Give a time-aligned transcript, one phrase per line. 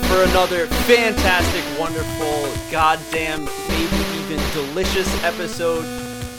[0.00, 5.84] for another fantastic, wonderful, goddamn, maybe even delicious episode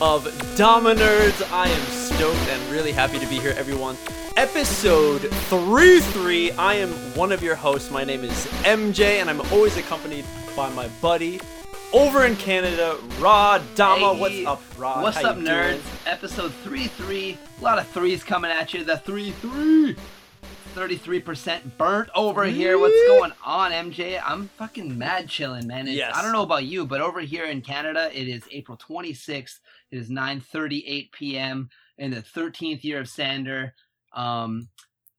[0.01, 0.23] of
[0.55, 1.51] Dama Nerds.
[1.51, 3.97] I am stoked and really happy to be here, everyone.
[4.37, 6.51] Episode 3 3.
[6.53, 7.91] I am one of your hosts.
[7.91, 10.25] My name is MJ, and I'm always accompanied
[10.55, 11.39] by my buddy
[11.93, 14.15] over in Canada, Rod Dama.
[14.15, 15.03] Hey, What's up, Rod?
[15.03, 15.69] What's How up, nerds?
[15.69, 15.81] doing?
[16.05, 17.37] Episode 3 3.
[17.59, 18.83] A lot of threes coming at you.
[18.83, 19.95] The 3 3.
[20.75, 22.77] 33% burnt over here.
[22.77, 24.21] What's going on, MJ?
[24.23, 25.87] I'm fucking mad chilling, man.
[25.87, 26.13] It's, Yes.
[26.13, 29.59] I don't know about you, but over here in Canada, it is April 26th.
[29.91, 31.69] It is 9:38 p.m.
[31.97, 33.73] in the 13th year of Sander.
[34.13, 34.67] Um,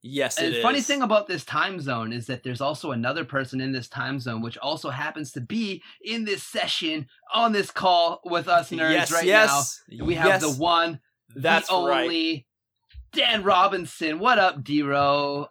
[0.08, 0.86] Yes, and it the funny is.
[0.86, 4.40] thing about this time zone is that there's also another person in this time zone,
[4.40, 9.12] which also happens to be in this session on this call with us nerds yes,
[9.12, 10.04] right yes, now.
[10.04, 11.00] We have yes, the one,
[11.34, 12.45] That's the only right.
[13.16, 14.18] Dan Robinson.
[14.18, 15.48] What up, D-Ro?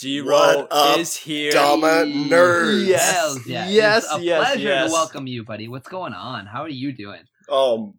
[0.00, 1.52] D What up, is here.
[1.52, 2.86] Dama nerds?
[2.86, 3.12] Yes.
[3.12, 3.68] Hells yeah.
[3.68, 4.86] Yes, It's a yes, pleasure yes.
[4.88, 5.68] to welcome you, buddy.
[5.68, 6.46] What's going on?
[6.46, 7.22] How are you doing?
[7.48, 7.94] Um,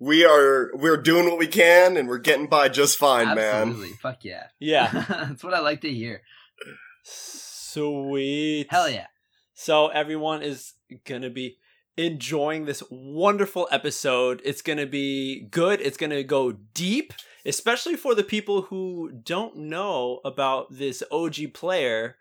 [0.00, 3.38] we are we're doing what we can, and we're getting by just fine, man.
[3.68, 3.90] Absolutely.
[4.02, 4.46] Fuck yeah.
[4.58, 5.04] Yeah.
[5.08, 6.22] That's what I like to hear.
[7.04, 8.66] Sweet.
[8.68, 9.06] Hell yeah.
[9.54, 11.58] So everyone is gonna be
[11.96, 14.42] enjoying this wonderful episode.
[14.44, 15.80] It's gonna be good.
[15.80, 17.12] It's gonna go deep,
[17.44, 22.16] especially for the people who don't know about this OG player.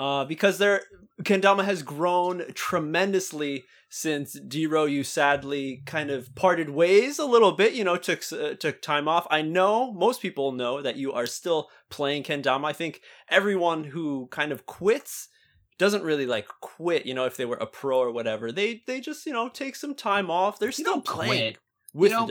[0.00, 0.82] Uh, because their
[1.24, 7.72] Kendama has grown tremendously since Dero you sadly kind of parted ways a little bit.
[7.72, 9.26] You know, took uh, took time off.
[9.28, 12.66] I know most people know that you are still playing Kendama.
[12.66, 15.28] I think everyone who kind of quits
[15.78, 17.04] doesn't really like quit.
[17.04, 19.74] You know, if they were a pro or whatever, they they just you know take
[19.74, 20.60] some time off.
[20.60, 21.58] They're You still playing quit.
[21.92, 22.26] with you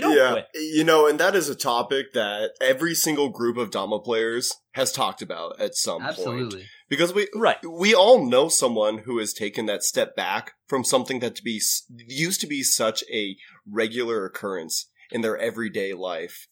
[0.00, 0.32] don't the Dama.
[0.32, 0.34] quit.
[0.34, 0.46] You don't yeah, quit.
[0.76, 4.92] you know, and that is a topic that every single group of Dama players has
[4.92, 6.10] talked about at some point.
[6.10, 6.66] Absolutely.
[6.88, 7.56] Because we Right.
[7.66, 11.60] we all know someone who has taken that step back from something that to be
[12.08, 13.36] used to be such a
[13.70, 16.46] regular occurrence in their everyday life.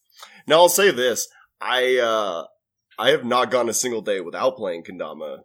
[0.47, 1.28] Now I'll say this:
[1.60, 2.44] I uh,
[2.98, 5.38] I have not gone a single day without playing Kendama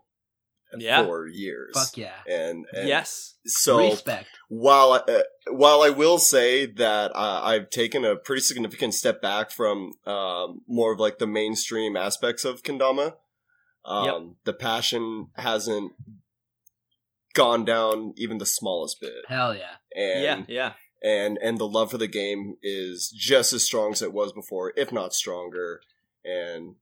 [0.77, 1.03] Yeah.
[1.05, 1.71] for years.
[1.73, 2.15] Fuck yeah.
[2.27, 3.35] And, and yes.
[3.45, 4.27] so Respect.
[4.49, 9.21] while I, uh, while I will say that uh, I've taken a pretty significant step
[9.21, 13.13] back from um, more of like the mainstream aspects of kendama,
[13.85, 15.93] um, the passion hasn't
[17.33, 19.75] gone down even the smallest bit, Hell yeah.
[19.95, 20.73] and yeah.
[21.03, 21.09] Yeah.
[21.09, 24.73] and and the love for the game is just as strong as it was before,
[24.75, 25.79] if not stronger.
[26.25, 26.75] And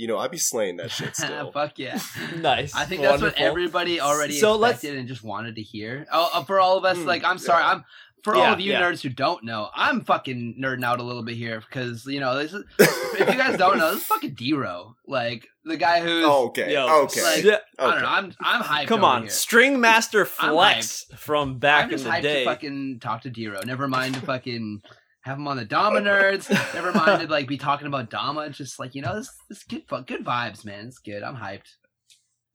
[0.00, 1.52] you know, I'd be slaying that shit still.
[1.52, 2.00] Fuck yeah.
[2.36, 2.74] Nice.
[2.74, 6.06] I think that's what everybody already So let's- expected and just wanted to hear.
[6.12, 7.70] Oh, uh, for all of us, Mm, like I'm sorry, yeah.
[7.72, 7.84] I'm
[8.22, 8.82] for all of you yeah.
[8.82, 12.36] nerds who don't know, I'm fucking nerding out a little bit here because you know
[12.36, 16.24] this is, if you guys don't know, this is fucking Dero, like the guy who's
[16.26, 18.02] okay, Yo, okay, like- Yeah, I don't okay.
[18.02, 18.86] know, I'm I'm hyped.
[18.88, 19.30] Come over on, here.
[19.30, 22.44] String Master Flex from back I'm in the hyped day.
[22.44, 23.64] to fucking talk to Dero.
[23.64, 24.82] Never mind to fucking
[25.22, 26.50] have him on the Dama nerds.
[26.74, 28.42] Never mind to like be talking about Dama.
[28.42, 30.86] It's Just like you know, this this good good vibes, man.
[30.86, 31.22] It's good.
[31.22, 31.76] I'm hyped.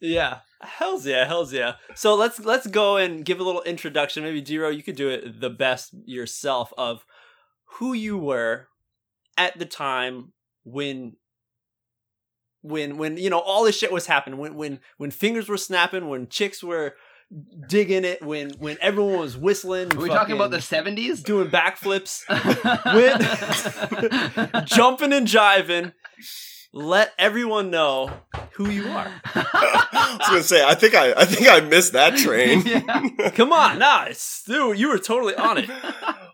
[0.02, 1.76] Yeah, hell's yeah, hell's yeah.
[1.96, 4.24] So let's let's go and give a little introduction.
[4.24, 7.06] Maybe Dero, you could do it the best yourself of
[7.66, 8.68] who you were
[9.38, 10.34] at the time
[10.64, 11.16] when
[12.62, 16.10] when when you know all this shit was happening when when when fingers were snapping
[16.10, 16.96] when chicks were
[17.68, 21.24] digging it when when everyone was whistling Are we talking about the '70s?
[21.24, 22.24] doing backflips
[22.96, 25.94] With- jumping and jiving
[26.72, 28.12] let everyone know
[28.54, 32.18] who you are I was gonna say, I think I, I think I missed that
[32.18, 32.62] train.
[32.66, 33.30] Yeah.
[33.32, 35.70] Come on, nah, it's dude, you were totally on it.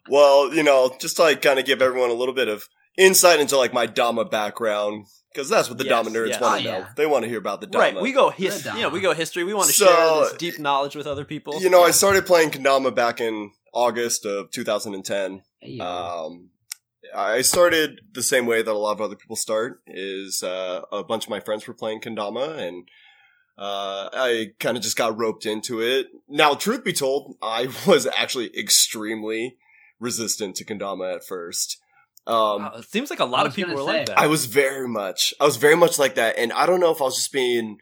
[0.09, 2.63] well, you know, just to like kind of give everyone a little bit of
[2.97, 6.41] insight into like my Dama background, because that's what the Yes, Dama nerds yes.
[6.41, 6.77] want Oh, to know.
[6.79, 6.87] yeah.
[6.95, 7.83] They want to hear about the Dama.
[7.83, 9.43] Right, we go his, The you know, we go history.
[9.43, 11.61] We want to So- share this deep knowledge with other people.
[11.61, 15.43] You know, I started playing Kendama back in August of 2010.
[15.59, 15.85] Hey, yo.
[15.85, 16.49] Um,
[17.15, 19.81] I started the same way that a lot of other people start.
[19.87, 22.87] Is uh, a bunch of my friends were playing Kendama, and
[23.57, 26.07] uh, I kind of just got roped into it.
[26.29, 29.57] Now, truth be told, I was actually extremely
[29.99, 31.80] resistant to Kendama at first.
[32.27, 34.19] Um, Wow, it seems like a lot of people gonna were like that.
[34.19, 37.01] I was very much, I was very much like that, and I don't know if
[37.01, 37.77] I was just being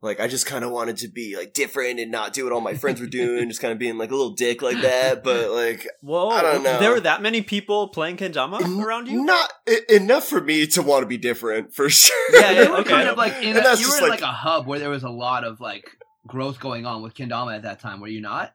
[0.00, 2.60] like, I just kind of wanted to be like different and not do what all
[2.60, 5.24] my friends were doing, just kind of being like a little dick like that.
[5.24, 6.78] But like, Whoa, I don't know.
[6.78, 9.24] there were that many people playing Kendama around you?
[9.24, 12.14] not e- enough for me to want to be different for sure.
[12.32, 12.90] Yeah, yeah, you were okay.
[12.90, 14.90] kind of like in And a, you were in like- like a hub where there
[14.90, 15.84] was a lot of like
[16.26, 18.00] growth going on with Kendama at that time.
[18.00, 18.52] Were you not?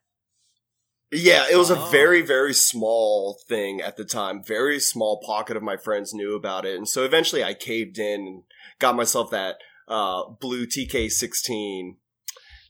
[1.13, 1.88] Yeah, it was Oh.
[1.88, 4.44] a very, very small thing at the time.
[4.44, 6.75] Very small pocket of my friends knew about it.
[6.75, 8.44] And so eventually I caved in and
[8.80, 9.57] got myself that
[9.88, 11.95] uh, blue TK16,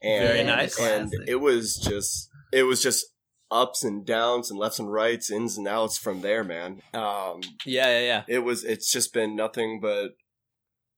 [0.02, 0.78] and Very nice.
[0.80, 1.28] and Classic.
[1.30, 3.06] it was just it was just
[3.52, 6.82] ups and downs and lefts and rights, ins and outs from there, man.
[6.94, 8.24] Um, Yeah, yeah, yeah.
[8.28, 10.12] it was it's just been nothing but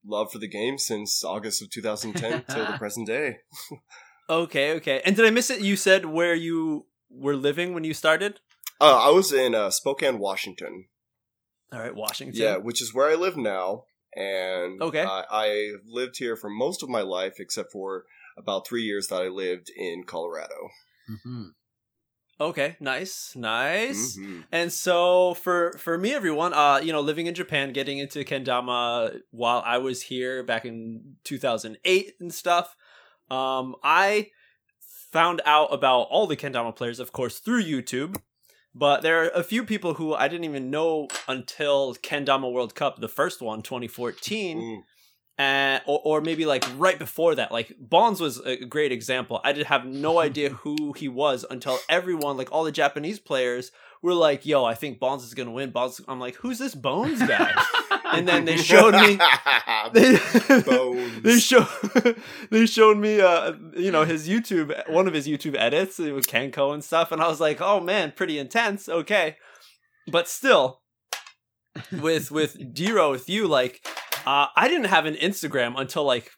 [0.05, 3.37] love for the game since August of 2010 till the present day.
[4.27, 5.01] Okay, okay.
[5.05, 5.61] And did I miss it?
[5.61, 8.39] You said where you were living when you started?
[8.79, 10.85] Uh, I was in uh, Spokane, Washington.
[11.71, 12.41] All right, Washington.
[12.41, 13.83] Yeah, which is where I live now.
[14.15, 15.03] And Okay.
[15.03, 18.05] I, I lived here for most of my life, except for
[18.37, 20.69] about three years that I lived in Colorado.
[21.09, 21.51] Mhm.
[22.39, 24.17] Okay, nice, nice.
[24.17, 24.43] Mhm.
[24.51, 29.21] And so for for me, everyone, uh, you know, living in Japan, getting into kendama
[29.31, 32.75] while I was here back in 2008 and stuff,
[33.29, 34.31] um, I
[35.15, 38.17] found out about all the kendama players, of course, through YouTube.
[38.73, 42.99] But there are a few people who I didn't even know until Kendama World Cup,
[42.99, 44.83] the first one, 2014 Mm.
[45.37, 49.41] And or, or maybe like right before that like bonds was a great example.
[49.43, 53.71] I did have no idea who he was until everyone like all the japanese players
[54.01, 55.71] were like yo i think bonds is gonna win.
[55.71, 57.51] Bonds i'm like who's this bones guy?
[58.13, 59.19] And then they showed me
[59.93, 60.17] they,
[60.65, 61.21] Bones.
[61.21, 61.67] they show
[62.49, 66.73] they showed me uh you know his youtube one of his youtube edits with kenko
[66.73, 69.35] and stuff and i was like oh man pretty intense okay.
[70.09, 70.81] But still
[71.91, 73.85] with with Diro with you like
[74.25, 76.31] uh I didn't have an Instagram until like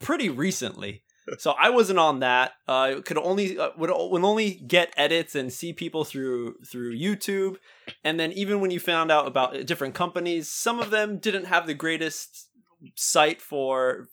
[0.00, 1.02] pretty recently.
[1.38, 2.52] So I wasn't on that.
[2.68, 7.56] Uh could only uh, would, would only get edits and see people through through YouTube.
[8.04, 11.66] And then even when you found out about different companies, some of them didn't have
[11.66, 12.48] the greatest
[12.94, 14.06] site for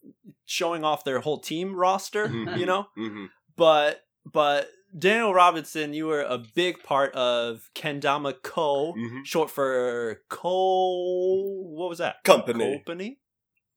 [0.45, 2.57] showing off their whole team roster, Mhm.
[2.57, 2.88] you know?
[2.98, 3.30] Mhm.
[3.56, 9.25] But but Daniel Robinson, you were a big part of Kendama Co Mhm.
[9.25, 11.63] short for Co.
[11.75, 12.18] What was that?
[12.24, 12.78] Company.
[12.86, 13.19] Company.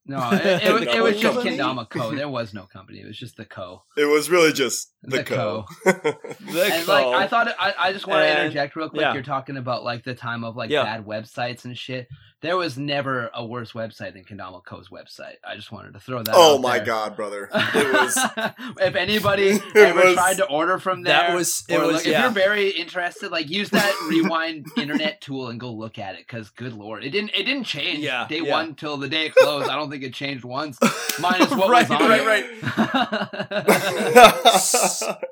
[0.08, 1.56] No, it, it, was- it was just Company?
[1.58, 2.14] Kendama Co.
[2.14, 3.00] There was no company.
[3.00, 3.82] It was just the Co.
[3.96, 5.64] It was really just the, The co.
[5.84, 6.92] The and Co.
[6.92, 9.00] like I thought, I, I just want to interject real quick.
[9.00, 9.14] yeah.
[9.14, 10.84] You're talking about like the time of like Yeah.
[10.84, 12.06] bad websites and shit.
[12.42, 15.36] There was never a worse website than Kendama Co.'s website.
[15.42, 16.34] I just wanted to throw that.
[16.36, 16.86] oh out my there.
[16.86, 17.48] god, brother!
[17.54, 18.16] It was.
[18.78, 22.04] if anybody It ever was- tried to order from there, that was it was look-
[22.06, 22.18] yeah.
[22.18, 26.26] if you're very interested, like use that rewind internet tool and go look at it.
[26.26, 28.52] Because good lord, it didn't it didn't change Yeah, day yeah.
[28.52, 29.70] one till the day it closed.
[29.70, 30.78] I don't think it changed once.
[31.18, 32.62] Minus what right, was on right, it.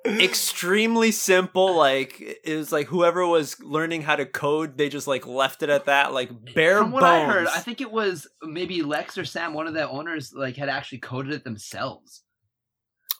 [0.04, 0.20] right.
[0.20, 1.76] Extremely simple.
[1.76, 5.68] Like it was like whoever was learning how to code, they just like left it
[5.68, 6.12] at that.
[6.14, 7.28] Like bare From what bones.
[7.30, 10.56] I heard, I think it was maybe Lex or Sam, one of the owners, like
[10.56, 12.22] had actually coded it themselves.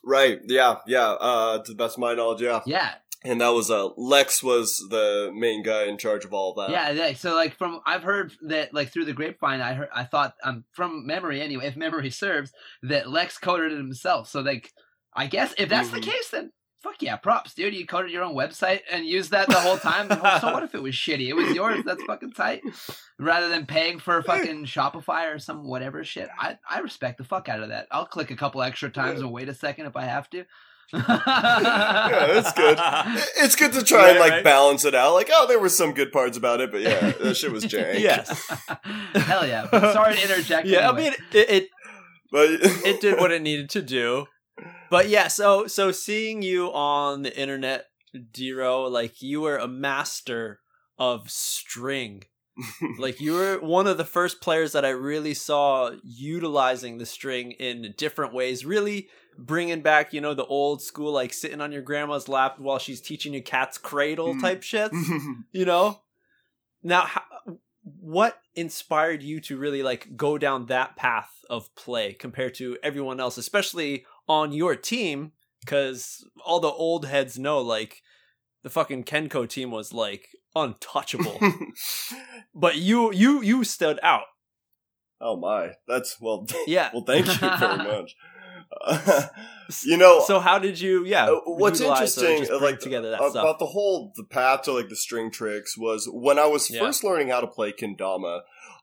[0.03, 0.39] right?
[0.45, 1.09] Yeah, yeah.
[1.11, 2.61] Uh, to the best of my knowledge, yeah.
[2.65, 2.93] Yeah,
[3.23, 6.71] And that was uh, Lex was the main guy in charge of all of that.
[6.71, 6.91] yeah.
[7.07, 7.13] yeah.
[7.15, 10.63] So like from I've heard that like through the grapevine, I heard I thought um
[10.73, 12.51] from memory anyway, if memory serves,
[12.83, 14.27] that Lex coded it himself.
[14.29, 14.71] So like
[15.15, 15.93] I guess if that's Mhm.
[15.93, 16.51] the case, then
[16.85, 17.73] fuck yeah, props, dude.
[17.73, 20.07] You coded your own website and used that the whole time.
[20.41, 21.27] so what if it was shitty?
[21.27, 21.83] It was yours.
[21.83, 22.61] That's fucking tight.
[23.17, 27.49] Rather than paying for fucking Shopify or some whatever shit, I I respect the fuck
[27.49, 27.87] out of that.
[27.91, 30.45] I'll click a couple extra times and wait a second if I have to.
[30.93, 32.77] Yeah, that's good.
[33.37, 34.43] It's good to try and like right.
[34.43, 35.15] balance it out.
[35.15, 37.99] Like, oh, there were some good parts about it, but yeah, that shit was jank.
[37.99, 38.47] yes.
[39.15, 39.67] Hell yeah.
[39.69, 40.67] But sorry to interject.
[40.67, 41.03] Yeah, I anyway.
[41.03, 41.69] mean it, it
[42.31, 42.49] but
[42.85, 44.27] it did what it needed to do.
[44.89, 50.59] But yeah, so so seeing you on the internet, Dero, like you were a master
[50.97, 52.23] of string.
[52.99, 57.51] like you were one of the first players that I really saw utilizing the string
[57.51, 61.81] in different ways, really bringing back, you know, the old school like sitting on your
[61.81, 64.41] grandma's lap while she's teaching you cat's cradle Mm.
[64.41, 64.89] type shit,
[65.51, 65.99] you know?
[66.81, 67.23] Now how,
[67.83, 73.19] what inspired you to really like go down that path of play compared to everyone
[73.19, 75.31] else, especially on your team
[75.65, 78.01] cuz all the old heads know like
[78.63, 81.39] the fucking Kenko team was like untouchable.
[82.55, 84.23] but you you you stood out.
[85.21, 86.45] oh my, that's well.
[86.67, 86.89] Yeah.
[86.93, 88.15] well, thank you very much.
[88.81, 89.27] Uh,
[89.83, 93.59] you know, So how did you yeah, Uh, what's interesting, like together that about stuff?
[93.59, 96.79] the whole the path to like the string tricks was when I was Yeah.
[96.79, 98.41] first learning how to play kendama.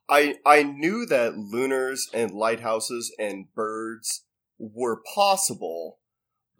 [0.08, 4.24] I I knew that lunars and lighthouses and birds
[4.62, 5.98] were possible.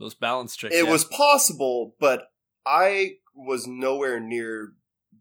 [0.00, 0.74] Those balance tricks.
[0.74, 0.90] It yeah.
[0.90, 2.28] was possible, but
[2.66, 4.72] I was nowhere near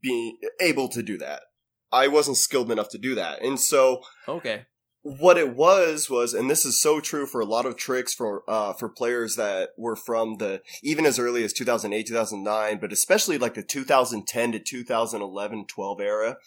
[0.02, 1.44] being able to do that.
[1.92, 4.66] I wasn't skilled enough to do that, and so Okay.
[5.02, 8.44] what it was was, and this is so true for a lot of tricks for
[8.48, 13.38] uh, for players that were from the even as early as 2008, 2009, but especially
[13.38, 16.38] like the 2010 to 2011, 12 era,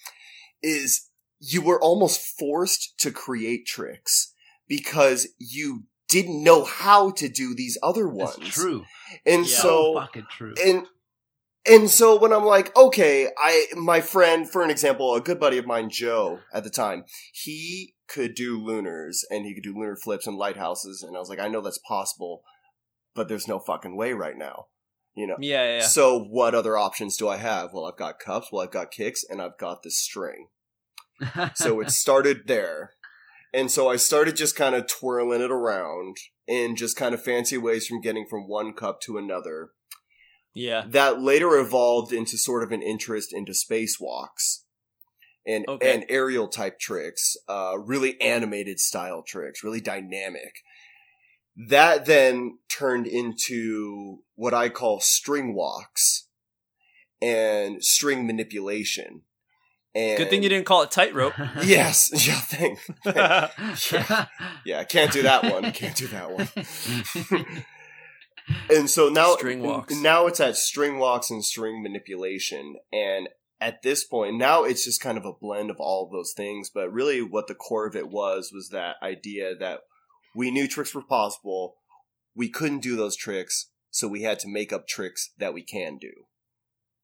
[0.63, 4.33] is you were almost forced to create tricks
[4.67, 8.37] because you didn't know how to do these other ones.
[8.41, 8.85] It's true.
[9.27, 9.57] And Yeah.
[9.65, 10.55] so fucking true.
[10.65, 10.87] and
[11.67, 15.59] and so when I'm like, okay, I my friend, for an example, a good buddy
[15.59, 19.97] of mine, Joe, at the time, he could do lunars and he could do lunar
[19.97, 22.43] flips and lighthouses, and I was like, I know that's possible,
[23.15, 24.67] but there's no fucking way right now,
[25.17, 25.37] you know.
[25.41, 25.87] Yeah, yeah, yeah.
[25.87, 27.71] So what other options do I have?
[27.73, 30.49] Well, I've got cups, well, I've got kicks, and I've got this string.
[31.55, 32.94] So it started there.
[33.55, 36.17] And so I started just kind of twirling it around
[36.49, 39.71] in just kind of fancy ways from getting from one cup to another
[40.55, 40.85] yeah.
[40.89, 44.63] that later evolved into sort of an interest into spacewalks
[45.47, 45.95] and Okay.
[45.95, 50.57] and aerial type tricks, uh, really animated style tricks, really dynamic.
[51.57, 56.27] That then turned into what I call string walks
[57.23, 59.23] and string manipulation.
[59.95, 61.35] And Good thing you didn't call it tightrope.
[61.63, 62.79] Yes, yeah, thank.
[64.65, 65.71] Yeah, can't do that one.
[65.73, 67.65] Can't do that one.
[68.71, 69.95] and so now String walks.
[69.95, 73.29] now it's at string walks and string manipulation and
[73.61, 76.71] at this point now it's just kind of a blend of all of those things
[76.73, 79.81] but really what the core of it was was that idea that
[80.35, 81.77] we knew tricks were possible
[82.35, 85.97] we couldn't do those tricks so we had to make up tricks that we can
[85.99, 86.13] do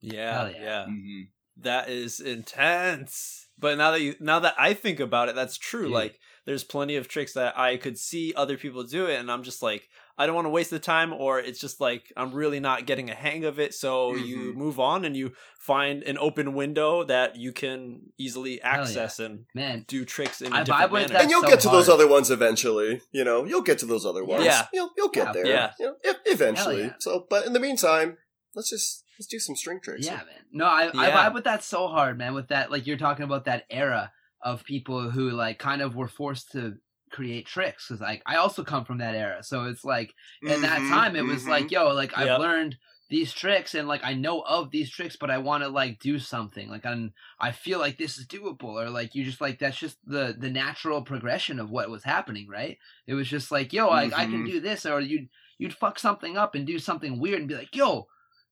[0.01, 0.63] yeah, Hell yeah.
[0.63, 0.85] yeah.
[0.85, 1.21] mm-hmm.
[1.63, 3.47] That is intense.
[3.59, 5.85] But now that you now that I think about it, that's true.
[5.85, 5.93] Dude.
[5.93, 9.43] Like there's plenty of tricks that I could see other people do it and I'm
[9.43, 12.59] just like I don't want to waste the time or it's just like I'm really
[12.61, 13.75] not getting a hang of it.
[13.75, 14.55] So you Mhm.
[14.55, 18.81] move on and you find an open window that you can easily Hell yeah.
[18.81, 21.09] access and Man, do tricks in I a different vibe manner.
[21.09, 23.87] that and you'll so get to those other ones eventually you know you'll get to
[23.87, 24.67] those other ones Yeah.
[24.73, 25.33] you'll, you'll get Yeah.
[25.35, 25.71] there Yeah.
[25.79, 26.95] you know, eventually yeah.
[26.99, 28.17] so but in the meantime
[28.55, 30.47] let's just let's do some string tricks yeah, man.
[30.53, 31.29] No, I, I Yeah.
[31.29, 32.35] vibe with that so hard, man.
[32.35, 34.13] With that, like you're talking about that era
[34.43, 36.77] of people who like kind of were forced to
[37.13, 37.87] create tricks.
[37.89, 40.15] Because like I also come from that era, so it's like
[40.47, 41.51] in that time it was mhm.
[41.51, 42.41] like, yo, like I've Yep.
[42.41, 42.77] learned
[43.11, 46.19] these tricks and like I know of these tricks, but I want to like do
[46.19, 46.69] something.
[46.71, 49.99] Like I'm, I feel like this is doable, or like you just like that's just
[50.07, 52.79] the the natural progression of what was happening, right?
[53.07, 54.45] It was just like, yo, I, I can Mhm.
[54.45, 57.75] do this, or you'd you'd fuck something up and do something weird and be like,
[57.77, 58.07] yo.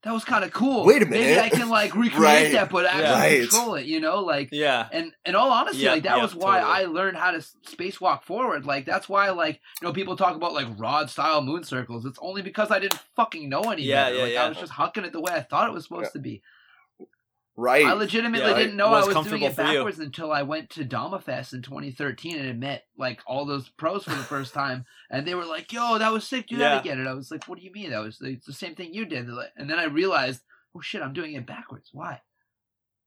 [0.05, 0.87] That was kind of cool.
[0.87, 1.45] Wait a minute, Maybe minute.
[1.45, 2.53] I can like recreate Right.
[2.53, 3.41] that, but actually Right.
[3.51, 3.87] control it.
[3.87, 4.89] You know, like Yeah.
[4.93, 6.77] and in all honesty, Yeah, like that yeah, was why totally.
[6.77, 8.65] I learned how to s- spacewalk forward.
[8.65, 12.07] Like that's why, like you know, people talk about like rod style moon circles.
[12.07, 14.17] It's only because I didn't fucking know any Yeah, better.
[14.17, 14.45] yeah, like yeah.
[14.45, 16.11] I was just hucking it the way I thought it was supposed Yeah.
[16.11, 16.43] to be.
[17.61, 19.57] Right I legitimately Yeah, didn't know was I was doing it you.
[19.57, 24.05] backwards until I went to Damafest in 2013 and had met like all those pros
[24.05, 26.47] for the first time, and they were like, "Yo, that was sick.
[26.47, 26.71] Do Yeah.
[26.71, 27.91] that again." And I was like, "What do you mean?
[27.91, 30.43] That was it's the same thing you did." And then I realized,
[30.75, 31.91] "Oh shit, I'm doing it backwards.
[31.93, 32.21] Why?"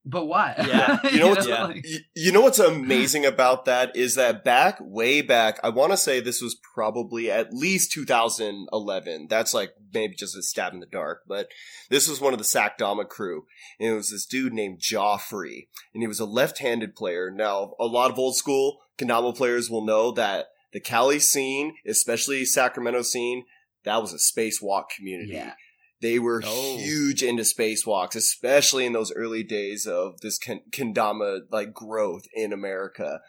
[0.04, 0.54] But why?
[0.58, 0.98] Yeah.
[1.10, 1.64] You know what's- Yeah.
[1.64, 1.84] like-
[2.16, 6.18] You know what's amazing about that is that back, way back, I want to say
[6.18, 9.26] this was probably at least 2011.
[9.30, 11.48] That's like maybe just a stab in the dark, but
[11.88, 13.44] this was one of the Sac Dama crew.
[13.78, 17.30] And it was this dude named Joffrey, and he was a left-handed player.
[17.30, 22.44] Now, a lot of old school Kendama players will know that the Cali scene, especially
[22.44, 23.44] Sacramento scene,
[23.84, 25.32] that was a spacewalk community.
[25.32, 25.54] Yeah.
[26.02, 26.76] They were Oh.
[26.78, 33.20] huge into spacewalks, especially in those early days of this kendama like growth in America.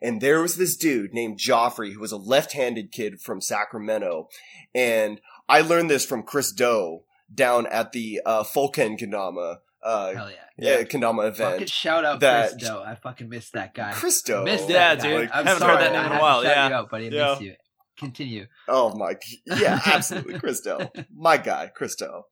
[0.00, 4.28] And there was this dude named Joffrey who was a left-handed kid from Sacramento,
[4.74, 10.30] and I learned this from Chris Doe down at the uh, Folken Kendama uh, Hell
[10.30, 10.36] yeah.
[10.78, 10.82] yeah.
[10.84, 11.36] kendama event.
[11.36, 11.70] Fucking event.
[11.70, 12.82] shout out that- Chris Doe.
[12.86, 13.92] I fucking missed that guy.
[13.92, 15.30] Chris Doe, Missed Yeah, that dude.
[15.30, 15.38] guy.
[15.38, 16.68] I'm Haven't heard that name in a while, yeah.
[16.68, 17.06] you out, buddy.
[17.06, 17.28] I Yeah.
[17.30, 17.54] missed you.
[18.00, 18.46] Continue.
[18.66, 19.14] Oh my,
[19.46, 22.24] yeah, absolutely, Chris Doe, my guy, Chris Doe.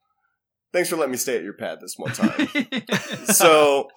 [0.72, 2.48] Thanks for letting me stay at your pad this one time.
[3.26, 3.88] so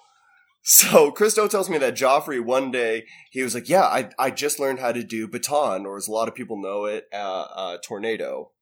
[0.62, 4.30] so Chris Doe tells me that Joffrey one day he was like, "Yeah, I I
[4.30, 7.46] just learned how to do baton, or as a lot of people know it, uh,
[7.54, 8.52] uh, tornado,"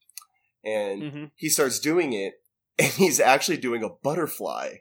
[0.64, 2.34] and hmm he starts doing it,
[2.78, 4.76] and he's actually doing a butterfly.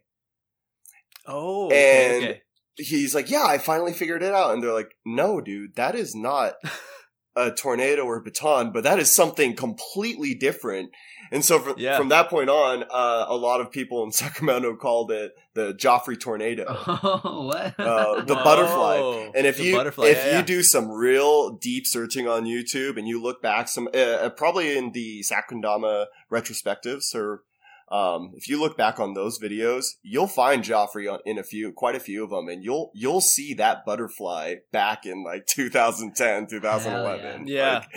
[1.28, 2.42] Oh, And- okay.
[2.82, 6.16] He's like, "Yeah, I finally figured it out," and they're like, "No, dude, that is
[6.16, 6.54] not."
[7.48, 10.92] A tornado or baton, but that is something completely different.
[11.32, 11.96] And so from, Yeah.
[11.98, 16.20] from that point on, uh, a lot of people in Sacramento called it the Joffrey
[16.20, 16.66] tornado.
[17.22, 17.80] Oh, what?
[17.80, 18.44] Uh, the Whoa.
[18.44, 19.30] butterfly.
[19.36, 20.42] And if The you butterfly, if yeah, you yeah.
[20.42, 24.78] do some real deep searching on YouTube and you look back some uh, uh, probably
[24.78, 27.44] in the Sakundama retrospectives or
[27.92, 31.72] um, if you look back on those videos, you'll find Joffrey on, in a few,
[31.72, 36.48] quite a few of them, and you'll you'll see that butterfly back in like 2010,
[36.48, 37.48] 2011.
[37.48, 37.80] yeah.
[37.80, 37.88] Like,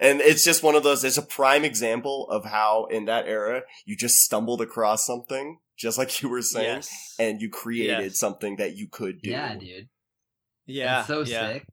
[0.00, 1.04] and it's just one of those.
[1.04, 5.98] It's a prime example of how in that era you just stumbled across something, just
[5.98, 8.18] like you were saying, yes, and you created Yes.
[8.18, 9.30] something that you could do.
[9.30, 9.88] yeah, dude.
[10.66, 11.52] yeah, That's so yeah.
[11.54, 11.66] sick.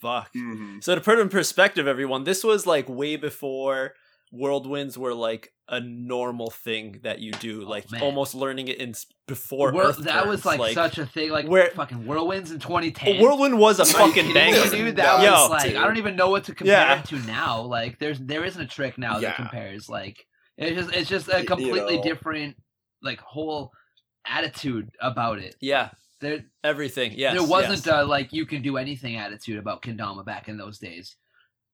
[0.00, 0.32] fuck.
[0.34, 0.82] Mhm.
[0.82, 3.92] So to put it in perspective, everyone, this was like way before
[4.32, 8.02] whirlwinds were like a normal thing that you do, oh, like man.
[8.02, 8.94] almost learning it in
[9.26, 11.30] before Whirl- Earth that was turns, like, such a thing.
[11.30, 13.20] Like where- fucking whirlwinds in 2010.
[13.22, 15.30] whirlwind was a fucking kidding banger, dude, that Yo.
[15.32, 16.98] was like I don't even know what to compare Yeah.
[17.00, 17.60] it to now.
[17.62, 19.28] Like there's there isn't a trick now Yeah.
[19.28, 19.88] that compares.
[19.88, 20.26] Like
[20.58, 22.02] it's just it's just a you completely know.
[22.02, 22.56] different
[23.02, 23.70] like whole
[24.26, 25.56] attitude about it.
[25.60, 27.12] Yeah, There everything.
[27.16, 27.86] Yeah, there wasn't yes.
[27.86, 31.16] a like you can do anything attitude about Kendama back in those days.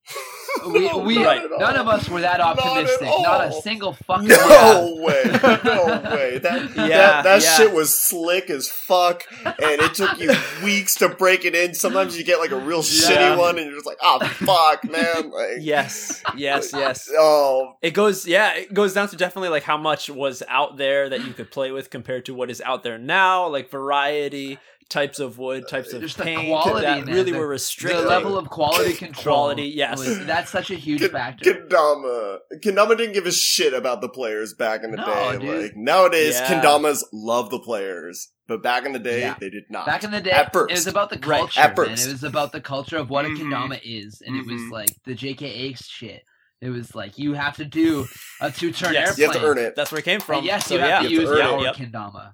[0.67, 3.07] We, No, we not at none of us were that optimistic.
[3.07, 5.23] Not, a single fucking No way.
[5.65, 6.39] No way.
[6.39, 7.57] That Yeah, that, that yeah.
[7.57, 10.33] shit was slick as fuck, and it took you
[10.65, 11.75] weeks to break it in.
[11.75, 12.83] Sometimes you get like a real Yeah.
[12.83, 15.31] shitty one, and you're just like, oh fuck, man.
[15.31, 17.09] Like, Yes, yes, yes.
[17.17, 21.09] Oh, It goes, yeah, it goes down to definitely like how much was out there
[21.09, 24.59] that you could play with compared to what is out there now, like variety,
[24.91, 28.05] types of wood, types of Just the paint quality, that man, really the- were restricted.
[28.05, 29.99] The level of quality control, Quality, yes.
[29.99, 31.53] was- that's such a huge K- factor.
[31.53, 32.39] Kendama.
[32.65, 35.39] Kendama didn't give a shit about the players back in the No, day.
[35.39, 35.63] dude.
[35.65, 36.63] Like nowadays, Yeah.
[36.63, 39.37] Kendamas love the players, but back in the day, Yeah.
[39.39, 39.85] they did not.
[39.87, 40.71] Back in the day, At first.
[40.71, 41.87] it was about the Right, culture, at man.
[41.89, 42.07] first.
[42.09, 43.37] It was about the culture of what a Mhm.
[43.39, 44.71] kendama is, and it was Mhm.
[44.71, 46.23] like the JKA shit.
[46.61, 48.07] It was like you have to do
[48.41, 49.19] a two-turn Yes.
[49.19, 49.43] you airplane.
[49.43, 49.77] have to earn it.
[49.77, 50.45] That's where it came And from.
[50.45, 51.63] yes, so you have yeah, to You have use to earn our it.
[51.65, 51.77] Yep.
[51.77, 52.33] kendama.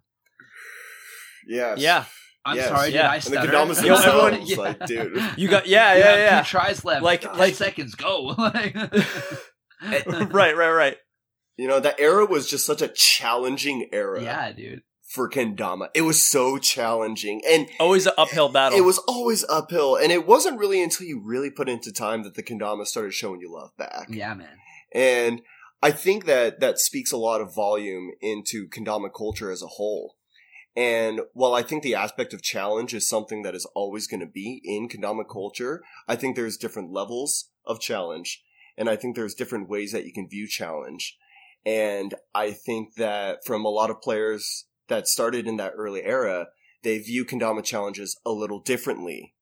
[1.46, 1.78] Yes.
[1.78, 2.04] yeah.
[2.46, 2.68] I'm Yes.
[2.68, 3.10] sorry, did Yeah.
[3.10, 3.52] I And the stutter?
[3.52, 4.56] Kendamas Yo, themselves, everyone- Yeah.
[4.58, 5.22] like, dude.
[5.38, 6.40] You got yeah, You yeah, yeah.
[6.42, 7.02] Two tries left.
[7.02, 7.94] Like- Ten like- seconds.
[7.94, 8.34] Go.
[8.38, 8.76] Like-
[10.06, 10.96] right, right, right.
[11.56, 14.82] You know, that era was just such a challenging era yeah, dude.
[15.08, 15.88] for Kendama.
[15.94, 17.42] It was so challenging.
[17.48, 18.76] And Always an uphill battle.
[18.78, 19.94] it was always uphill.
[19.96, 23.40] And it wasn't really until you really put into time that the Kendama started showing
[23.40, 24.06] you love back.
[24.10, 24.56] Yeah, man.
[24.92, 25.42] And
[25.82, 30.16] I think that that speaks a lot of volume into Kendama culture as a whole.
[30.76, 34.26] And while I think the aspect of challenge is something that is always going to
[34.26, 38.42] be in Kendama culture, I think there's different levels of challenge.
[38.76, 41.16] And I think there's different ways that you can view challenge.
[41.64, 46.48] And I think that from a lot of players that started in that early era,
[46.82, 49.34] they view Kendama challenges a little differently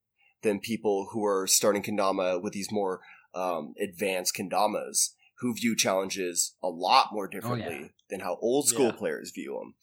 [0.43, 3.01] than people who are starting Kendama with these more
[3.33, 8.97] um, advanced Kendamas who view challenges a lot more differently than how old school Yeah.
[8.97, 9.73] players view them.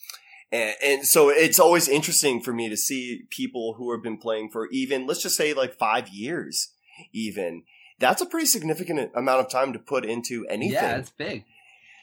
[0.52, 4.50] And, and so it's always interesting for me to see people who have been playing
[4.50, 6.72] for even, let's just say like five years,
[7.12, 7.62] even.
[7.98, 11.44] That's a pretty significant amount of time to put into anything Yeah, it's big.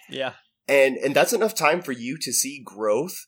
[0.10, 0.33] yeah.
[0.67, 3.27] and and that's enough time for you to see growth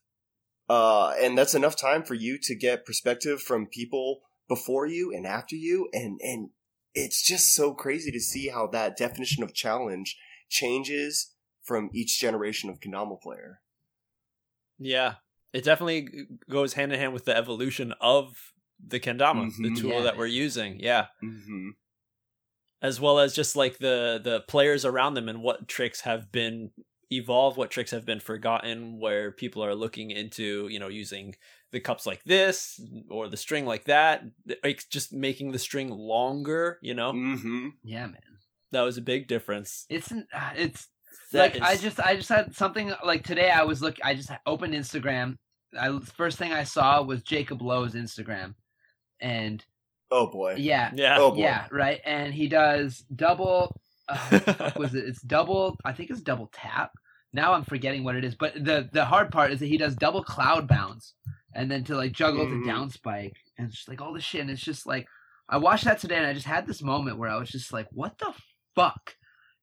[0.70, 5.26] uh and that's enough time for you to get perspective from people before you and
[5.26, 6.50] after you and and
[6.94, 10.18] it's just so crazy to see how that definition of challenge
[10.50, 13.62] changes from each generation of Kendama player.
[14.80, 15.16] Yeah,
[15.54, 18.54] it definitely goes hand in hand with the evolution of
[18.86, 19.78] the kendama, the Mhm.
[19.82, 20.80] tool Yeah, that we're using.
[20.80, 21.70] Yeah, Mm-hmm.
[22.82, 26.72] as well as just like the the players around them and what tricks have been
[27.12, 31.36] evolved, what tricks have been forgotten, where people are looking into you know using
[31.72, 34.24] the cups like this or the string like that,
[34.64, 36.80] like just making the string longer.
[36.82, 37.68] You know, Mm-hmm.
[37.84, 38.22] Yeah, man.
[38.72, 39.86] that was a big difference.
[39.90, 40.88] It's n- uh, it's
[41.32, 43.50] That like I just I just had something like today.
[43.52, 43.98] I was look.
[44.04, 45.38] I just opened Instagram.
[45.80, 48.56] I first thing I saw was Jacob Lowe's Instagram,
[49.22, 49.64] and
[50.12, 50.56] Oh boy.
[50.58, 51.18] yeah, yeah.
[51.20, 51.38] Oh boy.
[51.38, 52.02] yeah, right.
[52.06, 53.76] And he does double.
[54.08, 55.06] Uh, what the fuck was it?
[55.06, 55.78] It's double.
[55.86, 56.92] I think it's double tap.
[57.32, 58.34] Now I'm forgetting what it is.
[58.34, 61.14] But the the hard part is that he does double cloud bounce,
[61.54, 64.42] and then to like juggle the down spike, and it's just like all this shit.
[64.42, 65.06] And it's just like
[65.48, 67.86] I watched that today, and I just had this moment where I was just like,
[67.92, 68.34] "What the
[68.74, 69.16] fuck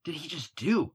[0.05, 0.93] did he just do?"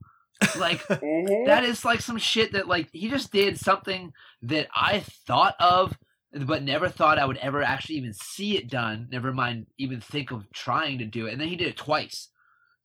[0.56, 1.46] Like Mhm.
[1.46, 5.96] that is like some shit that like he just did something that I thought of
[6.34, 9.08] but never thought I would ever actually even see it done.
[9.12, 11.32] Never mind even think of trying to do it.
[11.32, 12.28] And then he did it twice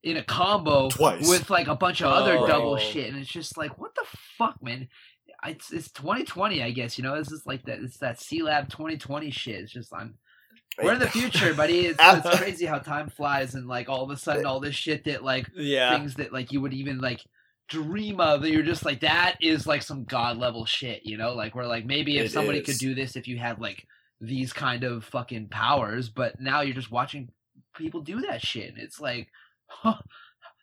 [0.03, 1.27] in a combo Twice.
[1.29, 2.47] with like a bunch of other Oh.
[2.47, 3.07] double shit.
[3.09, 4.05] And it's just like, what the
[4.37, 4.89] fuck, man?
[5.45, 6.97] It's it's 2020, I guess.
[6.97, 7.79] You know, this is like that.
[7.79, 9.61] It's that C Lab 2020 shit.
[9.61, 10.15] It's just I'm.
[10.81, 11.85] We're in the future, buddy.
[11.87, 15.05] It's, it's crazy how time flies, and like all of a sudden, all this shit
[15.05, 15.97] that like yeah.
[15.97, 17.21] things that like you would even like
[17.67, 21.33] dream of that you're just like that is like some god level shit you know
[21.33, 22.65] like we're like maybe if It somebody is.
[22.65, 23.85] could do this if you had like
[24.21, 27.29] these kind of fucking powers but now you're just watching
[27.75, 29.27] people do that shit and it's like
[29.67, 29.97] huh,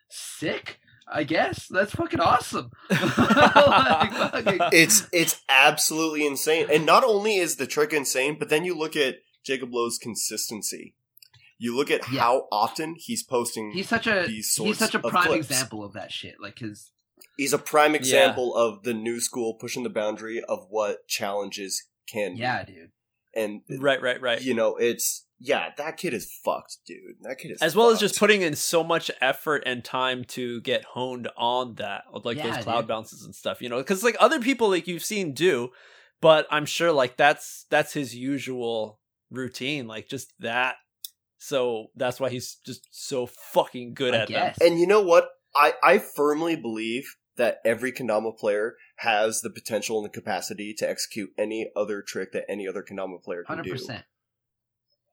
[0.09, 6.67] sick i guess that's fucking awesome Like, fucking- it's it's absolutely insane.
[6.71, 10.95] And not only is the trick insane, but then you look at Jacob Lowe's consistency.
[11.57, 12.21] You look at Yeah.
[12.21, 13.71] how often he's posting.
[13.71, 15.49] he's such a he's such a prime clips.
[15.49, 16.91] example of that shit like his
[17.37, 22.33] He's a prime example of the new school pushing the boundary of what challenges can
[22.33, 22.39] be.
[22.39, 22.91] yeah dude
[23.35, 24.41] And Right, right, right.
[24.41, 27.17] you know, it's yeah, that kid is fucked, dude.
[27.21, 30.61] That kid is as well as just putting in so much effort and time to
[30.61, 32.87] get honed on that like Yeah, those cloud dude.
[32.87, 35.71] bounces and stuff you know because like other people like you've seen do
[36.21, 40.75] but i'm sure like that's that's his usual routine like just that
[41.37, 44.57] so that's why he's just so fucking good I at guess.
[44.57, 45.27] them And you know what?
[45.55, 47.03] I, I firmly believe
[47.37, 52.31] that every Kendama player has the potential and the capacity to execute any other trick
[52.33, 53.71] that any other Kendama player can Hundred do.
[53.71, 54.03] percent.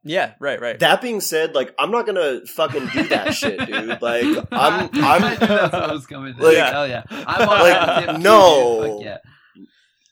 [0.05, 4.01] yeah right right That being said, like I'm not gonna fucking do that shit, dude.
[4.03, 5.41] Like I'm I knew I'm that's
[5.73, 6.35] what I was coming.
[6.37, 7.03] Like- Like, Hell yeah!
[7.11, 7.73] I'm on Like,
[8.07, 9.01] that too, no.
[9.03, 9.19] yeah.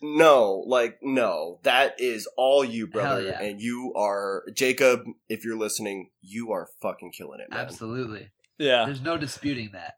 [0.02, 1.58] no, like no.
[1.62, 3.22] That is all you, brother.
[3.22, 3.40] yeah.
[3.42, 7.60] And you are Jacob, if you're listening, you are fucking killing it, man.
[7.60, 8.30] Absolutely.
[8.58, 9.94] yeah There's no disputing that.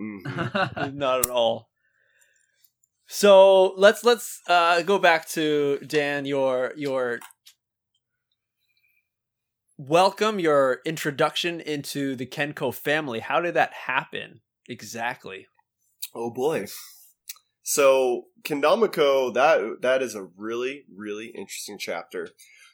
[0.00, 0.94] Mhm.
[0.94, 1.70] not at all
[3.06, 7.20] so let's let's uh go back to dan your your
[9.78, 15.46] welcome your introduction into the kenko family how did that happen exactly
[16.14, 16.66] Oh boy.
[17.62, 22.28] So Kendamiko, that that is a really, really interesting chapter.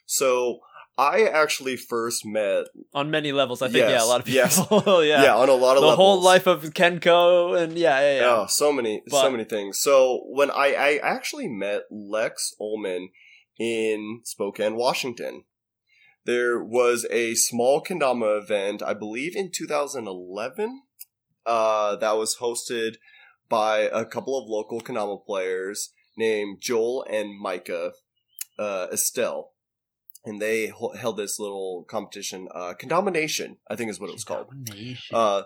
[0.05, 0.59] So
[0.97, 4.57] I actually first met on many levels i think yeah a lot of people yes.
[4.69, 5.35] yeah, yeah.
[5.35, 5.95] on a lot of the levels.
[5.95, 9.79] whole life of kenko and yeah yeah yeah Oh, so many, so many things.
[9.79, 13.09] So when I, I actually met Lex Ullman
[13.59, 15.43] in Spokane, Washington,
[16.25, 20.81] there was a small kendama event, I believe in 2011,
[21.45, 22.95] uh, that was hosted
[23.49, 27.93] by a couple of local kendama players named Joel and Micah
[28.59, 29.53] uh, Estelle.
[30.25, 34.23] And they held this little competition, uh, Kendama Nation, I think is what it was
[34.25, 34.47] called.
[35.13, 35.43] Uh,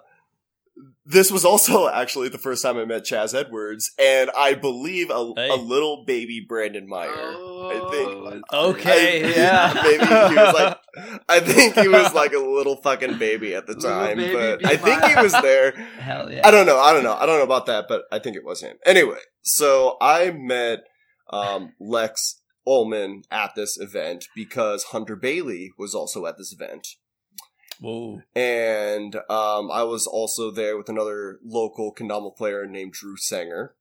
[1.05, 5.33] this was also actually the first time I met Chaz Edwards, and I believe a,
[5.35, 5.49] Hey.
[5.49, 7.11] a little baby Brandon Meyer.
[7.13, 9.73] Oh, think- Okay, I- yeah.
[9.83, 10.77] maybe he was like,
[11.29, 14.65] I think he was like a little fucking baby at the time, but.
[14.65, 15.71] I think he was there.
[15.99, 16.47] Hell yeah.
[16.47, 16.79] I don't know.
[16.79, 17.13] I don't know.
[17.13, 18.77] I don't know about that, but I think it was him.
[18.85, 20.79] Anyway, so I met
[21.29, 26.87] um, Lex Ullman at this event because Hunter Bailey was also at this event
[27.79, 33.75] whoa and um, I was also there with another local kendama player named Drew Sanger.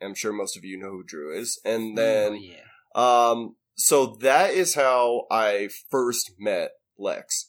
[0.00, 1.60] I'm sure most of you know who Drew is.
[1.64, 2.60] And Oh, then, yeah.
[2.94, 7.47] um, so that is how I first met Lex.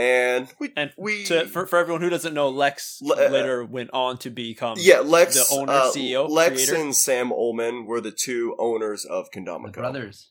[0.00, 3.64] And we, and we, to, for, for everyone who doesn't know lex Le- uh, later
[3.66, 6.82] went on to become yeah, Lex, the owner, uh, CEO, Lex creator?
[6.82, 10.30] and Sam Ullman were the two owners of The brothers.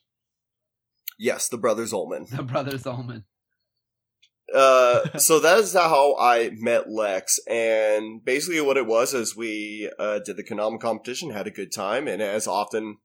[1.19, 2.25] Yes, the brothers Ullman.
[2.31, 3.25] The brothers Ullman.
[4.55, 9.91] uh, so that is how I met Lex, and basically what it was is we
[9.99, 12.97] uh, did the Kendama competition, had a good time, and as often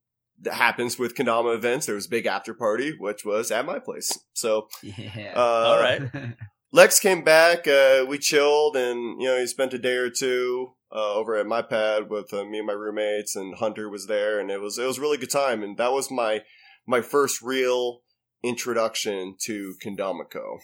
[0.51, 4.19] happens with Kendama events, there was a big after party, which was at my place.
[4.33, 5.35] So Yeah.
[5.37, 6.03] uh, all right
[6.75, 10.73] Lex came back, uh, we chilled, and you know he spent a day or two
[10.93, 14.41] uh, over at my pad with uh, me and my roommates, and Hunter was there,
[14.41, 16.43] and it was it was a really good time, and that was my
[16.85, 18.01] my first real
[18.43, 20.59] introduction to Kendamico.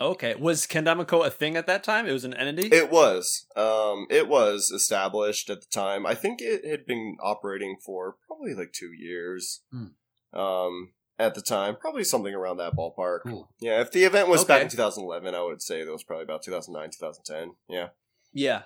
[0.00, 3.46] okay was kendamiko a thing at that time it was an entity It was.
[3.54, 6.06] Um, it was established at the time.
[6.06, 9.62] I think it had been operating for probably like two years.
[9.70, 10.38] Hmm.
[10.38, 13.20] Um, at the time, probably something around that ballpark.
[13.24, 13.50] cool.
[13.60, 16.42] Yeah, if the event was back in 2011, I would say that was probably about
[16.42, 17.54] 2009, 2010.
[17.68, 17.88] Yeah.
[18.32, 18.62] Yeah.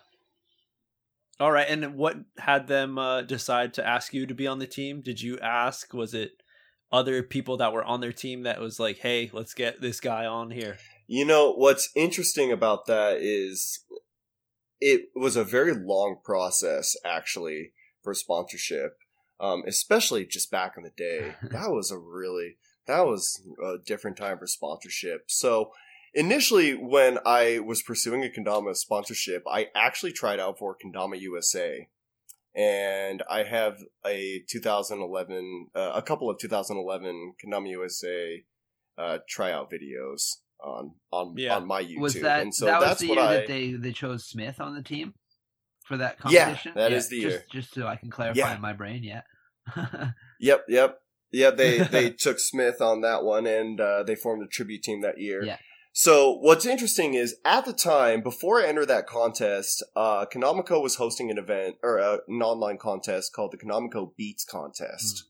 [1.41, 4.69] All right, and what had them uh, decide to ask you to be on the
[4.69, 5.01] team?
[5.01, 5.93] Did you ask?
[5.93, 6.31] Was it
[6.93, 10.27] other people that were on their team that was like, "Hey, let's get this guy
[10.27, 10.77] on here"?
[11.09, 13.81] You know what's interesting about that is
[14.81, 17.73] it was a very long process actually
[18.05, 18.97] for sponsorship,
[19.41, 21.35] um, especially just back in the day.
[21.43, 25.25] that was a really that was a different time for sponsorship.
[25.29, 25.73] So
[26.13, 31.89] initially, when I was pursuing a Kendama sponsorship, I actually tried out for Kendama USA.
[32.57, 38.45] And I have a 2011, uh, a couple of 2011 Kendama USA
[38.97, 41.57] uh, tryout videos on on Yeah.
[41.57, 41.99] on my YouTube.
[41.99, 44.25] Was that and so that was that's the what year I that they they chose
[44.25, 45.15] Smith on the team
[45.85, 46.73] for that competition?
[46.75, 47.45] Yeah, that is the just, year.
[47.51, 48.55] Just so I can clarify Yeah.
[48.55, 49.03] in my brain.
[49.05, 49.23] Yeah.
[50.41, 51.01] Yep, yep,
[51.33, 51.51] yeah.
[51.51, 55.19] They they took Smith on that one, and uh, they formed a tribute team that
[55.19, 55.43] year.
[55.43, 55.57] Yeah.
[55.93, 60.97] So what's interesting is at the time, before I entered that contest, uh, Kendamico was
[60.97, 65.25] hosting an event or uh, an online contest called the Kendamico Beats Contest,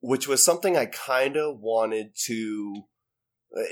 [0.00, 2.82] which was something I kind of wanted to.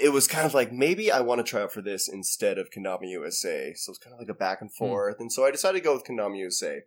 [0.01, 2.71] It was kind of like maybe I want to try out for this instead of
[2.71, 3.75] Kendama USA.
[3.75, 5.95] So it's kind of like a back and forth, and so I decided to go
[5.95, 6.83] with Kendama USA.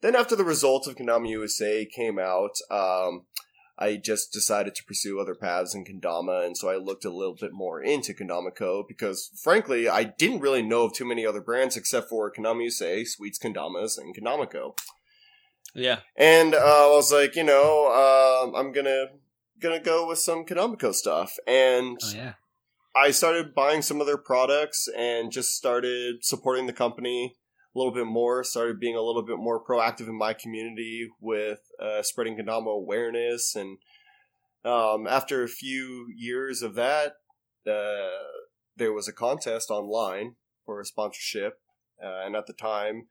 [0.00, 3.26] Then after the results of Kendama USA came out, um,
[3.78, 7.36] I just decided to pursue other paths in Kendama, and so I looked a little
[7.40, 8.84] bit more into Kendama Co.
[8.86, 13.04] because, frankly, I didn't really know of too many other brands except for Kendama USA,
[13.04, 14.74] Sweets Kendamas, and Kendama Co.
[15.74, 16.00] Yeah.
[16.16, 19.06] And uh, I was like, you know, uh, I'm gonna
[19.60, 22.34] gonna go with some Kendama stuff, and Oh yeah.
[22.96, 27.36] I started buying some of their products and just started supporting the company
[27.74, 28.42] a little bit more.
[28.42, 33.54] Started being a little bit more proactive in my community with uh, spreading Kendama awareness.
[33.54, 33.78] And
[34.64, 37.12] um, after a few years of that,
[37.66, 38.24] uh,
[38.76, 41.60] there was a contest online for a sponsorship.
[42.02, 43.06] Uh, and at the time,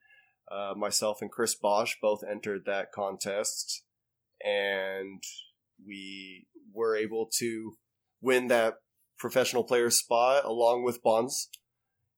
[0.52, 3.84] uh, myself and Chris Bosch both entered that contest.
[4.44, 5.24] And
[5.86, 7.74] we were able to
[8.22, 8.76] win that
[9.18, 11.50] professional player spot along with Bonds,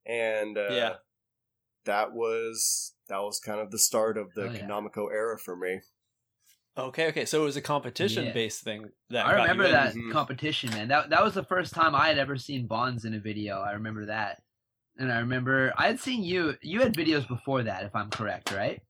[0.06, 0.94] and uh, Yeah.
[1.86, 4.62] that was that was kind of the start of the Oh, yeah.
[4.62, 5.82] Kendamiko era for me.
[6.78, 7.26] Okay, okay.
[7.26, 8.34] So it was a competition Yeah.
[8.34, 9.72] based thing that I got you remember in.
[9.72, 10.12] that Mhm.
[10.12, 10.88] competition, man.
[10.88, 13.60] That that was the first time I had ever seen Bonds in a video.
[13.60, 14.42] I remember that,
[14.98, 16.56] and I remember I had seen you.
[16.62, 18.82] You had videos before that, if I'm correct, right?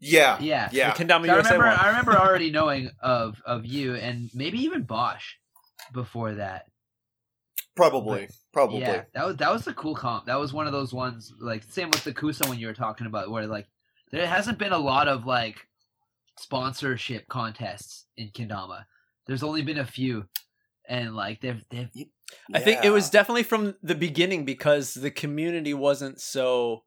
[0.00, 0.68] Yeah, Yeah.
[0.72, 0.92] yeah.
[0.94, 1.66] The Kendama So I remember.
[1.66, 1.76] one.
[1.78, 5.34] I remember already knowing of of you, and maybe even Bosch
[5.92, 6.66] before that.
[7.76, 8.80] probably, probably.
[8.80, 10.26] Yeah, that was that was a cool comp.
[10.26, 13.06] That was one of those ones like same with the Kusa one you were talking
[13.06, 13.68] about, where like
[14.10, 15.66] there hasn't been a lot of like
[16.38, 18.84] sponsorship contests in Kendama.
[19.26, 20.26] There's only been a few,
[20.88, 21.88] and like they've they've
[22.54, 26.82] I think it was definitely from the beginning because the community wasn't so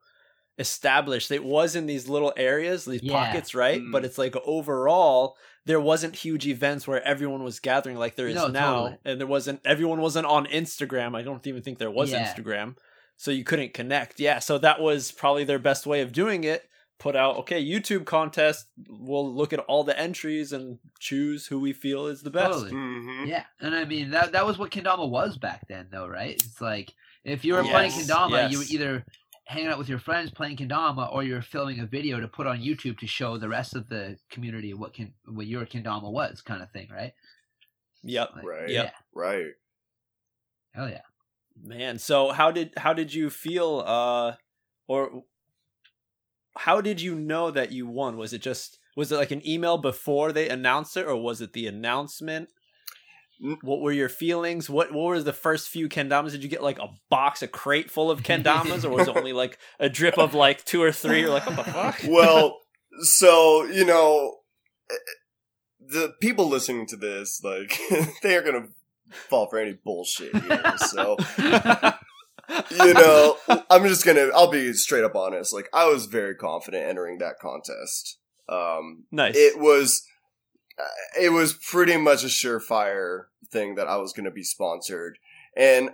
[0.58, 1.32] established.
[1.32, 3.14] It was in these little areas, these Yeah.
[3.26, 3.82] pockets, right?
[3.82, 3.92] Mm.
[3.92, 5.36] But it's like overall,
[5.66, 8.98] there wasn't huge events where everyone was gathering like there is No, now, totally.
[9.06, 9.62] and there wasn't.
[9.66, 11.16] Everyone wasn't on Instagram.
[11.16, 12.24] I don't even think there was Yeah.
[12.26, 12.76] Instagram,
[13.18, 14.20] so you couldn't connect.
[14.20, 16.70] Yeah, so that was probably their best way of doing it.
[17.00, 18.68] Put out okay YouTube contest.
[18.88, 22.52] We'll look at all the entries and choose who we feel is the best.
[22.54, 22.72] Totally.
[22.72, 23.28] Mhm.
[23.28, 26.36] Yeah, and I mean that that was what kendama was back then, though, right?
[26.36, 26.94] It's like
[27.26, 29.06] if you were playing Yes, kendama, you were either
[29.46, 32.60] hanging out with your friends playing kendama, or you're filming a video to put on
[32.60, 36.62] YouTube to show the rest of the community what can what your kendama was, kind
[36.62, 37.14] of thing, right?
[38.04, 38.30] Yep.
[38.36, 38.70] Like, Right.
[38.70, 38.90] Yeah.
[39.14, 39.52] Right.
[40.72, 41.02] Hell yeah.
[41.62, 44.36] Man, so how did how did you feel uh
[44.88, 45.24] or
[46.58, 48.18] how did you know that you won?
[48.18, 51.54] Was it just was it like an email before they announced it or was it
[51.54, 52.50] the announcement?
[53.62, 54.70] What were your feelings?
[54.70, 56.32] What what were the first few kendamas?
[56.32, 59.34] Did you get like a box, a crate full of kendamas, or was it only
[59.34, 61.22] like a drip of like two or three?
[61.22, 62.02] You're like, what the fuck?
[62.08, 62.60] Well,
[63.02, 64.38] so you know,
[65.80, 67.80] the people listening to this, like,
[68.24, 68.68] they are gonna
[69.10, 70.78] fall for any bullshit here.
[70.78, 71.18] So
[72.50, 73.38] you know,
[73.70, 74.30] I'm just gonna.
[74.34, 75.54] I'll be straight up honest.
[75.54, 78.20] Like, I was very confident entering that contest.
[78.50, 79.36] Um, nice.
[79.36, 80.06] it was,
[81.20, 85.18] it was pretty much a surefire thing that I was gonna be sponsored,
[85.56, 85.92] and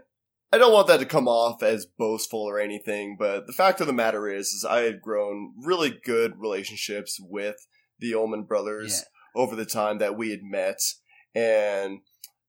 [0.52, 3.18] I don't want that to come off as boastful or anything.
[3.20, 7.68] But the fact of the matter is, is I had grown really good relationships with
[8.00, 9.42] the Ullman brothers Yeah.
[9.42, 10.80] over the time that we had met,
[11.36, 12.00] and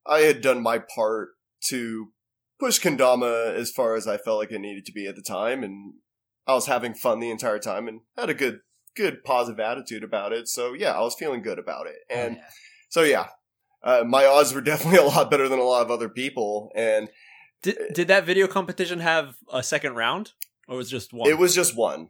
[0.07, 1.31] I had done my part
[1.69, 2.13] to
[2.59, 5.63] push Kendama as far as I felt like it needed to be at the time,
[5.63, 5.95] and
[6.47, 8.61] I was having fun the entire time and had a good,
[8.97, 10.49] good positive attitude about it.
[10.49, 12.43] So yeah, I was feeling good about it, Oh, and yeah.
[12.89, 13.27] so yeah,
[13.83, 17.09] uh, my odds were definitely a lot better than a lot of other people, and
[17.63, 20.33] did did that video competition have a second round
[20.69, 21.29] or was it just one?
[21.31, 22.09] it was just one.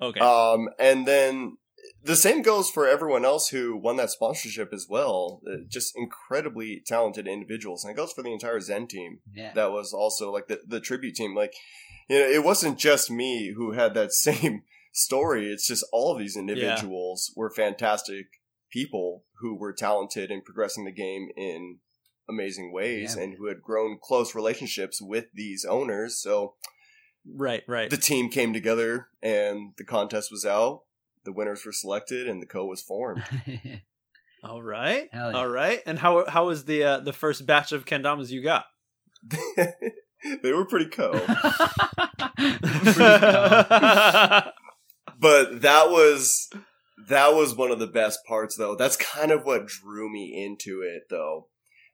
[0.00, 0.20] okay.
[0.20, 1.58] Um, and then
[2.02, 5.40] the same goes for everyone else who won that sponsorship as well.
[5.46, 9.18] Uh, just incredibly talented individuals, and it goes for the entire Zen team.
[9.34, 9.52] yeah.
[9.54, 11.34] That was also like the the tribute team.
[11.34, 11.52] Like,
[12.08, 14.62] you know, it wasn't just me who had that same
[14.96, 15.52] story.
[15.52, 18.26] It's just all of these individuals were fantastic
[18.70, 21.78] people who were talented in progressing the game in
[22.28, 23.24] amazing ways Yeah.
[23.24, 26.20] and who had grown close relationships with these owners.
[26.20, 26.54] So
[27.26, 27.90] right, right.
[27.90, 30.82] the team came together and the contest was out.
[31.24, 33.22] The winners were selected and the co was formed.
[34.44, 35.08] All right.
[35.12, 35.32] Yeah.
[35.32, 35.80] All right.
[35.86, 38.66] And how how was the uh, the first batch of kendamas you got?
[40.42, 41.12] they were pretty co.
[45.26, 46.48] but that was
[47.08, 48.76] that was one of the best parts though.
[48.76, 51.48] That's kind of what drew me into it though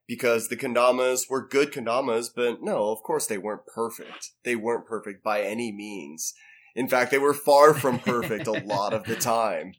[0.07, 4.29] because the kendamas were good kendamas but no of course they weren't perfect.
[4.43, 6.35] They weren't perfect by any means.
[6.75, 9.73] In fact they were far from perfect a lot of the time.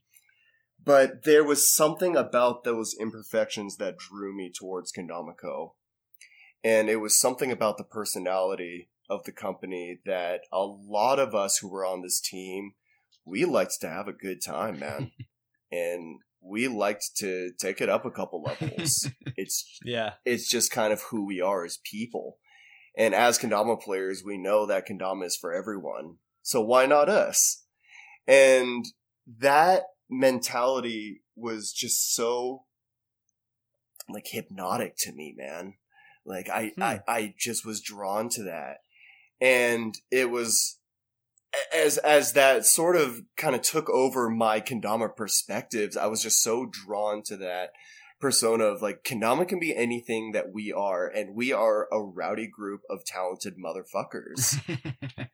[0.84, 5.74] But there was something about those imperfections that drew me towards kendamako
[6.64, 11.58] and it was something about the personality of the company that a lot of us
[11.58, 12.72] who were on this team
[13.24, 15.12] we liked to have a good time, man.
[15.72, 19.08] and we liked to take it up a couple levels.
[19.36, 20.14] it's Yeah.
[20.24, 22.38] it's just kind of who we are as people.
[22.96, 26.16] And as Kendama players, we know that Kendama is for everyone.
[26.42, 27.64] So why not us?
[28.28, 28.84] And
[29.40, 32.64] that mentality was just so
[34.08, 35.74] like hypnotic to me, man.
[36.26, 36.82] Like I, Hmm.
[36.82, 38.78] I, I just was drawn to that.
[39.40, 40.78] And it was
[41.74, 46.42] as as that sort of kind of took over my kendama perspectives, I was just
[46.42, 47.70] so drawn to that
[48.20, 52.46] persona of like kendama can be anything that we are, and we are a rowdy
[52.46, 54.60] group of talented motherfuckers.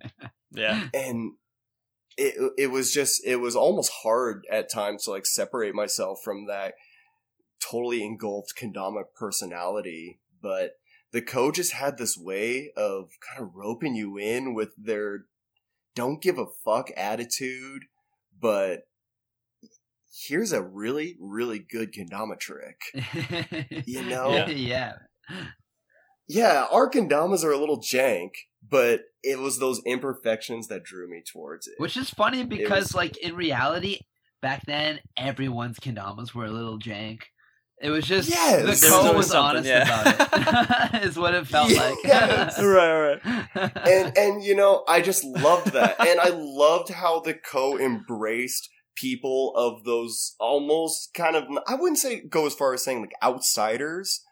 [0.52, 0.88] Yeah.
[0.92, 1.34] and
[2.16, 6.46] it it was just it was almost hard at times to like separate myself from
[6.48, 6.74] that
[7.60, 10.72] totally engulfed kendama personality, but
[11.12, 15.26] the coach just had this way of kind of roping you in with their
[15.94, 17.82] don't give a fuck attitude,
[18.40, 18.80] but
[20.26, 22.80] here's a really, really good kendama trick.
[23.86, 24.32] You know?
[24.32, 24.48] Yeah.
[24.48, 24.92] yeah.
[26.28, 28.30] Yeah, our kendamas are a little jank,
[28.68, 31.74] but it was those imperfections that drew me towards it.
[31.78, 34.00] Which is funny because, was- like, in reality,
[34.40, 37.22] back then, everyone's kendamas were a little jank.
[37.82, 38.56] It was just Yes.
[38.82, 39.82] the There was co was honest yeah.
[39.84, 41.02] about it.
[41.04, 42.58] is what it felt Yes.
[42.58, 42.66] like.
[42.66, 43.72] right, right.
[43.88, 45.98] and and you know, I just loved that.
[45.98, 51.98] and I loved how the co embraced people of those almost kind of I wouldn't
[51.98, 54.22] say go as far as saying like outsiders,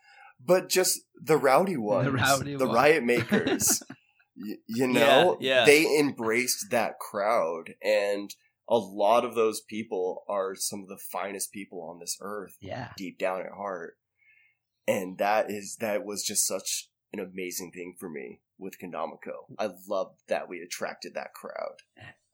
[0.44, 2.76] but just the rowdy ones, The rowdy the ones.
[2.76, 3.82] riot makers.
[4.40, 5.64] Y- you know, Yeah, yeah.
[5.64, 8.32] they embraced that crowd and
[8.68, 12.90] a lot of those people are some of the finest people on this earth yeah.
[12.96, 13.96] deep down at heart.
[14.86, 19.46] And that is that was just such an amazing thing for me with Kendamiko.
[19.58, 21.76] I loved that we attracted that crowd.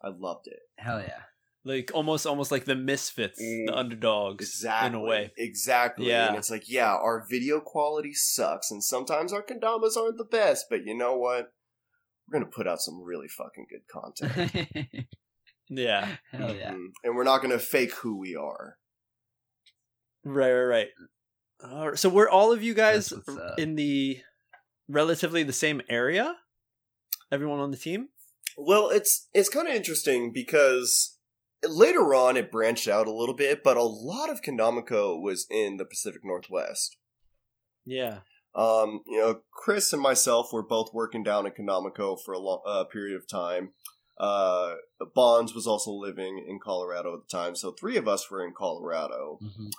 [0.03, 0.61] I loved it.
[0.77, 1.23] Hell yeah.
[1.67, 3.67] Like almost, almost like the misfits, Mm.
[3.69, 4.87] the underdogs, Exactly.
[4.89, 5.33] in a way.
[5.39, 6.09] Exactly.
[6.09, 6.29] Yeah.
[6.29, 10.67] And it's like, yeah, our video quality sucks and sometimes our Kendamas aren't the best,
[10.69, 11.53] but you know what?
[12.29, 15.07] We're gonna put out some really fucking good content.
[15.69, 16.17] Yeah.
[16.33, 16.73] Hell yeah.
[16.73, 16.89] Mhm.
[17.05, 18.77] And we're not gonna fake who we are.
[20.25, 20.89] Right, right, right.
[21.63, 21.99] All right.
[21.99, 23.59] So were all of you guys That's what's up.
[23.59, 24.21] in the
[24.89, 26.37] relatively the same area?
[27.33, 28.09] Everyone on the team?
[28.57, 31.19] Well, it's it's kind of interesting because
[31.67, 35.77] later on it branched out a little bit, but a lot of Kendamiko was in
[35.79, 36.97] the Pacific Northwest.
[37.85, 38.19] Yeah.
[38.55, 42.61] Um, you know, Chris and myself were both working down in Kendamiko for a long
[42.67, 43.71] uh, period of time.
[44.19, 44.75] Uh,
[45.15, 48.53] Bonds was also living in Colorado at the time, so three of us were in
[48.57, 49.39] Colorado.
[49.43, 49.71] Mhm.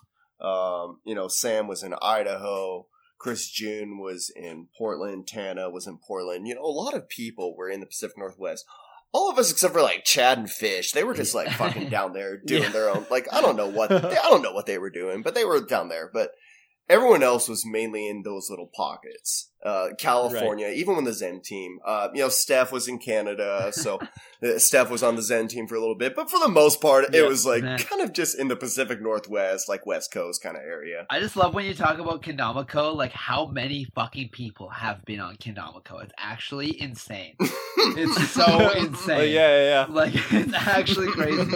[0.46, 2.88] Um, you know, Sam was in Idaho.
[3.18, 5.28] Chris June was in Portland.
[5.28, 6.48] Tana was in Portland.
[6.48, 8.66] You know, a lot of people were in the Pacific Northwest.
[9.14, 12.12] All of us except for like Chad and Fish, they were just like fucking down
[12.12, 12.70] there doing Yeah.
[12.70, 13.06] their own.
[13.10, 15.62] Like I don't know what I don't know what they were doing, but they were
[15.62, 16.10] down there.
[16.14, 16.32] But
[16.90, 19.50] everyone else was mainly in those little pockets.
[19.66, 24.00] Uh, California, even when the Zen team, uh, you know, Steph was in Canada, so
[24.44, 26.16] uh, Steph was on the Zen team for a little bit.
[26.16, 27.78] But for the most part, it was like Yeah.
[27.78, 31.08] kind of just in the Pacific Northwest, like West Coast kind of area.
[31.10, 35.20] I just love when you talk about Kendamiko, like how many fucking people have been
[35.20, 36.04] on Kendamiko.
[36.04, 37.36] It's actually insane.
[37.40, 39.32] It's so insane.
[39.34, 39.86] Yeah, yeah, yeah.
[39.90, 41.52] Like it's actually crazy.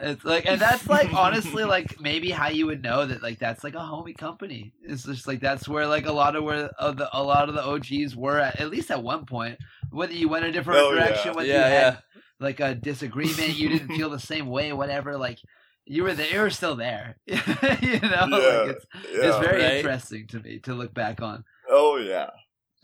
[0.00, 3.62] It's like, and that's like honestly, like maybe how you would know that like that's
[3.62, 4.72] like a homie company.
[4.82, 7.54] It's just like that's where like a lot of where uh, the a lot of
[7.54, 9.58] the OGs were at, at least at one point.
[9.90, 11.06] Whether you went a different Oh, yeah.
[11.06, 11.96] direction, whether you Yeah, had yeah.
[12.40, 15.16] like a disagreement, you didn't feel the same way, whatever.
[15.16, 15.38] Like
[15.86, 17.16] you were there, you were still there.
[17.26, 19.76] you know, Yeah, like it's it's very Right.
[19.76, 21.44] interesting to me to look back on.
[21.70, 22.30] Oh yeah,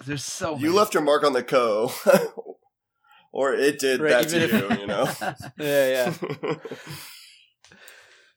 [0.06, 0.76] There's so you many.
[0.78, 1.90] left your mark on the co,
[3.32, 4.80] or it did Right, that to if- you.
[4.80, 5.08] You know.
[5.58, 6.54] Yeah, yeah.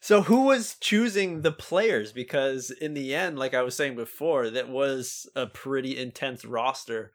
[0.03, 2.11] So who was choosing the players?
[2.11, 7.13] Because in the end, like I was saying before, that was a pretty intense roster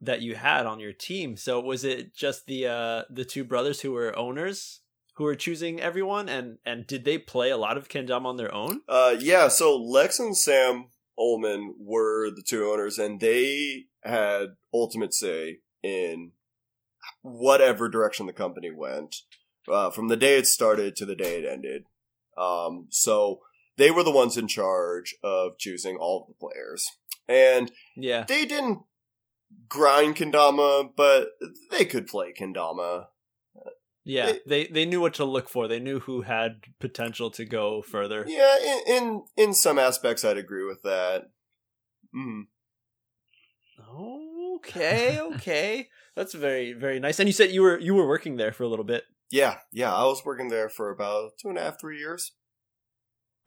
[0.00, 1.36] that you had on your team.
[1.36, 4.80] So was it just the uh the two brothers who were owners
[5.14, 8.52] who were choosing everyone and and did they play a lot of Kendama on their
[8.52, 8.80] own?
[8.88, 10.86] Uh, yeah, so Lex and Sam
[11.16, 16.32] Ullman were the two owners, and they had ultimate say in
[17.22, 19.14] whatever direction the company went,
[19.70, 21.84] uh, from the day it started to the day it ended.
[22.36, 23.40] Um, so
[23.76, 26.86] they were the ones in charge of choosing all of the players.
[27.28, 28.24] And Yeah.
[28.26, 28.80] they didn't
[29.68, 31.30] grind Kendama, but
[31.70, 33.06] they could play Kendama.
[34.04, 34.28] Yeah.
[34.30, 35.68] It- They they knew what to look for.
[35.68, 38.24] They knew who had potential to go further.
[38.26, 41.30] Yeah, in in, in some aspects, I'd agree with that.
[42.14, 42.46] Mhm.
[44.56, 45.88] Okay, okay.
[46.16, 47.18] That's very, very nice.
[47.18, 49.04] And you said you were you were working there for a little bit.
[49.30, 49.94] Yeah, yeah.
[49.94, 52.32] I was working there for about two and a half, three years.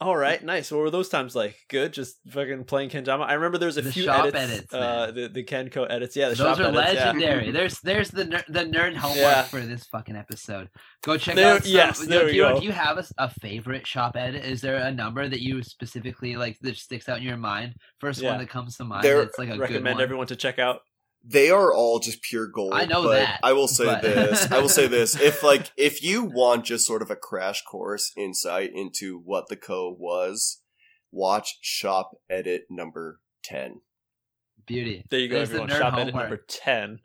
[0.01, 0.69] All right, nice.
[0.69, 1.55] What were those times like?
[1.69, 3.25] Good, just fucking playing Kendama.
[3.25, 6.15] I remember there was a The few shop edits, edits, uh, the the Kenko edits.
[6.17, 6.93] Yeah, the Those shop are edits.
[6.95, 7.05] yeah.
[7.05, 7.51] legendary.
[7.57, 9.43] There's there's the ner- the nerd homework Yeah.
[9.43, 10.69] for this fucking episode.
[11.03, 11.63] Go check There- out.
[11.63, 12.59] Some, yes, do, there we do, you, go.
[12.59, 14.43] do you have a favorite shop edit?
[14.43, 17.75] Is there a number that you specifically like that sticks out in your mind?
[18.01, 18.31] First Yeah.
[18.31, 19.03] one that comes to mind.
[19.05, 20.03] There- It's like a good Recommend one.
[20.03, 20.81] everyone to check out.
[21.23, 22.73] They are all just pure gold.
[22.73, 24.51] I know but that, I will say but- this.
[24.51, 25.15] I will say this.
[25.19, 29.55] If like if you want just sort of a crash course insight into what the
[29.55, 30.61] co was,
[31.11, 33.81] watch Shop Edit number ten.
[34.65, 35.03] Beauty.
[35.09, 35.69] There you go, There's everyone.
[35.69, 36.99] nerd Shop edit number ten.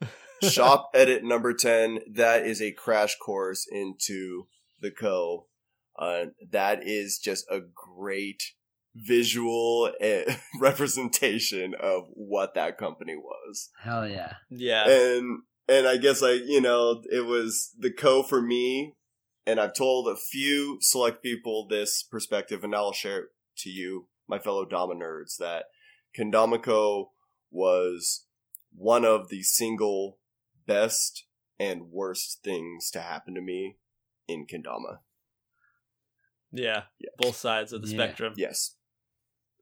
[0.42, 2.00] Shop Edit number ten.
[2.12, 4.46] That is a crash course into
[4.80, 5.46] the co.
[5.98, 8.42] Uh, that is just a great
[8.94, 13.70] visual eh, representation of what that company was.
[13.80, 14.34] Hell yeah.
[14.50, 18.94] Yeah, and and I guess like you know it was the co for me,
[19.46, 23.28] and I've told a few select people this perspective, and I'll share it
[23.58, 25.66] to you, my fellow Dama nerds, that
[26.18, 27.08] Kendamico
[27.50, 28.26] was
[28.74, 30.18] one of the single
[30.66, 31.26] best
[31.58, 33.76] and worst things to happen to me
[34.26, 34.98] in Kendama.
[36.50, 37.10] yeah, Yeah.
[37.18, 37.94] both sides of the Yeah.
[37.94, 38.34] spectrum.
[38.36, 38.76] Yes,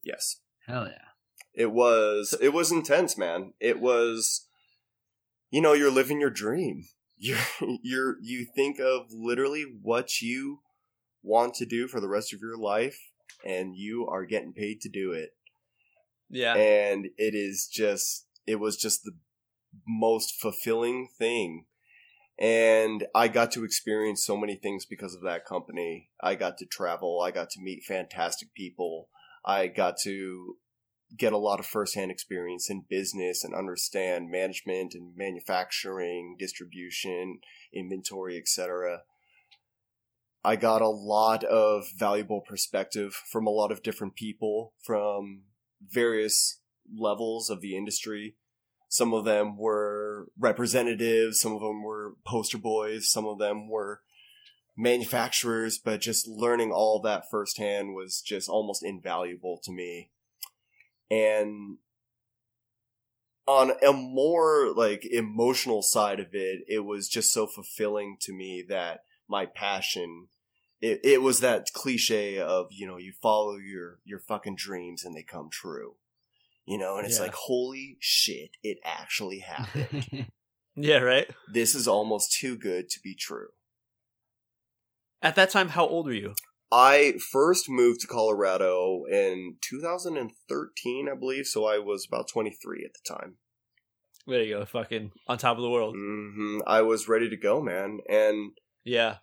[0.03, 0.37] yes.
[0.67, 1.09] Hell yeah.
[1.55, 3.53] It was it was intense, man.
[3.61, 4.47] It was
[5.51, 6.87] you know, you're living your dream.
[7.25, 7.39] You're
[7.85, 10.59] you're you think of literally what you
[11.23, 12.99] want to do for the rest of your life
[13.45, 15.31] and you are getting paid to do it.
[16.29, 19.13] Yeah, And it is just it was just the
[19.87, 21.67] most fulfilling thing.
[22.41, 26.11] And I got to experience so many things because of that company.
[26.21, 29.11] I got to travel, I got to meet fantastic people.
[29.45, 30.57] I got to
[31.17, 37.41] get a lot of firsthand experience in business and understand management and manufacturing, distribution,
[37.73, 39.03] inventory, etc.
[40.45, 45.43] I got a lot of valuable perspective from a lot of different people from
[45.81, 46.61] various
[46.93, 48.37] levels of the industry.
[48.89, 54.01] Some of them were representatives, some of them were poster boys, some of them were
[54.77, 60.11] manufacturers, but just learning all that firsthand was just almost invaluable to me.
[61.11, 61.79] And
[63.47, 68.65] on a more like emotional side of it, it was just so fulfilling to me
[68.69, 70.29] that my passion
[70.81, 75.15] it, it was that cliche of, you know, you follow your your fucking dreams and
[75.15, 75.95] they come true.
[76.67, 77.25] You know, and it's Yeah.
[77.25, 80.27] like, holy shit, it actually happened.
[80.77, 81.29] yeah, right.
[81.53, 83.49] this is almost too good to be true.
[85.23, 86.35] At that time, how old were you?
[86.73, 92.93] I first moved to Colorado in 2013, I believe, so I was about 23 at
[92.95, 93.37] the time.
[94.27, 95.95] There you go, fucking on top of the world.
[95.95, 97.99] hmm I was ready to go, man.
[98.09, 98.53] And,
[98.85, 99.17] Yeah,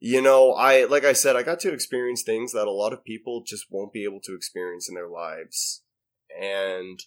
[0.00, 3.04] you know, I, like I said, I got to experience things that a lot of
[3.04, 5.82] people just won't be able to experience in their lives.
[6.40, 7.00] And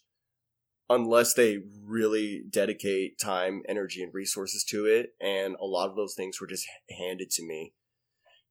[0.89, 6.15] unless they really dedicate time, energy, and resources to it, and a lot of those
[6.15, 6.65] things were just
[6.97, 7.73] handed to me.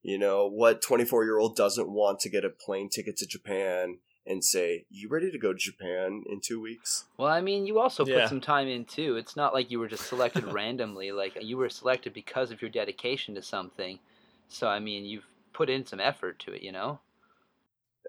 [0.07, 3.97] You know, what 24 year old doesn't want to get a plane ticket to Japan
[4.25, 7.03] and say, You ready to go to Japan in two weeks?
[7.17, 8.21] Well, I mean, you also Yeah.
[8.21, 9.17] put some time in too.
[9.17, 11.11] It's not like you were just selected randomly.
[11.11, 13.99] Like you were selected because of your dedication to something.
[14.47, 16.61] So I mean, you've put in some effort to it.
[16.61, 16.99] You know.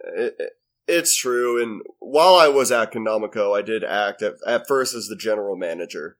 [0.05, 0.53] It, it-
[0.91, 1.63] it's true.
[1.63, 5.55] And while I was at Kendamico, I did act at, at first as the general
[5.55, 6.17] manager.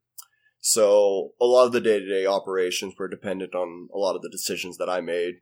[0.61, 4.21] So a lot of the day to day operations were dependent on a lot of
[4.21, 5.37] the decisions that I made,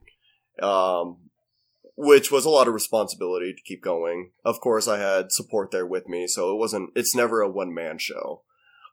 [0.62, 1.18] um,
[1.96, 4.32] which was a lot of responsibility to keep going.
[4.44, 6.90] Of course, I had support there with me, so it wasn't.
[6.94, 8.42] It's never a one man show,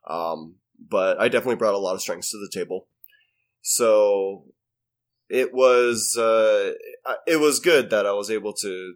[0.08, 2.88] um, but I definitely brought a lot of strengths to the table.
[3.60, 4.44] So
[5.28, 6.72] it was uh,
[7.26, 8.94] it was good that I was able to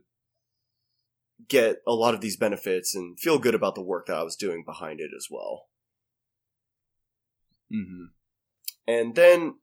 [1.48, 4.36] get a lot of these benefits and feel good about the work that I was
[4.36, 5.68] doing behind it as well.
[7.72, 8.04] Mm-hmm.
[8.86, 9.54] And then,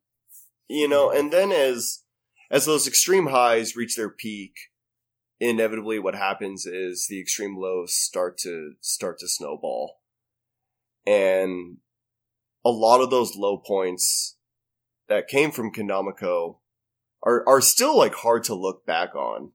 [0.67, 2.03] you know, and then as
[2.49, 4.53] as those extreme highs reach their peak,
[5.39, 9.99] inevitably what happens is the extreme lows start to start to snowball.
[11.05, 11.77] And
[12.63, 14.37] a lot of those low points
[15.07, 16.57] that came from Kendamico
[17.23, 19.51] are are still like hard to look back on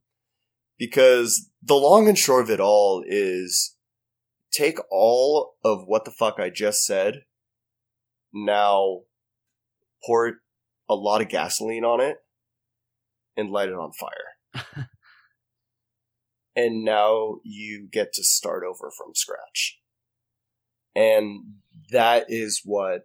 [0.78, 3.76] because the long and short of it all is
[4.50, 7.24] take all of what the fuck I just said,
[8.32, 9.02] now
[10.04, 10.40] pour
[10.88, 12.18] a lot of gasoline on it
[13.36, 14.88] and light it on fire.
[16.56, 19.78] and now you get to start over from scratch.
[20.94, 21.54] And
[21.90, 23.02] that is what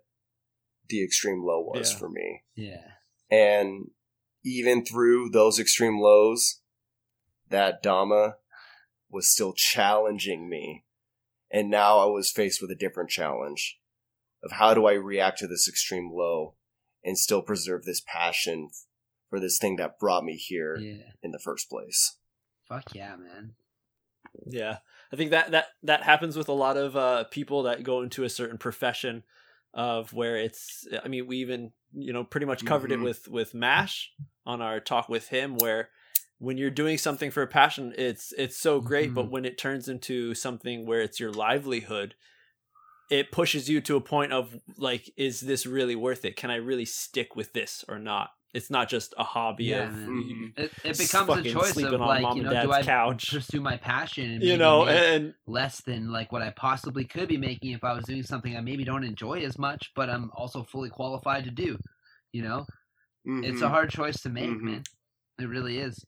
[0.90, 1.98] the extreme low was Yeah.
[1.98, 2.44] for me.
[2.56, 2.92] yeah.
[3.32, 3.90] And
[4.44, 6.62] even through those extreme lows,
[7.50, 8.36] that Dama
[9.10, 10.86] was still challenging me.
[11.52, 13.80] And now I was faced with a different challenge
[14.44, 16.56] of how do I react to this extreme low
[17.04, 18.70] and still preserve this passion
[19.36, 21.12] for this thing that brought me here Yeah.
[21.22, 22.16] in the first place.
[22.70, 23.56] Fuck yeah, man.
[24.46, 24.78] Yeah,
[25.12, 28.24] I think that that that happens with a lot of uh, people that go into
[28.24, 29.24] a certain profession
[29.74, 30.88] of where it's.
[31.04, 32.94] I mean, we even you know pretty much covered Mhm.
[32.94, 34.12] it with with Mash
[34.46, 35.90] on our talk with him, where
[36.38, 39.32] when you're doing something for a passion, it's it's so great, but Mhm.
[39.32, 42.16] when it turns into something where it's your livelihood.
[43.12, 46.36] It pushes you to a point of like, is this really worth it?
[46.36, 48.32] Can I really stick with this or not?
[48.56, 50.53] It's not just a hobby Yeah, of man.
[50.56, 50.58] Mhm.
[50.58, 53.30] It, it becomes a choice of like, you know, do I couch.
[53.32, 57.38] pursue my passion and you know, and less than like what I possibly could be
[57.38, 60.64] making if I was doing something I maybe don't enjoy as much, but I'm also
[60.64, 61.78] fully qualified to do.
[62.32, 62.66] You know,
[63.43, 63.72] it's a Mhm.
[63.72, 64.62] hard choice to make, Mhm.
[64.64, 64.84] man.
[65.38, 66.03] It really is.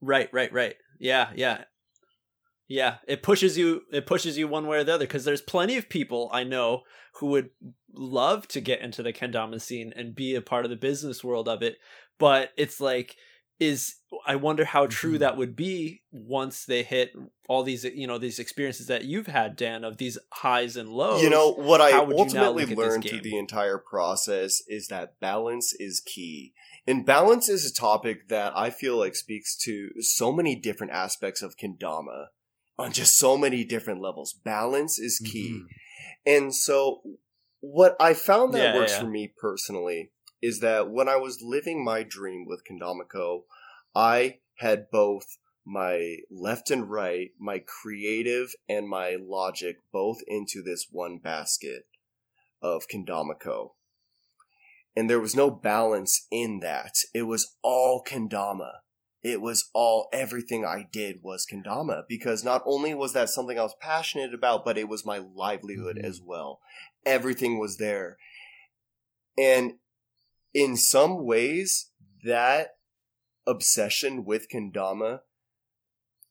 [0.00, 0.76] Right, right, right.
[0.98, 1.64] Yeah, yeah.
[2.68, 5.76] Yeah, it pushes you it pushes you one way or the other because there's plenty
[5.76, 6.82] of people I know
[7.14, 7.50] who would
[7.92, 11.48] love to get into the kendama scene and be a part of the business world
[11.48, 11.76] of it,
[12.18, 13.16] but it's like
[13.60, 13.96] is
[14.26, 15.20] I wonder how true Mhm.
[15.20, 17.12] that would be once they hit
[17.48, 21.22] all these you know these experiences that you've had Dan of these highs and lows.
[21.22, 23.38] You know, what I how would you now ultimately look at this learned through the
[23.38, 26.54] entire process is that balance is key.
[26.86, 31.42] And balance is a topic that I feel like speaks to so many different aspects
[31.42, 32.28] of Kendama
[32.82, 34.32] on just so many different levels.
[34.32, 35.60] Balance is key.
[35.60, 35.66] Mhm.
[36.26, 37.02] And so,
[37.60, 39.00] what I found that Yeah, works yeah.
[39.00, 40.10] for me personally
[40.40, 43.44] is that when I was living my dream with Kendamako,
[43.94, 50.88] I had both my left and right, my creative and my logic, both into this
[50.90, 51.86] one basket
[52.60, 53.74] of Kendamako.
[54.96, 56.94] And there was no balance in that.
[57.14, 58.80] It was all Kendama.
[59.22, 63.62] It was all, everything I did was Kendama because not only was that something I
[63.62, 66.04] was passionate about, but it was my livelihood Mhm.
[66.04, 66.60] as well.
[67.06, 68.18] Everything was there.
[69.38, 69.78] And
[70.52, 71.90] in some ways,
[72.24, 72.76] that
[73.46, 75.20] obsession with Kendama,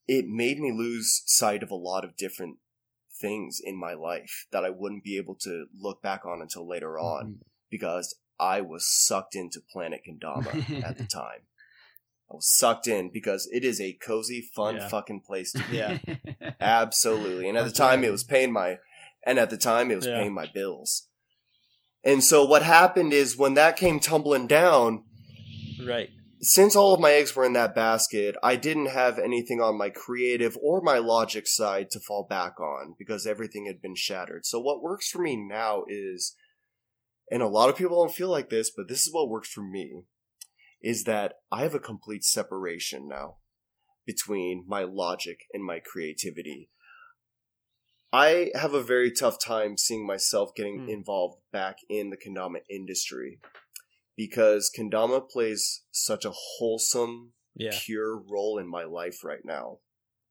[0.08, 2.58] it made me lose sight of a lot of different
[3.20, 7.00] things in my life that I wouldn't be able to look back on until later
[7.00, 7.40] on
[7.70, 11.42] because I was sucked into Planet Kendama at the time.
[12.32, 14.88] I was sucked in because it is a cozy, fun, Yeah.
[14.88, 15.78] fucking place to be.
[15.78, 15.98] Yeah.
[16.62, 17.50] Absolutely.
[17.50, 18.78] And at the time, it was paying my,
[19.26, 20.20] and at the time, it was Yeah.
[20.20, 21.08] paying my bills.
[22.04, 25.04] And so what happened is when that came tumbling down,
[25.86, 26.10] right.
[26.40, 29.90] since all of my eggs were in that basket, I didn't have anything on my
[29.90, 34.46] creative or my logic side to fall back on because everything had been shattered.
[34.46, 36.36] So what works for me now is,
[37.30, 39.62] and a lot of people don't feel like this, but this is what works for
[39.62, 40.04] me,
[40.82, 43.38] is that I have a complete separation now
[44.06, 46.70] between my logic and my creativity.
[48.14, 50.90] I have a very tough time seeing myself getting Hmm.
[50.90, 53.40] involved back in the kendama industry
[54.18, 57.72] because kendama plays such a wholesome, Yeah.
[57.86, 59.80] pure role in my life right now,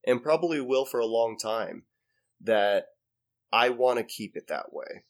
[0.07, 1.87] and probably will for a long time.
[2.43, 2.87] That
[3.53, 5.05] I want to keep it that way,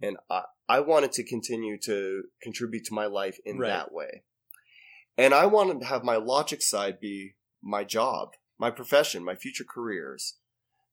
[0.00, 3.68] and I I wanted to continue to contribute to my life in Right.
[3.68, 4.24] that way,
[5.16, 9.64] and I wanted to have my logic side be my job, my profession, my future
[9.64, 10.34] careers.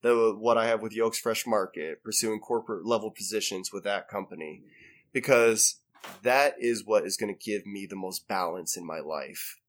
[0.01, 4.63] The what I have with Yoke's Fresh Market, pursuing corporate level positions with that company,
[5.11, 5.81] because
[6.23, 9.59] that is what is going to give me the most balance in my life.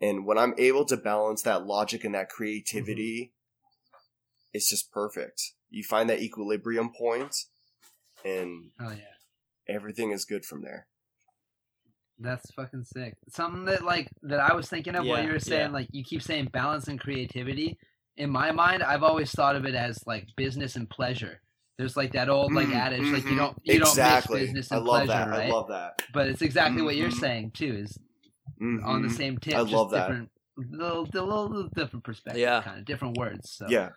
[0.00, 3.32] And when I'm able to balance that logic and that creativity,
[3.92, 4.00] mm-hmm.
[4.52, 5.52] it's just perfect.
[5.68, 7.44] You find that equilibrium point,
[8.24, 9.14] and Oh yeah.
[9.68, 10.88] everything is good from there.
[12.22, 13.14] That's fucking sick.
[13.28, 15.72] Something that like that I was thinking of while you were saying yeah.
[15.72, 17.78] like you keep saying balance and creativity.
[18.16, 21.40] In my mind, I've always thought of it as like business and pleasure.
[21.78, 23.36] There's like that old like Mm, adage like you mhm.
[23.38, 24.40] don't you exactly.
[24.40, 25.28] don't mix business I and love pleasure, that.
[25.30, 25.46] right?
[25.48, 26.02] I love that.
[26.12, 27.20] but it's exactly what you're Mhm.
[27.20, 27.74] saying too.
[27.84, 27.98] Is
[28.60, 29.16] on the Mhm.
[29.16, 29.54] same tip.
[29.54, 30.08] I just love that.
[30.08, 32.42] different, Little, little, little different perspective.
[32.42, 32.60] Yeah.
[32.60, 33.50] kind of different words.
[33.50, 33.66] So.
[33.70, 33.90] Yeah.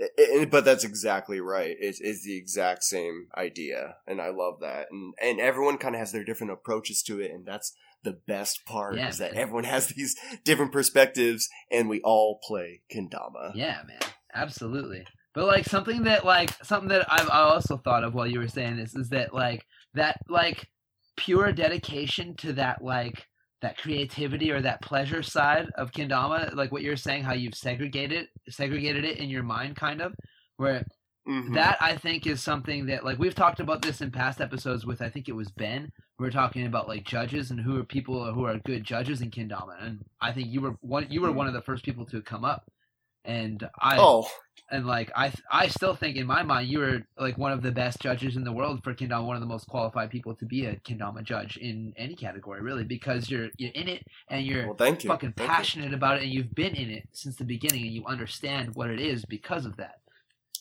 [0.00, 1.76] I- I- but that's exactly right.
[1.78, 4.86] It's, it's the exact same idea, and I love that.
[4.90, 8.64] And and everyone kind of has their different approaches to it, and that's the best
[8.64, 9.42] part Yeah, is that man.
[9.42, 13.52] everyone has these different perspectives, and we all play kendama.
[13.54, 14.00] Yeah, man,
[14.34, 15.04] absolutely.
[15.34, 18.48] But like something that like something that I've I also thought of while you were
[18.48, 20.68] saying this is that like that like
[21.16, 23.26] pure dedication to that like
[23.62, 28.28] that creativity or that pleasure side of kendama, like what you're saying, how you've segregated
[28.48, 30.14] segregated it in your mind, kind of,
[30.56, 30.84] where
[31.26, 31.54] Mhm.
[31.54, 35.02] that I think is something that like we've talked about this in past episodes with
[35.02, 38.44] I think it was Ben, we're talking about like judges and who are people who
[38.44, 41.06] are good judges in kendama, and I think you were one.
[41.10, 42.64] You were one of the first people to come up,
[43.24, 44.28] and I Oh,
[44.70, 47.72] and like I I still think in my mind you were like one of the
[47.72, 50.66] best judges in the world for kendama, one of the most qualified people to be
[50.66, 54.76] a kendama judge in any category, really, because you're you're in it and you're well,
[54.76, 55.08] thank you.
[55.10, 55.54] fucking Thank you.
[55.54, 58.90] passionate about it and you've been in it since the beginning and you understand what
[58.90, 59.96] it is because of that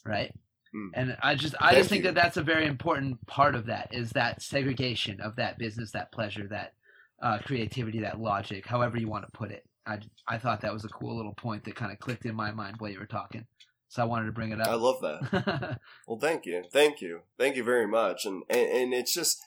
[0.06, 0.34] right
[0.76, 0.92] Mm.
[0.94, 2.10] and i just i Thank just think you.
[2.12, 6.12] that that's a very important part of that is that segregation of that business that
[6.12, 6.74] pleasure that
[7.24, 9.98] uh, creativity that logic however you want to put it i
[10.28, 12.76] i thought that was a cool little point that kind of clicked in my mind
[12.78, 13.48] while you were talking
[13.90, 14.68] so i wanted to bring it up.
[14.68, 15.80] I love that.
[16.08, 18.26] Well, thank you, thank you, thank you very much.
[18.26, 19.38] And and, and it's just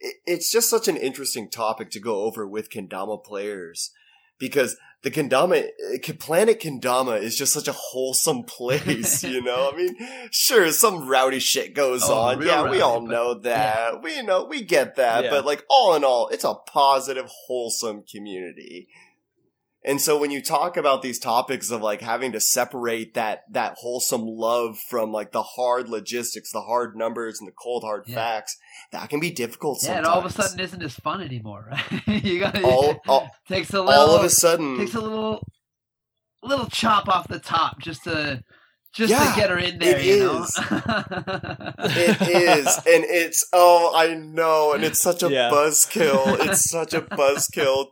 [0.00, 3.90] it, it's just such an interesting topic to go over with kendama players
[4.38, 9.22] because the kendama uh, planet kendama is just such a wholesome place.
[9.34, 9.96] you know, I mean,
[10.30, 12.42] sure, some rowdy shit goes Oh, on.
[12.42, 14.02] Yeah, we all know that.
[14.02, 15.24] We know we get that.
[15.24, 15.30] Yeah.
[15.30, 18.88] But like all in all, it's a positive, wholesome community.
[19.82, 23.76] And so when you talk about these topics of like having to separate that that
[23.78, 28.14] wholesome love from like the hard logistics, the hard numbers and the cold hard Yeah.
[28.16, 28.56] facts,
[28.92, 30.06] that can be difficult yeah sometimes.
[30.06, 33.72] and all of a sudden isn't as fun anymore right you got all, all, takes
[33.72, 35.46] a little all of a sudden takes a little
[36.42, 38.42] little chop off the top just to
[38.92, 40.58] just Yeah, to get her in there it you know is.
[41.78, 45.50] It is, and it's oh, I know, and it's such a Yeah.
[45.50, 46.40] buzzkill.
[46.40, 47.86] It's such a buzzkill.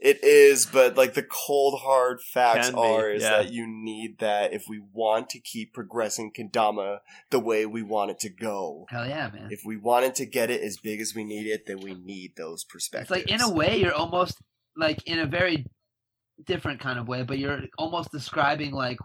[0.00, 3.42] It is, but like the cold hard facts Can be, are is yeah.
[3.42, 8.10] that you need that if we want to keep progressing Kendama the way we want
[8.10, 8.86] it to go.
[8.88, 11.66] hell yeah man If we wanted to get it as big as we need it,
[11.66, 13.10] then we need those perspectives.
[13.10, 14.38] it's like in a way you're almost
[14.74, 15.66] like in a very
[16.46, 18.98] different kind of way but you're almost describing like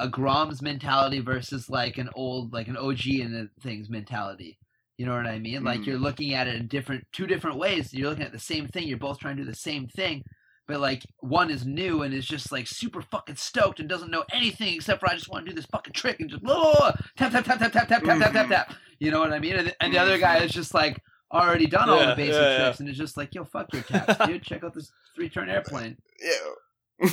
[0.00, 4.58] a grom's mentality versus like an old like an og in the things mentality
[4.98, 5.86] you know what i mean like Mm.
[5.86, 8.86] you're looking at it in different two different ways you're looking at the same thing
[8.86, 10.22] you're both trying to do the same thing
[10.66, 14.24] but like one is new and is just like super fucking stoked and doesn't know
[14.32, 16.72] anything except for I just want to do this fucking trick and just blah, blah,
[16.72, 18.48] blah, tap tap tap tap tap tap tap tap tap Mhm.
[18.48, 18.74] tap.
[18.98, 19.56] You know what I mean?
[19.56, 22.48] And, and the other guy is just like already done all Yeah, the basic yeah,
[22.50, 22.58] yeah.
[22.64, 24.42] tricks and is just like, yo, fuck your taps, dude.
[24.42, 25.98] Check out this three turn airplane.
[26.22, 27.10] yeah.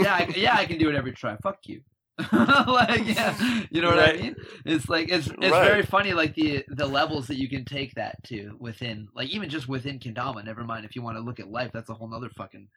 [0.00, 1.36] Yeah, I, yeah, I can do it every try.
[1.42, 1.80] Fuck you.
[2.32, 4.18] like yeah, you know what Right.
[4.18, 4.36] I mean?
[4.66, 5.66] It's like it's it's Right.
[5.68, 9.48] very funny like the the levels that you can take that to within like even
[9.48, 10.44] just within Kendama.
[10.44, 12.68] Never mind if you want to look at life, that's a whole nother fucking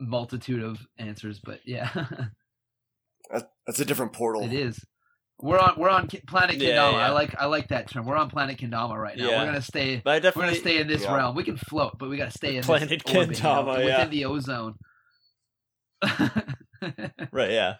[0.00, 1.40] multitude of answers.
[1.42, 1.88] But yeah,
[3.66, 4.42] That's a different portal.
[4.44, 4.84] it is.
[5.38, 6.92] We're on we're on planet Yeah, Kendama.
[6.92, 6.98] yeah.
[7.06, 8.06] I like I like that term.
[8.06, 9.28] We're on planet Kendama right now.
[9.30, 9.40] Yeah.
[9.40, 10.00] We're gonna stay.
[10.04, 11.14] But We're gonna stay in this Yeah.
[11.14, 11.36] realm.
[11.36, 14.10] We can float, but we gotta stay in Planet this orbit, you know, Kendama, within
[14.10, 14.74] the ozone.
[17.32, 17.74] right, yeah.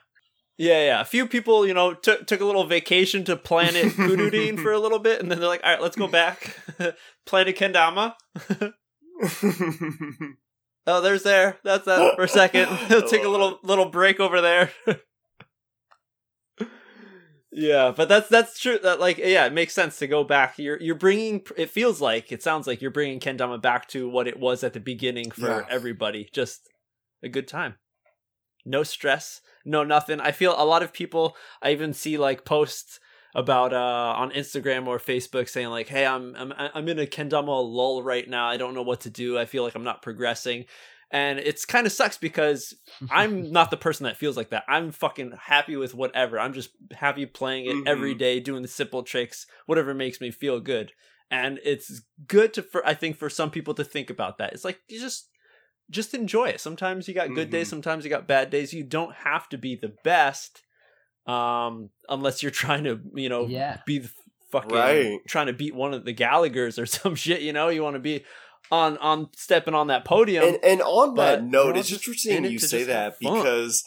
[0.58, 1.00] Yeah, yeah.
[1.00, 4.78] A few people, you know, took took a little vacation to planet Kududin for a
[4.78, 6.56] little bit, and then they're like, "All right, let's go back,
[7.26, 8.14] planet Kendama."
[10.88, 11.58] Oh, there's there.
[11.64, 12.68] That's that for a second.
[12.88, 14.70] They'll take a little little break over there.
[17.50, 18.78] yeah, but that's that's true.
[18.82, 20.58] That like yeah, it makes sense to go back.
[20.58, 21.42] You're you're bringing.
[21.56, 24.74] It feels like it sounds like you're bringing Kendama back to what it was at
[24.74, 25.66] the beginning for Yeah.
[25.68, 26.28] everybody.
[26.32, 26.68] Just
[27.22, 27.74] a good time.
[28.64, 29.40] No stress.
[29.66, 30.20] No nothing.
[30.20, 31.36] I feel a lot of people.
[31.60, 33.00] I even see like posts
[33.34, 37.48] about uh on Instagram or Facebook saying like, "Hey, I'm I'm I'm in a kendama
[37.62, 38.48] lull right now.
[38.48, 39.38] I don't know what to do.
[39.38, 40.64] I feel like I'm not progressing."
[41.12, 42.74] And it's kind of sucks because
[43.10, 44.64] I'm not the person that feels like that.
[44.68, 46.38] I'm fucking happy with whatever.
[46.40, 48.18] I'm just happy playing it every Mhm.
[48.18, 50.92] day, doing the simple tricks, whatever makes me feel good.
[51.30, 54.52] And it's good to for I think for some people to think about that.
[54.52, 55.28] It's like you just
[55.90, 56.60] just enjoy it.
[56.60, 57.70] Sometimes you got good days, Mhm.
[57.70, 58.72] sometimes you got bad days.
[58.72, 60.62] You don't have to be the best
[61.26, 63.78] um unless you're trying to, you know, yeah.
[63.86, 64.10] be the
[64.52, 65.20] fucking Right.
[65.28, 67.68] trying to beat one of the Gallaghers or some shit, you know?
[67.68, 68.24] You want to be
[68.70, 70.44] on on stepping on that podium.
[70.44, 73.84] and and on that note, we're it's all just interesting you say that because it,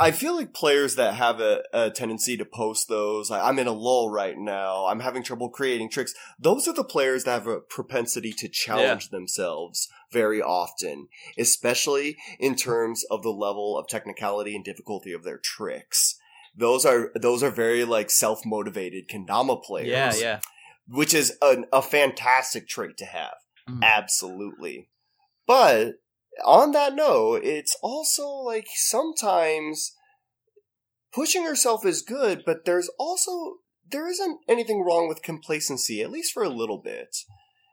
[0.00, 3.66] I feel like players that have a, a tendency to post those, like, I'm in
[3.66, 6.14] a lull right now, I'm having trouble creating tricks.
[6.38, 12.54] Those are the players that have a propensity to challenge themselves very often, especially in
[12.54, 16.16] terms of the level of technicality and difficulty of their tricks.
[16.56, 19.88] Those are those are very like self motivated kendama players.
[19.88, 20.40] yeah, yeah.
[20.88, 23.34] which is an, a fantastic trait to have.
[23.68, 23.82] Mm.
[23.82, 24.88] Absolutely.
[25.46, 25.94] But
[26.44, 29.94] on that note, it's also like sometimes
[31.12, 33.56] pushing yourself is good, but there's also
[33.90, 37.16] there isn't anything wrong with complacency, at least for a little bit.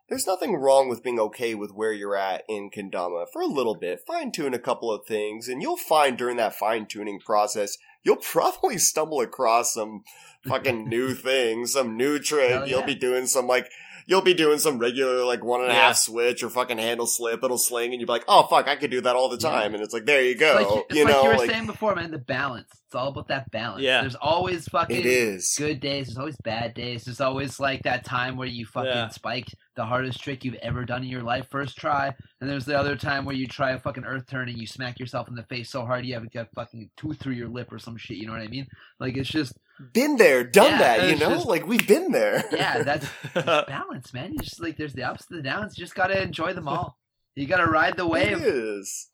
[0.08, 3.76] There's nothing wrong with being okay with where you're at in Kendama for a little
[3.76, 4.02] bit.
[4.06, 8.16] Fine tune a couple of things, and you'll find during that fine tuning process, you'll
[8.22, 10.04] probably stumble across some
[10.48, 12.52] fucking new things, some new trick.
[12.52, 13.70] Hell You'll be doing some like
[14.06, 15.94] you'll be doing some regular like one and a half Yeah.
[15.94, 18.92] switch or fucking handle slip, it'll sling, and you'll be like, oh fuck, I could
[18.92, 19.50] do that all the Yeah.
[19.52, 21.38] time, and it's like there you It's go, like, it's you like know, you were
[21.38, 22.12] like saying before, man.
[22.12, 22.70] The balance.
[22.96, 23.82] It's all about that balance.
[23.82, 24.00] Yeah.
[24.02, 25.54] There's always fucking it is.
[25.58, 26.08] good days.
[26.08, 27.04] There's always bad days.
[27.04, 29.10] There's always like that time where you fucking Yeah.
[29.10, 32.80] spiked the hardest trick you've ever done in your life first try, and there's the
[32.80, 35.44] other time where you try a fucking earth turn and you smack yourself in the
[35.44, 38.16] face so hard you have a fucking tooth through your lip or some shit.
[38.16, 38.66] You know what I mean?
[39.02, 39.52] Like it's just
[39.92, 42.46] Been there, done Yeah, that, you know, just- like we've been there.
[42.54, 44.32] yeah, that's it's balance, man.
[44.32, 45.78] You just like there's the ups and the downs.
[45.78, 46.98] You just gotta enjoy them all.
[47.36, 48.42] You gotta ride the wave.
[48.42, 49.10] is.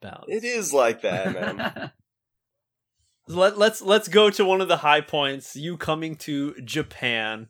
[0.00, 0.26] Balance.
[0.28, 1.90] It is like that, man.
[3.28, 5.56] Let, let's let's go to one of the high points.
[5.56, 7.48] You coming to Japan.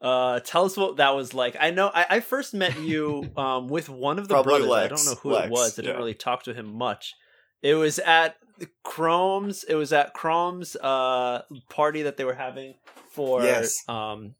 [0.00, 1.56] Uh, tell us what that was like.
[1.58, 4.72] I know I, I first met you um, with one of the Probably brothers.
[4.76, 5.78] I don't know who Lex, it was.
[5.78, 5.98] I didn't yeah.
[5.98, 7.14] really talk to him much.
[7.62, 8.36] It was at
[8.84, 9.64] Chrome's.
[9.64, 12.74] It was at Chrome's uh, party that they were having
[13.10, 13.74] for Yes.
[13.88, 14.34] um,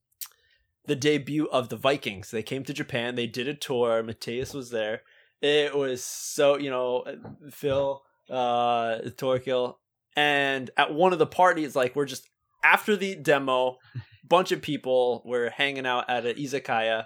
[0.85, 2.31] the debut of the Vikings.
[2.31, 3.15] They came to Japan.
[3.15, 4.03] They did a tour.
[4.03, 5.03] Mateus was there.
[5.41, 7.05] It was so you know
[7.51, 9.77] Phil, uh, Torquil,
[10.17, 12.27] and at one of the parties, like we're just
[12.65, 13.77] after the demo,
[14.29, 17.05] bunch of people were hanging out at an izakaya,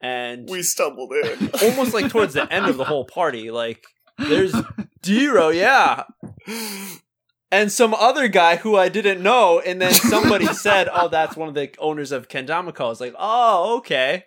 [0.00, 1.50] and we stumbled in.
[1.62, 3.82] almost like towards the end of the whole party, like
[4.18, 4.52] there's
[5.02, 6.04] Diro, yeah,
[7.50, 11.48] and some other guy who I didn't know, and then somebody said, "Oh, that's one
[11.48, 14.24] of the owners of Kendamako." I was like, "Oh, okay,"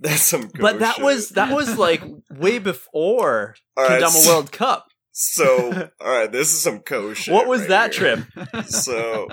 [0.00, 0.50] That's some.
[0.60, 1.04] but that shit.
[1.04, 4.86] was that was like way before All right, Kendama so- World Cup.
[5.16, 7.32] So, all right, this is some co shit.
[7.32, 8.26] What was right that here.
[8.42, 8.66] trip?
[8.66, 9.28] So,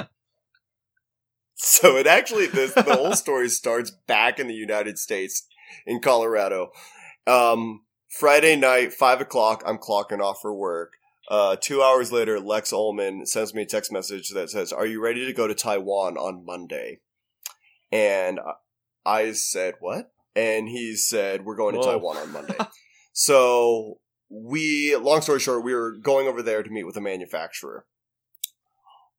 [1.56, 5.48] so it actually this the whole story starts back in the United States
[5.88, 6.70] in Colorado.
[7.26, 9.64] Um, Friday night, five o'clock.
[9.66, 10.94] I'm clocking off for work.
[11.32, 15.02] Uh, two hours later, Lex Ullman sends me a text message that says, "Are you
[15.02, 17.00] ready to go to Taiwan on Monday?"
[17.92, 18.40] And
[19.04, 21.94] I- said, "What?" And he said, "We're going to Whoa.
[21.94, 22.58] Taiwan on Monday."
[23.14, 23.98] so
[24.32, 27.86] we, long story short, we were going over there to meet with a manufacturer.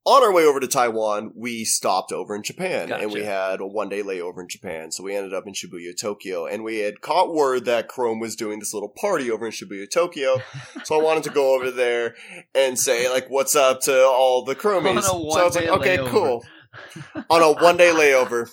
[0.05, 3.65] On our way over to Taiwan, we stopped over in Japan and we had a
[3.65, 4.91] one day layover in Japan.
[4.91, 8.35] So we ended up in Shibuya, Tokyo, and we had caught word that Chrome was
[8.35, 10.41] doing this little party over in Shibuya, Tokyo.
[10.83, 12.15] so I wanted to go over there
[12.53, 15.03] and say, like, what's up to all the Chromies.
[15.03, 16.09] So I was like, okay, layover.
[16.09, 16.43] cool.
[17.29, 18.49] On a one day layover.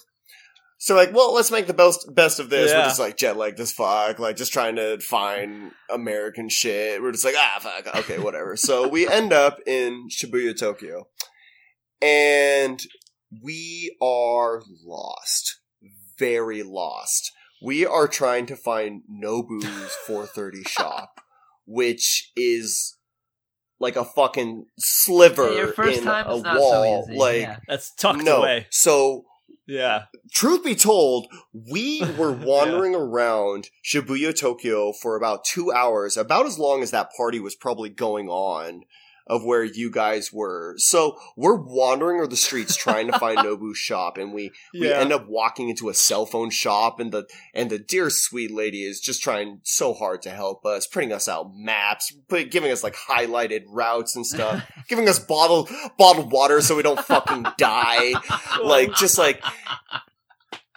[0.82, 2.72] So like, well, let's make the best best of this.
[2.72, 7.02] We're just like jet lagged as fuck, like just trying to find American shit.
[7.02, 8.56] We're just like, ah, fuck, okay, whatever.
[8.56, 11.06] so we end up in Shibuya, Tokyo,
[12.00, 12.80] and
[13.44, 15.60] we are lost,
[16.18, 17.30] very lost.
[17.62, 19.64] We are trying to find Nobu's
[20.06, 21.20] 430 shop,
[21.66, 22.96] which is
[23.78, 27.04] like a fucking sliver Yeah, your first in time a is not wall.
[27.04, 27.18] so easy.
[27.18, 27.56] Like yeah.
[27.68, 28.66] That's tucked no, away.
[28.70, 29.24] so
[29.70, 30.06] Yeah.
[30.32, 36.58] truth be told, we were wandering around Shibuya, Tokyo for about two hours, about as
[36.58, 38.82] long as that party was probably going on
[39.30, 40.74] of where you guys were.
[40.78, 44.96] So we're wandering over the streets trying to find Nobu's shop and we, we Yeah.
[44.96, 48.82] end up walking into a cell phone shop and the and the dear sweet lady
[48.82, 52.82] is just trying so hard to help us, printing us out maps, put, giving us
[52.82, 58.14] like highlighted routes and stuff, giving us bottled bottled water so we don't fucking die.
[58.64, 59.40] Like just like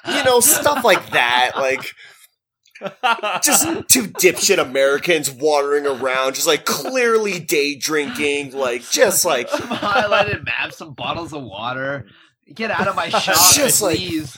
[0.07, 1.51] you know, stuff like that.
[1.55, 1.85] Like,
[3.43, 9.69] just two dipshit Americans wandering around, just like clearly day drinking, like, just like, some
[9.69, 12.07] highlighted maps, some bottles of water.
[12.53, 14.37] Get out of my shop, Just like- please.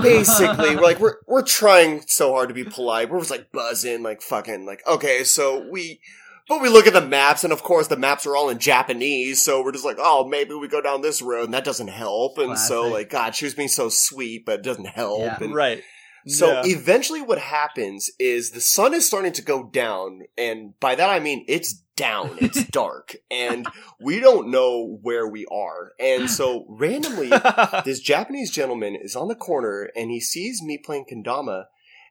[0.00, 3.10] basically, like, we're, we're trying so hard to be polite.
[3.10, 6.00] We're just like buzzing, like, fucking, like, okay, so we,
[6.48, 9.44] but we look at the maps, and of course, the maps are all in Japanese,
[9.44, 12.38] so we're just like, oh, maybe we go down this road, and that doesn't help.
[12.38, 15.20] And so, like, God, she was being so sweet, but it doesn't help.
[15.20, 15.38] Yeah.
[15.40, 15.82] And, right.
[16.26, 16.62] So Yeah.
[16.66, 21.18] eventually what happens is the sun is starting to go down and by that I
[21.18, 23.68] mean it's down, it's dark and
[24.00, 25.92] we don't know where we are.
[25.98, 27.28] And so randomly
[27.84, 31.64] this Japanese gentleman is on the corner and he sees me playing kendama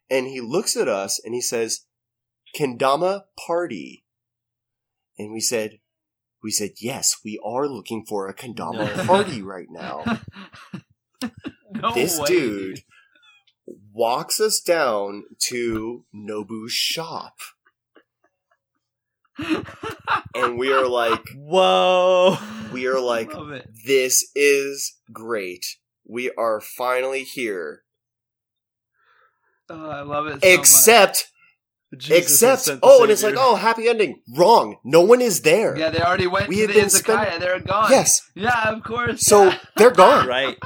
[0.09, 1.85] and he looks at us and he says,
[2.53, 4.03] "Kendama party."
[5.17, 5.79] And we said
[6.43, 10.03] we said, "Yes, we are looking for a kendama party right now."
[11.71, 12.83] no this way, dude
[13.93, 17.35] walks us down to Nobu's shop.
[20.35, 22.37] And we are like, Whoa.
[22.71, 23.31] we are like,
[23.85, 25.65] this is great.
[26.07, 27.83] We are finally here.
[29.69, 30.31] Oh, I love it.
[30.43, 30.59] So much.
[30.59, 31.27] Except,
[31.97, 34.21] Jesus except, sent the oh, and it's like, oh, happy ending.
[34.35, 34.77] Wrong.
[34.83, 35.77] No one is there.
[35.77, 37.25] Yeah, they already went We to had the been Izakaya.
[37.27, 37.91] spend- They're gone.
[37.91, 38.21] Yes.
[38.35, 39.21] Yeah, of course.
[39.25, 39.57] So yeah.
[39.77, 40.27] they're gone.
[40.31, 40.57] Right.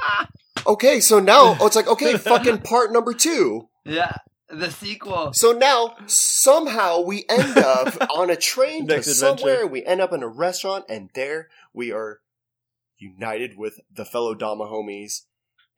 [0.66, 3.68] Okay, so now oh, it's like okay, fucking part number two.
[3.84, 4.12] Yeah,
[4.48, 5.32] the sequel.
[5.32, 9.38] So now somehow we end up on a train to Next adventure.
[9.38, 9.66] somewhere.
[9.66, 12.20] We end up in a restaurant, and there we are
[12.98, 15.22] united with the fellow Dama homies.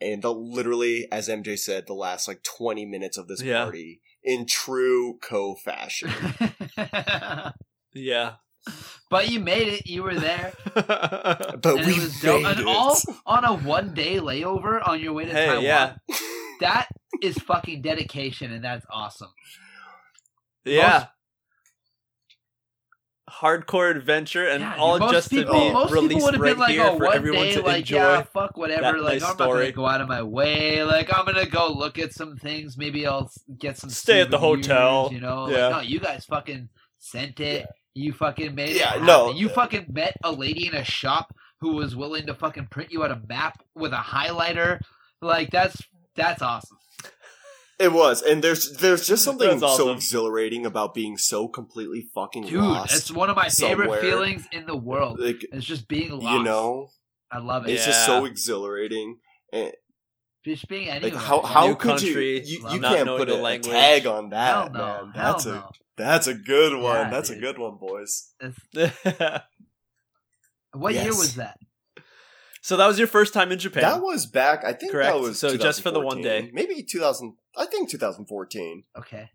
[0.00, 3.64] And the literally, as MJ said, the last like twenty minutes of this Yeah.
[3.64, 6.10] party in true co fashion.
[7.94, 8.34] Yeah.
[9.10, 9.86] But you made it.
[9.86, 10.52] You were there.
[10.74, 12.42] But and we it was dope.
[12.42, 12.66] made And it.
[12.66, 12.96] all
[13.26, 15.64] on a one day layover on your way to Hey, Taiwan.
[15.64, 15.94] yeah.
[16.60, 16.88] That
[17.22, 19.30] is fucking dedication, and that's awesome.
[20.64, 21.06] Yeah.
[23.30, 26.50] Hardcore adventure and Yeah, all just people, to be most people released would have right
[26.52, 27.96] been like, here "Oh, for one everyone day, to like, enjoy.
[27.96, 28.80] yeah, fuck whatever.
[28.82, 30.82] that Like, nice I'm not gonna go out of my way.
[30.82, 32.78] Like, I'm gonna go look at some things.
[32.78, 33.90] Maybe I'll get some.
[33.90, 35.10] Stay at the hotel.
[35.12, 35.66] You know, Yeah.
[35.68, 37.66] like, no, you guys fucking sent it.
[37.94, 38.76] You fucking made it.
[38.76, 39.06] Yeah, happen.
[39.06, 39.32] no.
[39.32, 43.02] You fucking met a lady in a shop who was willing to fucking print you
[43.04, 44.80] out a map with a highlighter.
[45.20, 45.82] Like, that's
[46.14, 46.76] that's awesome.
[47.80, 52.46] It was, and there's there's just something That's so exhilarating about being so completely fucking
[52.46, 52.94] Dude, lost.
[52.94, 55.20] it's one of my favorite feelings in the world.
[55.20, 56.24] like It's just being lost.
[56.24, 56.88] you know,
[57.30, 57.72] I love it.
[57.74, 59.18] it's just so exhilarating.
[59.52, 59.72] And
[60.44, 61.12] just being anywhere.
[61.12, 63.70] like how how New could country, you you, you can't put a, a language.
[63.72, 64.78] tag on that, Hell no.
[64.78, 65.12] man.
[65.14, 65.70] Hell That's a no.
[65.98, 66.94] That's a good one.
[66.96, 67.38] Yeah, that's dude.
[67.38, 68.32] a good one, boys.
[68.40, 69.42] It's-
[70.72, 71.58] What year was that?
[72.60, 73.82] so that was your first time in Japan.
[73.82, 74.64] That was back.
[74.64, 75.12] I think Correct.
[75.14, 76.50] that was So just for the one day.
[76.52, 77.34] maybe 2000.
[77.56, 78.84] I think 2014.
[78.98, 79.30] Okay.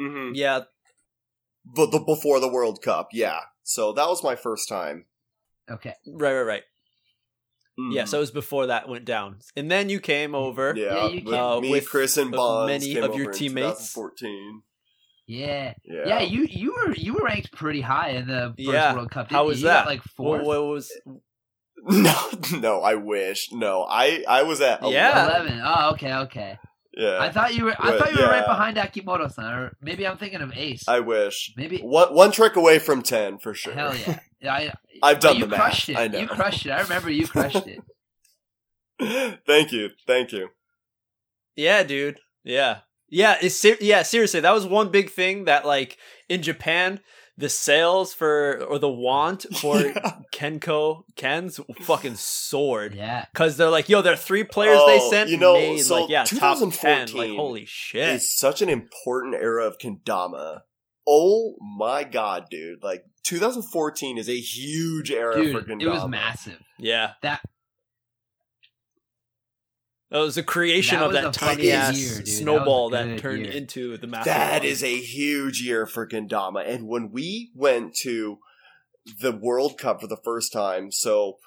[0.00, 0.34] Mm-hmm.
[0.34, 0.60] yeah.
[1.64, 3.40] But the before the World Cup, yeah.
[3.64, 5.06] So that was my first time.
[5.70, 5.94] Okay.
[6.06, 6.62] Right, right, right.
[7.92, 8.08] Yeah, Mhm.
[8.08, 9.38] so it was before that went down.
[9.56, 10.74] And then you came over.
[10.76, 13.14] yeah, Yeah, you with can- me, Uh, with Chris, and with Bonds many came of
[13.14, 13.92] your over in teammates.
[13.94, 14.62] 2014.
[15.30, 15.74] Yeah.
[15.84, 18.94] Yeah, Yeah, you you were you were ranked pretty high in the first Yeah.
[18.94, 19.30] World Cup.
[19.30, 19.68] How was you?
[19.68, 19.90] You got, that?
[19.90, 20.92] like What, fourth, what was
[21.86, 22.14] No,
[22.58, 23.48] no, I wish.
[23.52, 25.24] No, I I was at Yeah.
[25.26, 25.52] 11.
[25.52, 25.62] eleven.
[25.64, 26.58] Oh, okay, okay.
[26.92, 27.74] Yeah, I thought you were.
[27.78, 30.88] I But, thought you were right behind Akimoto-san, or maybe I'm thinking of Ace.
[30.88, 31.52] I wish.
[31.56, 31.78] maybe.
[31.78, 33.72] One one trick away from ten for sure.
[33.72, 34.18] Hell yeah.
[34.42, 35.60] yeah I, I've done you the math.
[35.60, 35.96] crushed it.
[35.96, 36.18] I know.
[36.18, 36.70] You crushed it.
[36.70, 37.80] I remember you crushed it.
[39.46, 40.48] thank you, thank you.
[41.54, 42.18] Yeah, dude.
[42.42, 42.78] Yeah.
[43.10, 45.98] Yeah, it's ser- yeah, seriously, that was one big thing that like
[46.28, 47.00] in Japan,
[47.36, 50.18] the sales for or the want for Yeah.
[50.32, 52.94] Kenko Ken's fucking soared.
[52.94, 53.24] Yeah.
[53.34, 56.00] Cause they're like, yo, there are three players they Oh, sent you know, made so
[56.02, 56.60] like yeah, top ten.
[56.60, 58.08] Like 2014 holy shit.
[58.10, 60.60] It's such an important era of kendama.
[61.08, 62.82] Oh my god, dude!
[62.84, 65.82] Like 2014 is a huge era for Dude, kendama.
[65.82, 66.60] it was massive.
[66.78, 67.12] Yeah.
[67.22, 67.40] That
[70.10, 72.26] That was the creation That of that tiny ass year, dude.
[72.26, 73.52] That snowball that, turned year.
[73.52, 74.70] into the massive That one.
[74.82, 76.68] a huge year for kendama.
[76.68, 78.38] And when we went to
[79.20, 81.38] the World Cup for the first time, so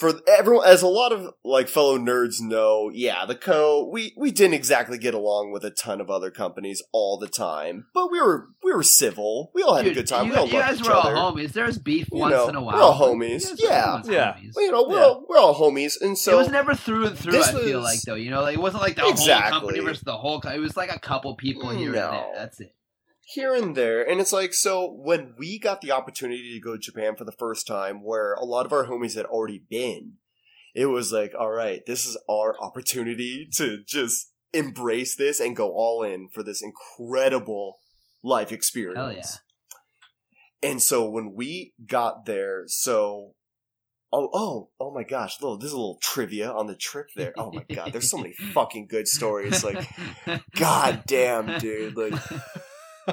[0.00, 4.32] for everyone, as a lot of like fellow nerds know, yeah, the co we we
[4.32, 8.20] didn't exactly get along with a ton of other companies all the time, but we
[8.20, 9.50] were we were civil.
[9.54, 10.26] We all had dude, a good time.
[10.26, 11.14] You, we all you loved guys each were other.
[11.16, 11.52] all homies.
[11.52, 12.74] There's beef You once know, in a while.
[12.76, 13.42] we're all homies.
[13.60, 14.12] you guys are Yeah.
[14.12, 14.32] Yeah.
[14.34, 14.50] homies.
[14.56, 15.04] Well, you know, we're Yeah.
[15.04, 17.32] all we're all homies, and so it was never through and through.
[17.32, 19.80] this I feel was- like though, you know, like it wasn't like the whole company
[19.80, 20.40] versus the whole.
[20.40, 22.26] Co- it was like a couple people here and there.
[22.34, 22.72] That's it.
[23.34, 24.02] Here and there.
[24.08, 27.32] And it's like, so when we got the opportunity to go to Japan for the
[27.32, 30.14] first time, where a lot of our homies had already been,
[30.74, 35.72] it was like, all right, this is our opportunity to just embrace this and go
[35.72, 37.78] all in for this incredible
[38.22, 38.98] life experience.
[38.98, 40.70] Hell yeah.
[40.70, 43.34] And so when we got there, so
[44.12, 47.32] oh oh oh my gosh, little this is a little trivia on the trip there.
[47.38, 49.64] Oh my god, there's so many fucking good stories.
[49.64, 49.88] Like,
[50.56, 52.12] god damn, dude, like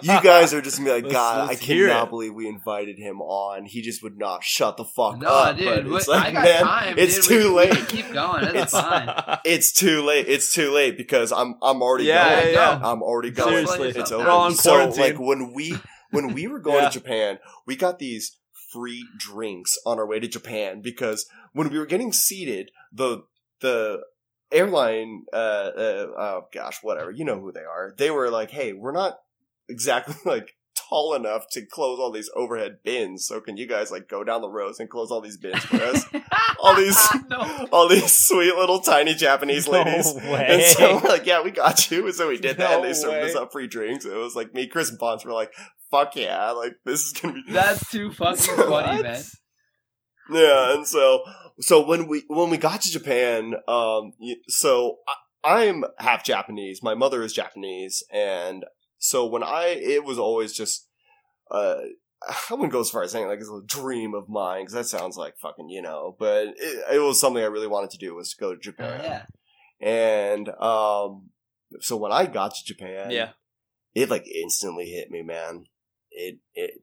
[0.03, 2.97] you guys are just gonna be like, God, let's I cannot it." believe we invited
[2.97, 3.65] him on.
[3.65, 5.57] He just would not shut the fuck no, up.
[5.57, 6.95] No, dude, it's what- like, I got man, time.
[6.97, 7.41] it's dude.
[7.41, 7.75] too we, late.
[7.75, 8.45] We keep going.
[8.45, 9.37] That's It's- fine.
[9.45, 10.27] It's too late.
[10.27, 12.53] It's too late because I'm I'm already Yeah, going.
[12.53, 12.89] yeah, yeah.
[12.91, 13.65] I'm already going.
[13.67, 13.89] Seriously.
[14.01, 14.29] it's We're over.
[14.29, 15.75] all in so like when we
[16.11, 16.89] when we were going Yeah.
[16.89, 18.37] to Japan, we got these
[18.71, 23.23] free drinks on our way to Japan because when we were getting seated, the
[23.61, 24.01] the
[24.51, 27.93] airline uh, uh oh gosh, whatever, you know who they are.
[27.97, 29.17] They were like, "Hey, we're not
[29.70, 30.53] exactly like
[30.89, 34.41] tall enough to close all these overhead bins, so can you guys like go down
[34.41, 36.05] the rows and close all these bins for us?"
[36.59, 37.68] all these no.
[37.72, 40.15] all these sweet little tiny Japanese ladies.
[40.15, 42.05] No And so we're like, yeah, we got you.
[42.05, 42.76] And so we did that.
[42.80, 44.05] and they served us up free drinks.
[44.05, 45.51] It was like me, Chris, and Bonds were like,
[45.91, 49.24] fuck yeah, like this is gonna be That's too fucking funny, man.
[50.32, 50.74] yeah.
[50.74, 51.24] And so
[51.59, 54.13] so when we when we got to Japan, um,
[54.47, 54.97] so
[55.43, 56.82] I, I'm half Japanese.
[56.84, 58.65] My mother is Japanese, and
[58.99, 60.87] so when I it was always just
[61.51, 61.75] uh
[62.27, 64.85] I wouldn't go as far as saying like it's a dream of mine because that
[64.87, 68.15] sounds like fucking you know, but it, it was something I really wanted to do
[68.15, 69.01] was to go to Oh, Japan.
[69.03, 69.25] yeah.
[69.79, 71.29] And um,
[71.81, 73.29] so when I got to Japan, Yeah.
[73.93, 75.65] it like instantly hit me, man.
[76.09, 76.81] It it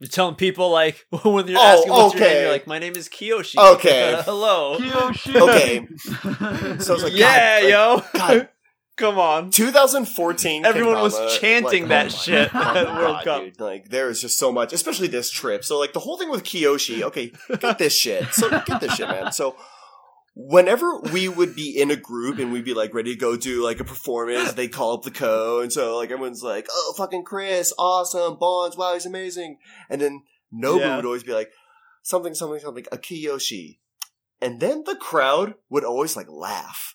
[0.00, 2.96] You're telling people like when you're Oh, asking what's your name, you're like, my name
[2.96, 3.58] is Kiyoshi.
[3.74, 4.22] Okay.
[4.24, 4.78] Hello.
[4.78, 5.36] Kiyoshi.
[5.36, 5.86] Okay.
[6.82, 8.02] So it's like, yeah, God, yo.
[8.18, 8.48] God.
[8.96, 9.50] Come on.
[9.50, 10.64] 2014.
[10.64, 13.42] Everyone was uh, chanting like, that oh shit God, at World Cup.
[13.42, 13.60] dude.
[13.60, 15.64] Like there is just so much, especially this trip.
[15.64, 17.02] So like the whole thing with Kiyoshi.
[17.02, 18.32] Okay, get this shit.
[18.32, 19.32] So get this shit, man.
[19.32, 19.56] So
[20.36, 23.64] whenever we would be in a group and we'd be like ready to go do
[23.64, 27.24] like a performance, they call up the co, and so like everyone's like, "Oh, fucking
[27.24, 29.58] Chris, awesome, Bonds, wow, he's amazing,"
[29.90, 30.22] and then
[30.52, 30.96] Nobu Yeah.
[30.96, 31.50] would always be like,
[32.02, 33.78] "Something, something, something, a Kiyoshi,"
[34.40, 36.93] and then the crowd would always like laugh.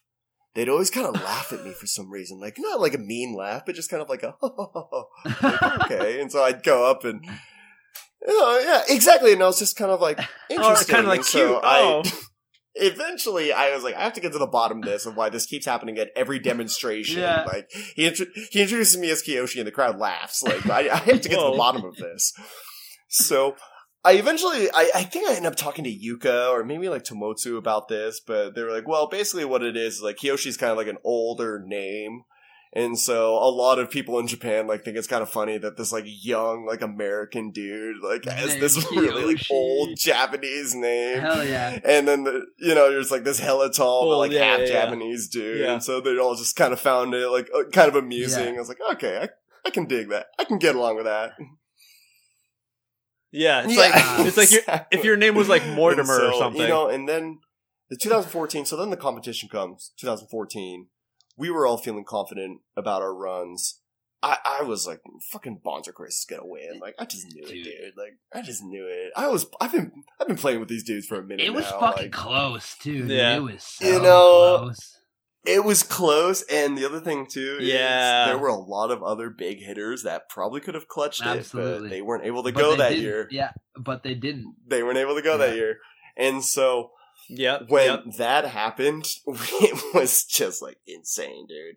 [0.60, 3.34] They'd always kind of laugh at me for some reason, like not like a mean
[3.34, 6.20] laugh, but just kind of like a like, okay.
[6.20, 9.32] And so I'd go up and, you know, yeah, exactly.
[9.32, 10.96] And I was just kind of like interesting.
[10.96, 11.62] Oh, kinda like And so cute.
[11.64, 12.04] Oh.
[12.04, 12.12] I,
[12.76, 15.30] eventually, I was like, I have to get to the bottom of this of why
[15.30, 17.22] this keeps happening at every demonstration.
[17.22, 17.46] Yeah.
[17.46, 20.44] Like he intro- he introduces me as Kiyoshi, and the crowd laughs.
[20.44, 22.34] Like I, I have to get to the bottom of this.
[23.08, 23.56] So.
[24.04, 27.58] I eventually, I, I think I ended up talking to Yuka or maybe like Tomotsu
[27.58, 30.72] about this, but they were like, well, basically what it is, is like Kiyoshi's kind
[30.72, 32.24] of like an older name.
[32.72, 35.76] And so a lot of people in Japan like think it's kind of funny that
[35.76, 41.20] this like young like American dude like has this really like old Japanese name.
[41.20, 41.80] Hell yeah.
[41.84, 44.66] And then the, you know there's like this hella tall but like yeah, half yeah,
[44.66, 44.72] yeah.
[44.86, 45.74] Japanese dude, Yeah.
[45.74, 48.56] and so they all just kind of found it like uh, kind of amusing.
[48.56, 49.30] I was like, okay, I,
[49.66, 50.28] I can dig that.
[50.38, 51.32] I can get along with that.
[53.32, 54.98] Yeah, it's Yeah, like it's like your, exactly.
[55.00, 56.62] if your name was like Mortimer And or something.
[56.62, 57.40] You know, and then
[57.90, 58.66] the 2014.
[58.66, 59.92] So then the competition comes.
[60.00, 60.88] 2014.
[61.38, 63.80] We were all feeling confident about our runs.
[64.22, 65.00] I, I was like,
[65.32, 66.80] fucking Bonzer Chris is gonna win.
[66.82, 67.56] Like, I just knew Dude.
[67.56, 67.94] it, dude.
[67.98, 69.14] Like, I just knew it.
[69.16, 71.46] I was, I've been, I've been playing with these dudes for a minute.
[71.46, 71.80] It was now.
[71.80, 73.04] fucking like, close too.
[73.04, 73.12] dude.
[73.12, 73.38] Yeah.
[73.38, 74.99] It was so You know, close.
[75.46, 76.42] It was close.
[76.44, 78.26] And the other thing too, is Yeah.
[78.28, 81.90] there were a lot of other big hitters that probably could have clutched it, but
[81.90, 83.04] they weren't able to But go that didn't.
[83.04, 83.28] year.
[83.32, 84.56] Yeah, but they didn't.
[84.68, 85.80] They weren't able to go that year,
[86.18, 86.92] and so.
[87.30, 88.04] yeah, when yep.
[88.18, 91.76] that happened, it was just like insane, dude.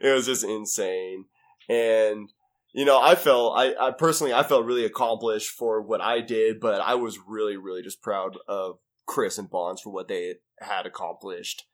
[0.00, 1.24] It was just insane.
[1.68, 2.30] And,
[2.72, 6.60] you know, I felt, I, I personally, I felt really accomplished for what I did,
[6.60, 10.86] but I was really, really just proud of Chris and Bonds for what they had
[10.86, 11.64] accomplished.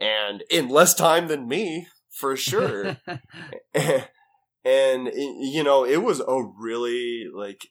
[0.00, 2.96] And in less time than me, for sure.
[3.74, 7.68] and, eh, you know, it was a really, like,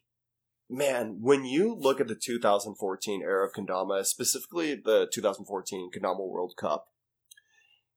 [0.69, 6.55] man, when you look at the 2014 era of Kendama, specifically the 2014 Kendama World
[6.57, 6.88] Cup,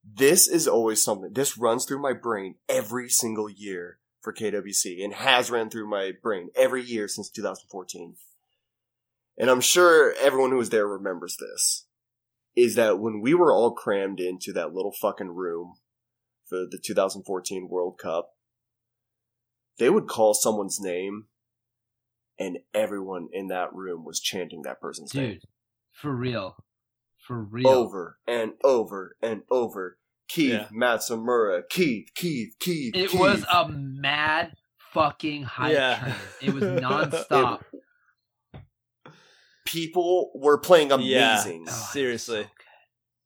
[0.04, 1.32] this is always something.
[1.32, 6.12] This runs through my brain every single year for KWC and has ran through my
[6.22, 8.16] brain every year since 2014.
[9.38, 11.86] And I'm sure everyone who was there remembers this.
[12.60, 15.74] Is that when we were all crammed into that little fucking room
[16.46, 18.30] for the 2014 World Cup,
[19.78, 21.26] they would call someone's name
[22.38, 25.42] and everyone in that room was chanting that person's name Dude,
[25.92, 26.56] for real.
[27.26, 27.68] For real.
[27.68, 29.98] over and over and over.
[30.28, 30.68] Keith Yeah.
[30.72, 32.94] Matsumura, Keith, Keith, Keith.
[32.94, 33.20] It Keith.
[33.20, 34.52] was a mad
[34.92, 35.98] fucking hype Yeah.
[36.00, 36.14] train.
[36.42, 37.62] It was nonstop.
[39.70, 41.60] People were playing amazing.
[41.60, 42.46] Oh, it was Seriously.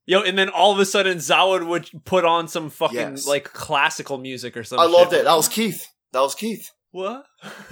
[0.07, 3.27] Yo, and then all of a sudden Zawad would put on some fucking Yes.
[3.27, 4.81] like classical music or something.
[4.81, 5.01] I something.
[5.01, 5.25] loved it.
[5.25, 5.87] That was Keith.
[6.13, 6.71] That was Keith.
[6.91, 7.25] What?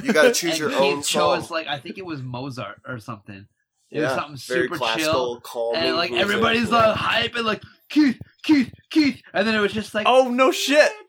[0.03, 1.41] You gotta choose And your Keith own song.
[1.41, 3.47] chose like I think it was Mozart or something.
[3.91, 5.41] It was Yeah, something Very super classical, chill.
[5.43, 5.83] calming.
[5.83, 6.25] And like music.
[6.29, 10.31] everybody's like hype and like Keith, Keith, Keith, and then it was just like Oh
[10.31, 10.91] no shit.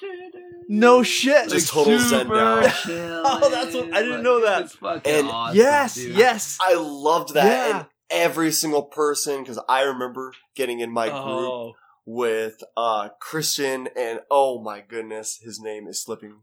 [0.74, 1.50] No shit.
[1.50, 2.70] Just total zen down.
[2.84, 3.22] chill.
[3.26, 4.64] Oh, that's what- I didn't know that.
[4.64, 6.16] It's fucking And- awesome, yes, dude.
[6.18, 6.58] yes.
[6.62, 7.46] I loved that.
[7.70, 7.78] Yeah.
[7.80, 11.74] And every single person, because I remember getting in my group oh.
[12.06, 16.42] with uh Christian and oh my goodness, his name is slipping.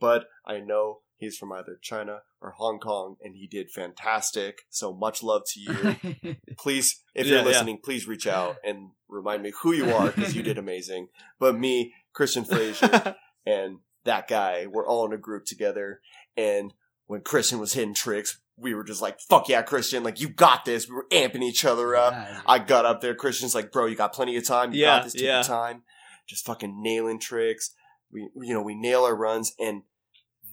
[0.00, 4.62] But I know he's from either China or Hong Kong and he did fantastic.
[4.70, 6.36] So much love to you.
[6.58, 7.46] please, if Yeah, you're yeah.
[7.46, 11.08] listening, please reach out and remind me who you are because you did amazing.
[11.38, 13.16] But me, Christian Frazier,
[13.46, 16.00] and that guy, we're all in a group together.
[16.36, 16.74] And
[17.06, 20.64] when Christian was hitting tricks, we were just like, fuck yeah, Christian, like you got
[20.64, 20.88] this.
[20.88, 22.12] We were amping each other up.
[22.12, 23.14] Yeah, I got up there.
[23.14, 24.72] Christian's like, bro, you got plenty of time.
[24.72, 25.12] You Yeah, got this.
[25.14, 25.36] Take yeah.
[25.36, 25.82] your time.
[26.28, 27.74] Just fucking nailing tricks.
[28.10, 29.54] We, you know, we nail our runs.
[29.58, 29.82] And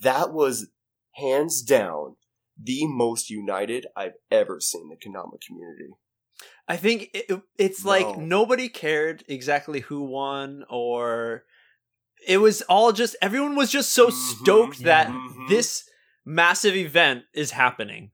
[0.01, 0.69] that was
[1.15, 2.15] hands down
[2.61, 5.93] the most united I've ever seen the Kendama community.
[6.67, 11.43] I think it, it's like nobody cared exactly who won or
[12.27, 14.11] it was all just everyone was just so Mhm,
[14.41, 15.47] stoked that mhm.
[15.49, 15.83] this
[16.25, 18.11] massive event is happening.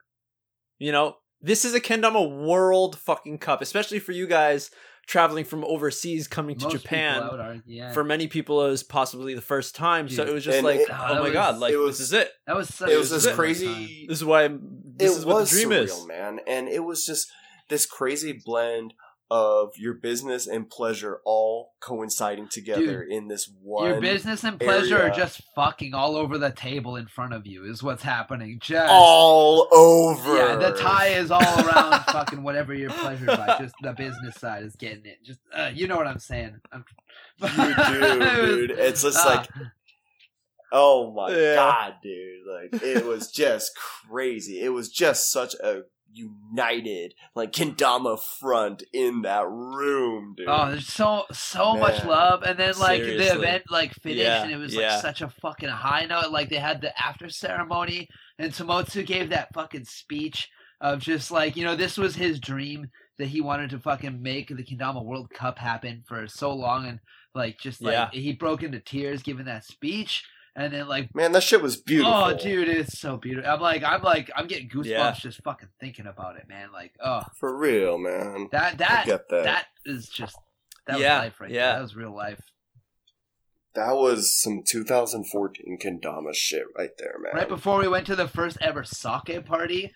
[0.80, 4.72] You know, this is a Kendama World fucking Cup, especially for you guys
[5.08, 7.22] traveling from overseas coming to Most Japan.
[7.22, 7.92] people out are- yeah.
[7.94, 10.80] For many people, it was possibly the first time, so it was just And like,
[10.80, 12.32] it- Oh, my was- god, like it was- this is it.
[12.48, 14.08] that was such it was this good crazy.
[14.10, 14.62] This is why I'm,
[14.98, 16.06] this it is what was the dream surreal, is.
[16.08, 17.28] man, and it was just
[17.70, 18.94] this crazy blend
[19.32, 23.88] of your business and pleasure all coinciding together in this one.
[23.90, 27.66] Your business and pleasure are just fucking all over the table in front of you.
[27.66, 28.60] Is what's happening.
[28.62, 30.38] Just all over.
[30.38, 33.58] Yeah, the tie is all around fucking whatever you're pleasured by.
[33.60, 35.24] Just the business side is getting it.
[35.24, 36.62] Just uh, you know what I'm saying.
[36.72, 36.86] I'm,
[37.42, 38.72] You do, dude.
[38.80, 39.50] It's just Ah, like,
[40.72, 41.56] oh my Yeah.
[41.56, 42.44] god, dude!
[42.48, 44.62] Like it was just crazy.
[44.62, 45.84] It was just such a
[46.16, 50.48] united, like kendama front in that room, dude.
[50.50, 54.52] Oh, there's so so much love, and then like the event like finished, Yeah, and
[54.52, 54.94] it was yeah.
[54.94, 56.32] like such a fucking high note.
[56.32, 58.08] Like they had the after ceremony,
[58.40, 60.50] and Tomotsu gave that fucking speech
[60.82, 64.50] of just like you know this was his dream that he wanted to fucking make
[64.50, 67.00] the Kendama World Cup happen for so long, and
[67.34, 68.10] like just like Yeah.
[68.12, 70.24] he broke into tears giving that speech,
[70.56, 72.14] and then like Man, that shit was beautiful.
[72.14, 73.50] Oh, dude, it's so beautiful.
[73.52, 75.14] I'm like, I'm like, I'm getting goosebumps Yeah.
[75.18, 76.70] just fucking thinking about it, man.
[76.72, 78.48] Like, oh, for real, man.
[78.52, 79.44] that that get that.
[79.44, 80.38] that is just
[80.88, 81.66] that Yeah, was life right yeah.
[81.68, 81.74] there.
[81.76, 82.42] That was real life.
[83.76, 87.34] That was some 2014 kendama shit right there, man.
[87.34, 89.92] Right before we went to the first ever sake party,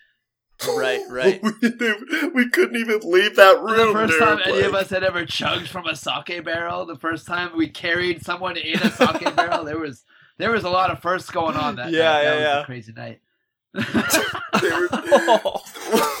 [0.68, 1.42] Right, right.
[1.62, 3.76] we, we couldn't even leave that room.
[3.88, 4.20] the first dude.
[4.20, 7.68] time any of us had ever chugged from a sake barrel, the first time we
[7.68, 10.04] carried someone in a sake barrel, there was
[10.40, 12.22] there was a lot of firsts going on that Yeah, night.
[12.22, 12.60] That yeah, was yeah.
[12.60, 13.20] a crazy night.
[13.72, 13.82] were,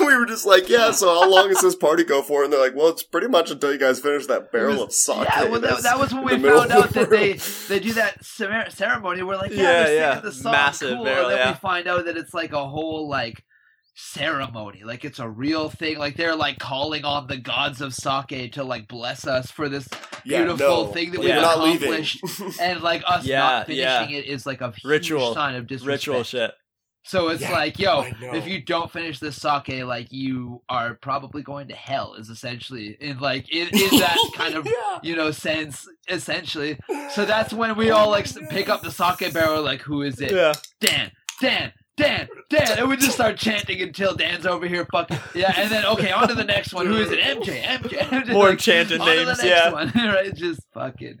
[0.06, 0.90] we were just like, yeah.
[0.92, 2.44] So how long does this party go for?
[2.44, 4.86] And they're like, well, it's pretty much until you guys finish that barrel It of
[4.88, 5.26] was- sake.
[5.28, 7.34] Yeah, well, that, that was when we found out that they
[7.68, 9.22] they do that ceremony.
[9.22, 10.20] We're like, yeah, Yeah, yeah.
[10.20, 11.04] the song, Massive cool.
[11.04, 11.52] barrel, and then yeah.
[11.52, 13.44] we find out that it's like a whole like
[14.00, 15.98] ceremony, like it's a real thing.
[15.98, 19.88] Like they're like calling on the gods of sake to like bless us for this,
[20.24, 22.20] Yeah, beautiful no, thing that we're we've not accomplished.
[22.60, 24.18] and like us Yeah, not finishing yeah.
[24.18, 25.34] it is like a huge Ritual.
[25.34, 26.06] sign of disrespect.
[26.06, 26.52] Ritual shit.
[27.02, 31.42] So it's Yeah, like, yo, if you don't finish this sake, like you are probably
[31.42, 32.12] going to hell.
[32.14, 34.98] Is essentially in like in, in that kind of yeah.
[35.02, 36.78] you know sense essentially.
[37.12, 39.62] So that's when we all like oh s- pick up the sake barrel.
[39.62, 40.30] Like, who is it?
[40.32, 40.52] Yeah.
[40.80, 45.52] Dan, Dan, Dan, Dan, and we just start chanting until Dan's over here fucking yeah.
[45.56, 46.86] And then okay, on to the next one.
[46.86, 47.20] Who is it?
[47.20, 48.10] MJ, MJ.
[48.10, 49.70] Just, More like, chanted on the names, next yeah.
[49.72, 50.34] one, right?
[50.34, 51.20] Just fucking.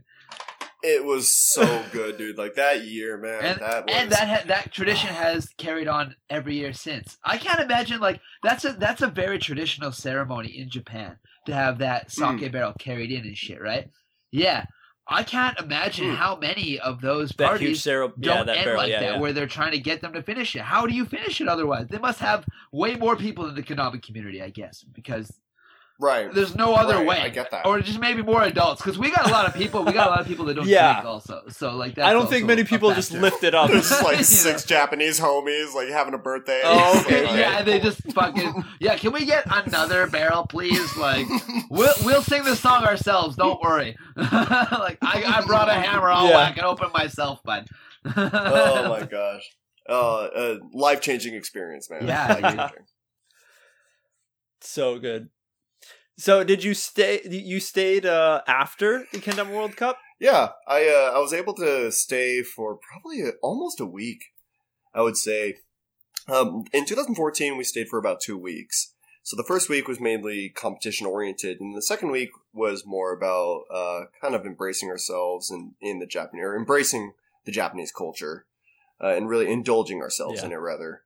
[0.82, 2.38] It was so good, dude.
[2.38, 3.44] Like that year, man.
[3.44, 3.94] and that was.
[3.94, 7.18] and that ha- that tradition has carried on every year since.
[7.22, 11.78] I can't imagine like that's a that's a very traditional ceremony in Japan to have
[11.78, 12.48] that sake Hmm.
[12.48, 13.88] barrel carried in and shit, right?
[14.32, 14.64] Yeah,
[15.12, 16.14] I can't imagine Hmm.
[16.14, 17.84] how many of those That parties
[18.16, 19.18] yeah, don't that end barrel, like yeah, that, yeah.
[19.20, 20.62] where they're trying to get them to finish it.
[20.62, 21.88] How do you finish it otherwise?
[21.88, 25.40] They must have way more people in the Kendama community, I guess, because
[26.00, 26.32] right.
[26.34, 27.20] there's no other Right, way.
[27.20, 27.66] I get that.
[27.66, 29.84] Or just maybe more adults, because we got a lot of people.
[29.84, 30.94] We got a lot of people that don't Yeah.
[30.94, 31.42] drink also.
[31.50, 32.06] So like that.
[32.06, 33.70] I don't think many people just lift it up.
[33.70, 34.22] There's just You like know.
[34.22, 36.60] six Japanese homies like having a birthday.
[36.64, 38.96] Oh, okay, Like, yeah, they just fucking yeah.
[38.96, 40.96] Can we get another barrel, please?
[40.96, 41.26] Like,
[41.70, 43.36] we'll we'll sing the song ourselves.
[43.36, 43.96] Don't worry.
[44.16, 46.10] like, I, I brought a hammer.
[46.10, 46.36] I'll Yeah.
[46.36, 47.68] whack it open myself, bud.
[48.16, 49.42] oh my gosh.
[49.88, 52.06] Uh, a life changing experience, man.
[52.06, 52.68] Yeah,
[54.60, 55.28] So good.
[56.20, 57.22] So did you stay?
[57.24, 59.96] You stayed uh, after the Kendama World Cup?
[60.18, 64.24] Yeah, I uh, I was able to stay for probably a, almost a week.
[64.94, 65.56] I would say.
[66.28, 68.92] Um, in 2014, we stayed for about two weeks.
[69.22, 73.62] So the first week was mainly competition oriented, and the second week was more about
[73.72, 77.14] uh, kind of embracing ourselves and in the Japanese or embracing
[77.46, 78.44] the Japanese culture
[79.02, 80.46] uh, and really indulging ourselves Yeah.
[80.48, 81.02] in it rather.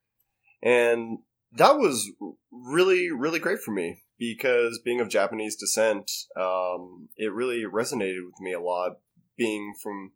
[0.60, 1.18] And
[1.56, 2.10] that was
[2.50, 8.40] really really great for me because being of Japanese descent, um, it really resonated with
[8.40, 8.98] me a lot.
[9.36, 10.12] Being from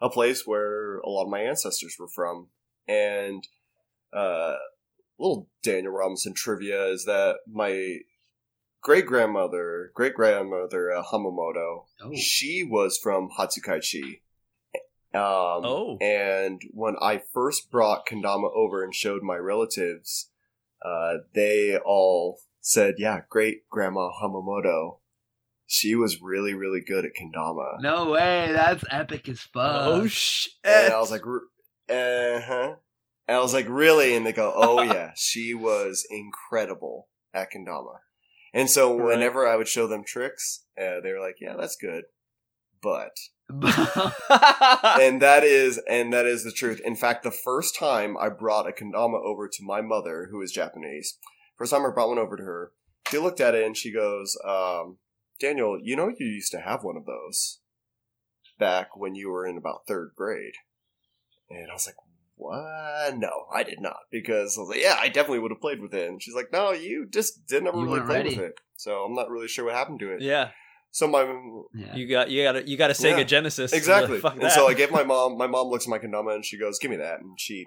[0.00, 2.48] a place where a lot of my ancestors were from,
[2.88, 3.46] and
[4.12, 4.56] uh,
[5.18, 7.98] little Daniel Robinson trivia is that my
[8.82, 12.14] great grandmother, great grandmother uh, Hamamoto, Oh.
[12.16, 14.20] she was from Hatsukaichi.
[15.14, 15.96] Um, Oh.
[16.00, 20.30] and when I first brought Kendama over and showed my relatives,
[20.84, 24.98] uh, they all said, "Yeah, great grandma Hamamoto.
[25.66, 28.50] She was really, really good at Kendama." No way.
[28.52, 29.86] That's epic as fuck.
[29.86, 30.52] oh shit!
[30.64, 31.22] And I was like,
[31.88, 32.74] uh huh.
[33.28, 34.14] And I was like, really?
[34.14, 37.96] And they go, oh yeah, she was incredible at kendama.
[38.54, 39.06] And so Right.
[39.16, 42.04] whenever I would show them tricks, uh, they were like, yeah, that's good,
[42.86, 43.16] butt.
[45.00, 46.80] and that is and that is the truth.
[46.84, 50.52] In fact, the first time I brought a kendama over to my mother, who is
[50.52, 51.18] Japanese,
[51.56, 52.72] first time I brought one over to her,
[53.10, 54.98] she looked at it and she goes, um,
[55.40, 57.60] "Daniel, you know you used to have one of those
[58.58, 60.54] back when you were in about third grade."
[61.48, 61.96] And I was like,
[62.34, 63.16] "What?
[63.16, 65.94] No, I did not." Because I was like, "Yeah, I definitely would have played with
[65.94, 68.30] it." And she's like, "No, you just didn't ever You really play ready.
[68.30, 70.20] with it." So I'm not really sure what happened to it.
[70.20, 70.50] yeah,
[70.96, 71.24] So my
[71.74, 71.94] yeah.
[71.94, 73.70] you got you got a, you got a Sega Yeah, Genesis.
[73.74, 74.18] Exactly.
[74.18, 75.36] Fuck and so I gave my mom.
[75.36, 77.66] My mom looks at my kendama and she goes, "Give me that." And she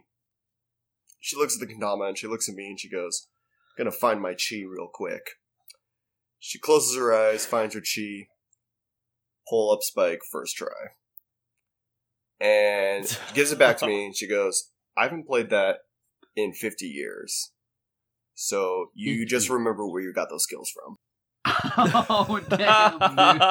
[1.19, 3.27] she looks at the kendama and she looks at me and she goes,
[3.77, 5.21] "I'm "Gonna find my chi real quick."
[6.39, 8.29] She closes her eyes, finds her chi,
[9.47, 10.95] pull up spike first try,
[12.41, 14.07] and gives it back to me.
[14.07, 15.81] And she goes, "I haven't played that
[16.35, 17.51] in 50 years."
[18.33, 20.97] So you just remember where you got those skills from,
[21.45, 23.41] oh damn, dude.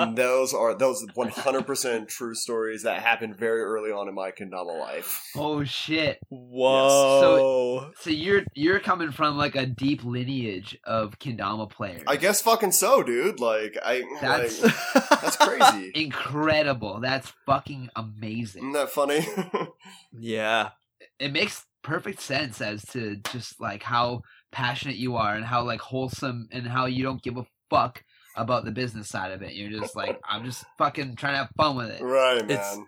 [0.00, 4.78] and those are those 100% true stories that happened very early on in my kendama
[4.78, 5.22] life.
[5.36, 6.18] Oh shit.
[6.28, 7.90] Whoa.
[8.00, 12.02] So you're you're coming from like a deep lineage of kendama players.
[12.06, 13.40] I guess fucking so, dude.
[13.40, 15.92] Like I, That's- like, that's crazy.
[15.94, 17.00] incredible.
[17.00, 18.62] That's fucking amazing.
[18.62, 19.26] Isn't that funny?
[20.18, 20.70] yeah.
[21.18, 24.20] It makes perfect sense as to just like how
[24.52, 28.02] passionate you are and how like wholesome and how you don't give a fuck
[28.36, 29.54] about the business side of it.
[29.54, 32.02] You're just like I'm just fucking trying to have fun with it.
[32.02, 32.50] right, man.
[32.50, 32.78] It's-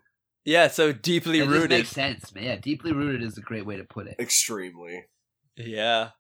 [0.44, 1.70] Yeah, so deeply It just rooted.
[1.70, 2.44] makes sense, man.
[2.44, 4.16] Yeah, deeply rooted is a great way to put it.
[4.18, 5.05] Extremely.
[5.56, 6.10] Yeah.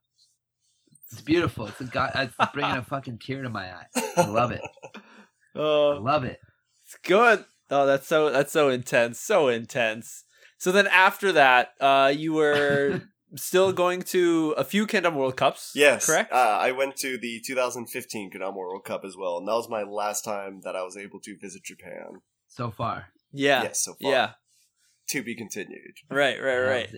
[1.10, 1.66] It's beautiful.
[1.66, 2.12] It's a god.
[2.14, 3.86] It's bringing a fucking tear to my eye.
[4.16, 4.62] I love it.
[4.96, 5.00] I
[5.54, 6.38] Oh, love it.
[6.86, 7.44] it's good.
[7.70, 9.18] Oh, that's so that's so intense.
[9.20, 10.24] So intense.
[10.58, 13.02] So then after that, uh you were
[13.36, 15.72] still going to a few Kendama World Cups.
[15.74, 16.06] Yes.
[16.06, 16.32] Correct?
[16.32, 19.82] Uh, I went to the 2015 Kendama World Cup as well, and that was my
[19.82, 22.20] last time that I was able to visit Japan.
[22.48, 23.06] So far.
[23.32, 23.62] yeah.
[23.62, 24.10] Yes, so far.
[24.10, 24.30] Yeah.
[25.10, 25.96] To be continued.
[26.10, 26.88] Right, right, right.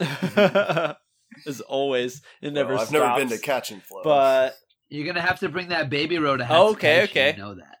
[0.00, 0.96] Love that.
[1.46, 3.00] As always, it never Well, I've stops.
[3.02, 4.02] never been to Catch and Flow.
[4.04, 4.54] but
[4.90, 7.32] You're gonna have to bring that baby road Oh, okay, okay.
[7.32, 7.76] You know that.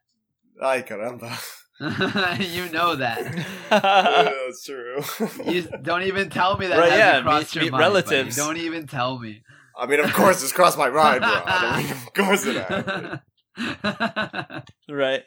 [0.62, 1.36] Ay, caramba.
[2.40, 3.46] you know that.
[3.70, 5.02] That's true.
[5.44, 7.92] You don't even tell me that Right, yeah, crossed meet- your meet mind, buddy.
[7.94, 8.36] relatives.
[8.36, 9.42] Don't even tell me.
[9.78, 11.30] I mean, of course, it's crossed my mind, bro.
[11.44, 13.20] I mean, of course it happened.
[14.88, 15.22] right.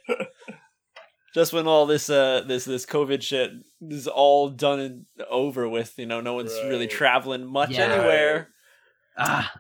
[1.34, 3.52] Just when all this uh this this COVID shit
[3.82, 7.84] is all done and over with, you know, no one's really traveling much Yeah.
[7.86, 8.50] anywhere,
[9.18, 9.52] Ah,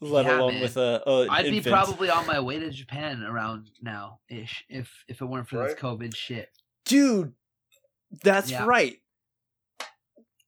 [0.00, 0.62] let Yeah, alone man.
[0.62, 4.90] with a, a I'd be probably on my way to Japan around now ish if
[5.08, 6.50] if it weren't for this COVID shit.
[6.84, 7.32] dude.
[8.22, 8.64] That's Yeah.
[8.66, 8.98] right.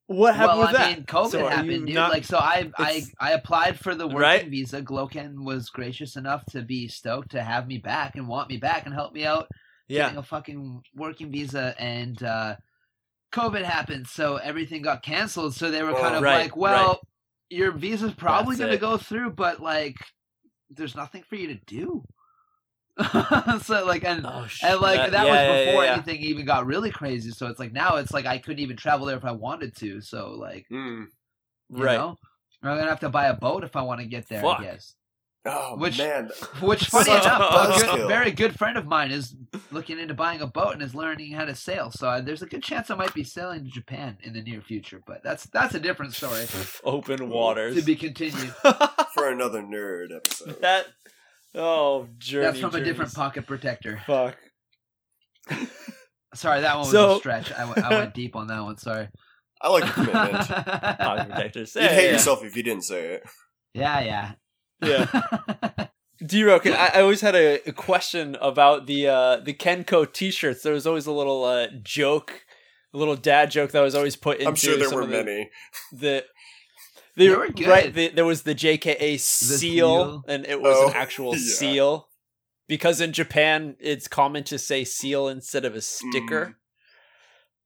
[0.09, 0.97] What happened well, with I that?
[0.98, 1.94] mean, COVID So happened, dude.
[1.97, 4.48] not- like, so I, I, I applied for the working Right.
[4.48, 4.81] visa.
[4.81, 8.86] Gloken was gracious enough to be stoked to have me back and want me back
[8.86, 9.48] and help me out
[9.89, 11.74] yeah, getting a fucking working visa.
[11.81, 12.55] And uh,
[13.32, 15.55] COVID happened, so everything got canceled.
[15.56, 17.01] So they were kind Oh, of right, like, "Well,
[17.51, 19.97] your visa's probably going to go through, but like,
[20.70, 22.02] there's nothing for you to do."
[23.62, 26.64] so like, and oh, and like that, yeah, was yeah, before yeah, anything even got
[26.66, 27.31] really crazy.
[27.31, 30.01] So it's like now it's like I couldn't even travel there if I wanted to.
[30.01, 31.06] So like, Mm.
[31.70, 31.98] you Right.
[31.98, 32.16] know?
[32.62, 34.40] I'm gonna have to buy a boat if I want to get there.
[34.40, 34.60] Fuck.
[34.60, 34.95] I guess.
[35.48, 36.31] Oh, Which- man.
[36.60, 37.97] Which, funny Such enough, a buzzkill.
[37.98, 39.35] good, very good friend of mine is
[39.70, 41.90] looking into buying a boat and is learning how to sail.
[41.93, 44.60] So uh, there's a good chance I might be sailing to Japan in the near
[44.60, 45.01] future.
[45.06, 46.47] But that's that's a different story
[46.85, 47.77] Open waters.
[47.77, 48.52] to be continued.
[49.14, 50.60] For another nerd episode.
[50.62, 50.86] that
[51.55, 52.47] oh journey.
[52.47, 54.01] That's from a different pocket protector.
[54.06, 54.36] Fuck.
[56.35, 57.52] Sorry, that one was So- a stretch.
[57.52, 58.77] I went, deep on that one.
[58.78, 59.09] Sorry.
[59.62, 60.48] I like your commitment.
[60.48, 61.74] Pocket protectors.
[61.77, 63.23] You'd Yeah, hate yeah, yourself if you didn't say it.
[63.73, 64.32] yeah, yeah.
[64.82, 65.86] Yeah.
[66.26, 70.62] D-Rock, I, I always had a, a question about the uh, the Kenko T-shirts.
[70.62, 72.42] There was always a little uh, joke,
[72.94, 74.48] a little dad joke that was always put into.
[74.48, 75.50] I'm sure there some were the, many.
[75.92, 76.24] The,
[77.16, 77.68] They were good.
[77.68, 80.24] Right, the, there was the JKA seal, seal.
[80.26, 81.40] and it was Oh, an actual yeah.
[81.54, 82.08] seal.
[82.68, 86.46] Because in Japan, it's common to say seal instead of a sticker.
[86.46, 86.54] Mm.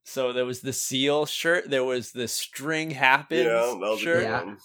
[0.04, 1.70] So there was the seal shirt.
[1.70, 4.20] There was the string happens Yeah, that was a shirt.
[4.24, 4.58] good one.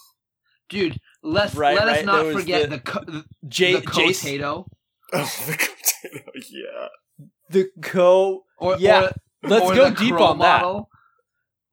[0.68, 4.22] Dude, let's Right, let us right, not there forget the- the co- J- the Jace,
[4.22, 4.66] potato
[5.14, 6.88] Oh, the potato, yeah.
[7.50, 8.44] the co.
[8.58, 9.12] or Yeah, or,
[9.50, 10.64] Let's or go the deep Crow on that.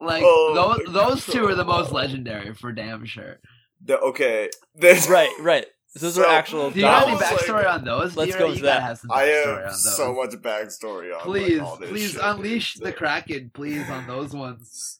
[0.00, 3.38] Like Oh, those those two are the most legendary for damn sure.
[3.84, 5.66] The, okay, there's Right, right.
[5.98, 6.70] Those So, are actual.
[6.70, 8.16] Do you have any backstory like- on those?
[8.16, 8.82] Let's you go you gotta that.
[8.82, 12.74] have some I have so much backstory on please, like, all this please shit, unleash
[12.74, 12.84] dude.
[12.84, 14.98] the Kraken, please, on those ones.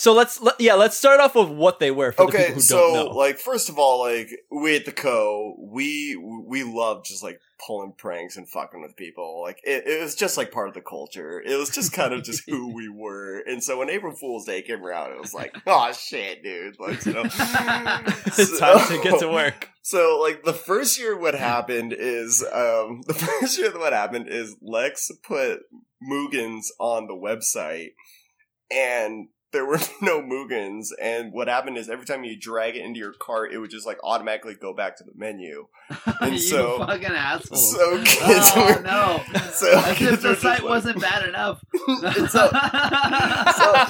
[0.00, 2.54] So let's let, yeah, let's start off with what they were for the okay, people
[2.54, 3.14] who so don't know.
[3.14, 7.92] like first of all, like we at the Co, we we love just like pulling
[7.92, 9.42] pranks and fucking with people.
[9.42, 11.42] Like it, it was just like part of the culture.
[11.42, 13.40] It was just kind of just who we were.
[13.40, 16.80] And so when April Fool's Day came around, it was like, oh shit, dude.
[16.80, 19.68] Like you know, it's time to get to work.
[19.82, 24.56] So like the first year what happened is um the first year what happened is
[24.62, 25.60] Lex put
[26.02, 27.90] Mugens on the website
[28.70, 32.98] and there were no Mugens and what happened is every time you drag it into
[33.00, 35.66] your cart it would just like automatically go back to the menu.
[36.20, 37.56] And you so- fucking asshole.
[37.58, 39.20] So kids oh were no!
[39.52, 41.62] so As kids the site like- wasn't bad enough.
[42.28, 42.48] So, so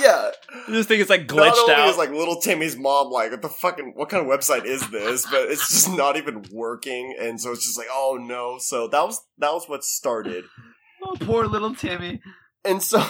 [0.01, 0.31] yeah,
[0.69, 1.89] this thing is it's like not glitched only out.
[1.89, 5.27] is like little Timmy's mom like, what the fucking, what kind of website is this?
[5.31, 8.59] But it's just not even working, and so it's just like, oh no.
[8.59, 10.45] So that was that was what started,
[11.03, 12.21] oh, poor little Timmy.
[12.65, 13.05] and so.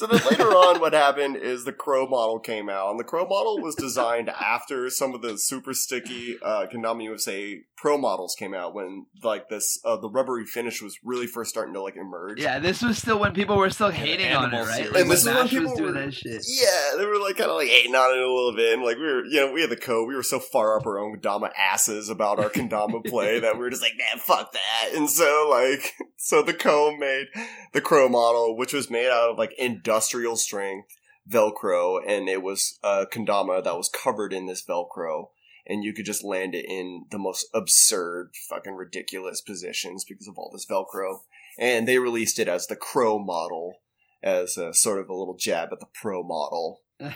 [0.00, 3.26] So then later on, what happened is the Crow model came out, and the Crow
[3.26, 8.54] model was designed after some of the super sticky uh, Kendama USA Pro models came
[8.54, 12.40] out when like this uh, the rubbery finish was really first starting to like emerge.
[12.40, 14.74] Yeah, this was still when people were still the hating on it, right?
[14.74, 14.92] series.
[14.92, 16.44] Like, And this when is when Nash was people doing were- that shit.
[16.46, 18.96] Yeah, they were like kind of like hating on it a little bit, and like
[18.96, 21.18] we were, you know, we had the co, we were so far up our own
[21.20, 24.94] kendama asses about our kendama play that we were just like, man, fuck that.
[24.94, 27.26] And so like, so the co made
[27.74, 29.89] the crow model, which was made out of like industrial
[30.36, 30.96] strength
[31.28, 35.28] Velcro, and it was a kendama that was covered in this Velcro.
[35.66, 40.36] And you could just land it in the most absurd, fucking ridiculous positions because of
[40.36, 41.20] all this Velcro.
[41.58, 43.74] And they released it as the Crow model,
[44.22, 46.80] as a sort of a little jab at the Pro model.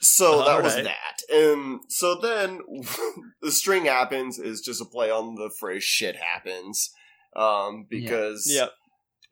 [0.00, 1.22] So that was that.
[1.32, 2.60] And so then
[3.42, 6.90] the string happens is just a play on the phrase shit happens.
[7.34, 8.70] Um, because, Yep.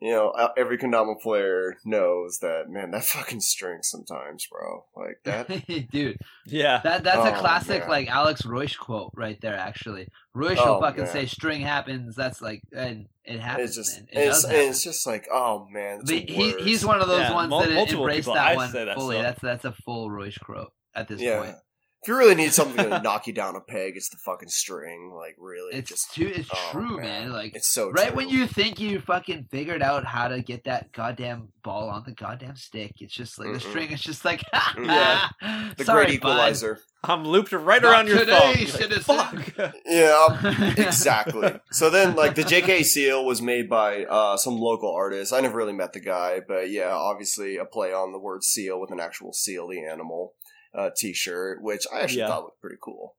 [0.05, 4.85] You know, uh, every Kendama player knows that, man, that fucking string sometimes, bro.
[4.95, 5.49] Like that.
[5.91, 6.83] Dude, Yeah.
[6.85, 7.89] that that's a Oh, classic man.
[7.89, 9.57] like Alex Royce quote right there.
[9.57, 11.13] Actually, Royce Oh, will fucking man.
[11.13, 13.79] say "string happens." That's like, and it happens.
[13.79, 14.09] It's just, man.
[14.13, 14.61] It it's, happen.
[14.61, 17.73] it's just like, oh man, But he, he's one of those Yeah, ones mul- that
[17.73, 19.23] multiple embraced that I one say that fully.
[19.23, 21.41] That's that's a full Royce quote at this yeah.
[21.41, 21.57] point.
[22.05, 25.11] If you really need something to knock you down a peg, it's the fucking string.
[25.17, 26.31] Like, really, It's just too.
[26.35, 27.33] It's oh, true, man.
[27.33, 28.17] Like it's so right true.
[28.17, 32.13] when you think you fucking figured out how to get that goddamn ball on the
[32.13, 33.71] goddamn stick, it's just like the Mm-mm.
[33.71, 34.43] string It's just like
[34.79, 35.29] Yeah.
[35.79, 36.29] the Sorry, great bud.
[36.33, 36.79] equalizer.
[37.03, 38.81] I'm looped right Not around your today, phone.
[38.81, 39.55] You're like.
[39.55, 39.75] Fuck.
[39.87, 41.61] Yeah, exactly.
[41.71, 45.33] So then, like, the JK seal was made by uh, some local artist.
[45.33, 48.81] I never really met the guy, but yeah, obviously a play on the word seal
[48.81, 50.33] with an actual seal, the animal
[50.77, 52.29] uh, T-shirt, which I actually Yeah.
[52.29, 53.17] thought looked pretty cool.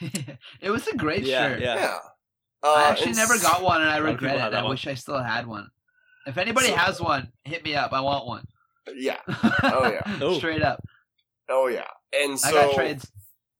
[0.60, 1.60] it was a great Yeah, shirt.
[1.60, 1.74] yeah.
[1.76, 1.98] Yeah.
[2.62, 4.54] Uh, I actually and never got one, and I regret it.
[4.54, 4.70] I one.
[4.70, 5.68] wish I still had one.
[6.26, 7.92] If anybody So- has one, hit me up.
[7.92, 8.44] I want one.
[8.94, 9.18] Yeah.
[9.62, 10.18] Oh, yeah.
[10.20, 10.38] Oh.
[10.38, 10.80] Straight up.
[11.48, 11.86] Oh yeah.
[12.12, 13.10] And so I got trades.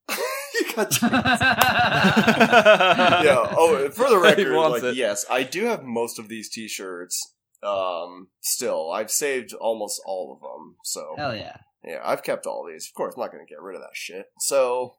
[0.54, 1.12] you got trades.
[1.14, 3.22] yeah.
[3.22, 3.54] yeah.
[3.56, 4.96] Oh, for the record, like it.
[4.96, 7.34] yes, I do have most of these T-shirts.
[7.62, 10.76] Um, still, I've saved almost all of them.
[10.84, 11.56] So Hell yeah.
[11.86, 12.88] Yeah, I've kept all these.
[12.88, 14.26] Of course, I'm not going to get rid of that shit.
[14.40, 14.94] So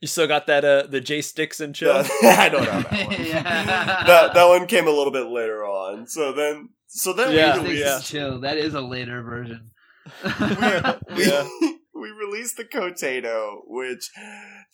[0.00, 1.92] You still got that uh the J sticks and chill.
[2.22, 3.26] I don't have that one.
[3.26, 3.42] yeah.
[4.06, 6.06] that that one came a little bit later on.
[6.06, 7.94] So then, so then Yeah, we Sticks released.
[7.96, 8.40] and chill.
[8.40, 9.70] That is a later version.
[10.24, 11.48] we, Yeah.
[11.94, 14.10] we released the Cotato, which,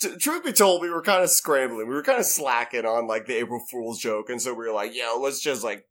[0.00, 1.88] t- truth be told, we were kind of scrambling.
[1.88, 4.72] We were kind of slacking on like the April Fool's joke, and so we were
[4.74, 5.84] like, "Yo, let's just like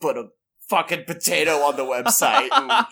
[0.00, 0.28] put a
[0.68, 2.86] fucking potato on the website and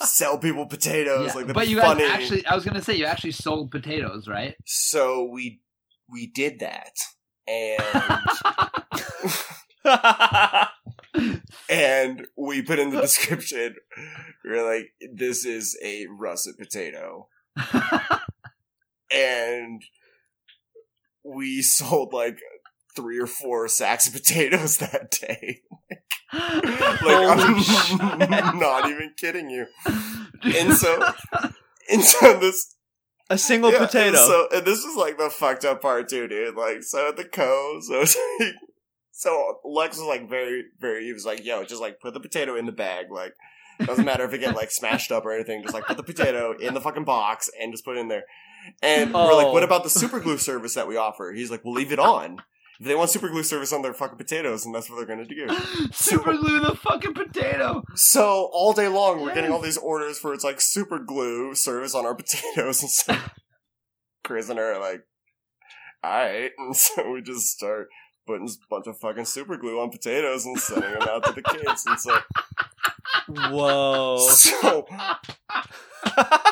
[0.02, 3.32] sell people potatoes." Yeah, Like, but you guys actually, I was gonna say you actually
[3.32, 4.54] sold potatoes, right?
[4.66, 5.60] so we
[6.08, 6.92] we did that,
[7.46, 7.78] and
[11.68, 13.76] and we put in the description,
[14.44, 17.28] We're like, "This is a russet potato."
[19.12, 19.82] and
[21.24, 22.38] we sold like
[22.94, 25.61] three or four sacks of potatoes that day.
[27.02, 29.66] Like Holy I'm not even kidding you.
[30.44, 31.00] And so,
[31.88, 32.74] and so this
[33.30, 34.08] a single yeah, potato.
[34.08, 36.56] And so and this is like the fucked up part too, dude.
[36.56, 38.48] Like so at the co, so it's like,
[39.12, 41.04] so Lex was like very very.
[41.04, 43.06] He was like, "Yo, just like put the potato in the bag.
[43.10, 43.34] Like
[43.84, 45.62] doesn't matter if it get like smashed up or anything.
[45.62, 48.24] Just like put the potato in the fucking box and just put it in there."
[48.82, 49.52] And we're like, Oh.
[49.52, 52.42] "What about the super glue service that we offer?" He's like, "We'll leave it on."
[52.82, 55.24] If they want super glue service on their fucking potatoes, and that's what they're gonna
[55.24, 55.46] do.
[55.92, 57.84] Super glue the fucking potato.
[57.94, 61.94] So all day long, we're getting all these orders for it's like super glue service
[61.94, 63.16] on our potatoes, and so
[64.24, 65.04] Chris and her are like,
[66.02, 67.86] "All right," and so we just start
[68.26, 71.42] putting a bunch of fucking super glue on potatoes and sending them out to the
[71.42, 72.18] kids, and so
[73.28, 74.18] Whoa.
[74.28, 74.88] so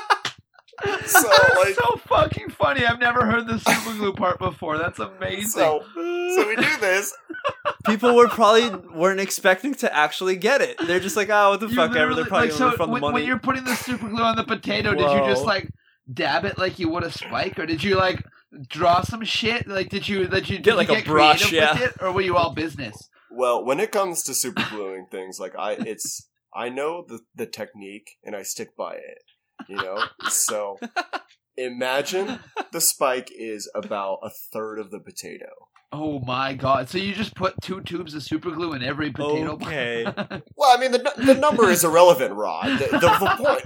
[1.07, 1.29] So
[1.59, 2.87] like, so fucking funny.
[2.87, 4.79] I've never heard the super glue part before.
[4.79, 5.51] That's amazing.
[5.51, 7.13] so so we do this.
[7.87, 10.79] People were probably weren't expecting to actually get it.
[10.87, 12.15] They're just like, oh, what the You fuck ever.
[12.15, 13.15] They're probably like, gonna so refund the when, money.
[13.15, 15.69] when you're putting the super glue on the potato, did you just like
[16.13, 18.25] dab it like you would a spike, or did you like
[18.69, 19.67] draw some shit?
[19.67, 21.73] Like, did you did you Get, like, you a get brush, creative yeah.
[21.73, 23.09] with it, or were you all business?
[23.31, 27.47] Well, when it comes to super gluing things, like I, it's I know the the
[27.47, 29.23] technique and I stick by it.
[29.69, 30.79] You know, so
[31.57, 32.39] imagine
[32.73, 35.49] the spike is about a third of the potato.
[35.93, 36.89] Oh my god!
[36.89, 39.53] So you just put two tubes of super glue in every potato?
[39.55, 40.05] Okay.
[40.57, 42.79] Well, I mean the the number is irrelevant, Rod.
[42.79, 43.65] The, the, the point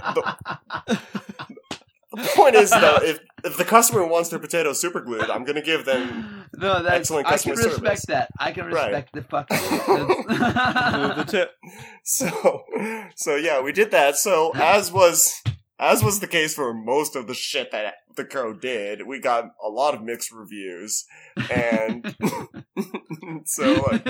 [0.87, 0.99] the,
[2.13, 5.61] the point is though, if if the customer wants their potato super glued, I'm gonna
[5.61, 8.05] give them no, that's Excellent I customer can respect service.
[8.07, 8.29] that.
[8.39, 8.91] I can Right.
[8.93, 9.57] respect the fucking.
[9.85, 11.51] Glue the tip.
[12.03, 12.63] So,
[13.15, 14.15] so yeah, we did that.
[14.15, 15.41] So as was
[15.79, 19.45] as was the case for most of the shit that the crow did, we got
[19.63, 21.05] a lot of mixed reviews,
[21.49, 22.15] and
[23.45, 24.05] so like,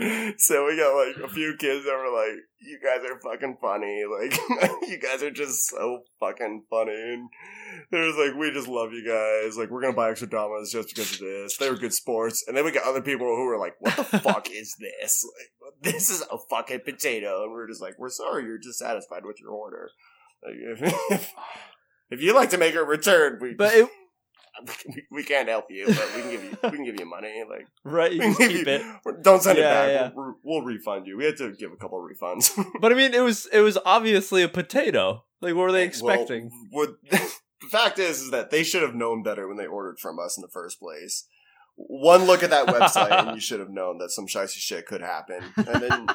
[0.38, 4.02] so we got like a few kids that were like, "You guys are fucking funny.
[4.10, 4.36] Like,
[4.88, 7.28] you guys are just so fucking funny." And
[7.92, 9.58] it was like, "We just love you guys.
[9.58, 11.56] Like, we're gonna buy extra damas just because of this.
[11.58, 14.04] They were good sports." And then we got other people who were like, "What the
[14.04, 15.24] fuck is this?
[15.62, 18.44] Like, this is a fucking potato." And we're just like, "We're sorry.
[18.44, 19.90] You're dissatisfied with your order.
[20.50, 21.32] If,
[22.10, 23.88] if you like to make a return, we But it,
[24.88, 27.44] we, we can't help you, but we can give you we can give you money.
[27.48, 29.22] Like." right, you can keep you- it.
[29.22, 30.02] Don't send Yeah, it yeah.
[30.04, 30.16] back.
[30.16, 31.16] We'll, we'll refund you.
[31.16, 32.50] We had to give a couple refunds.
[32.80, 35.24] But I mean, it was it was obviously a potato.
[35.40, 36.50] Like, what were they expecting?
[36.72, 39.98] Well, what, the fact is, is that they should have known better when they ordered
[39.98, 41.26] from us in the first place.
[41.76, 45.00] One look at that website, and you should have known that some shicey shit could
[45.00, 45.42] happen.
[45.56, 46.06] And then,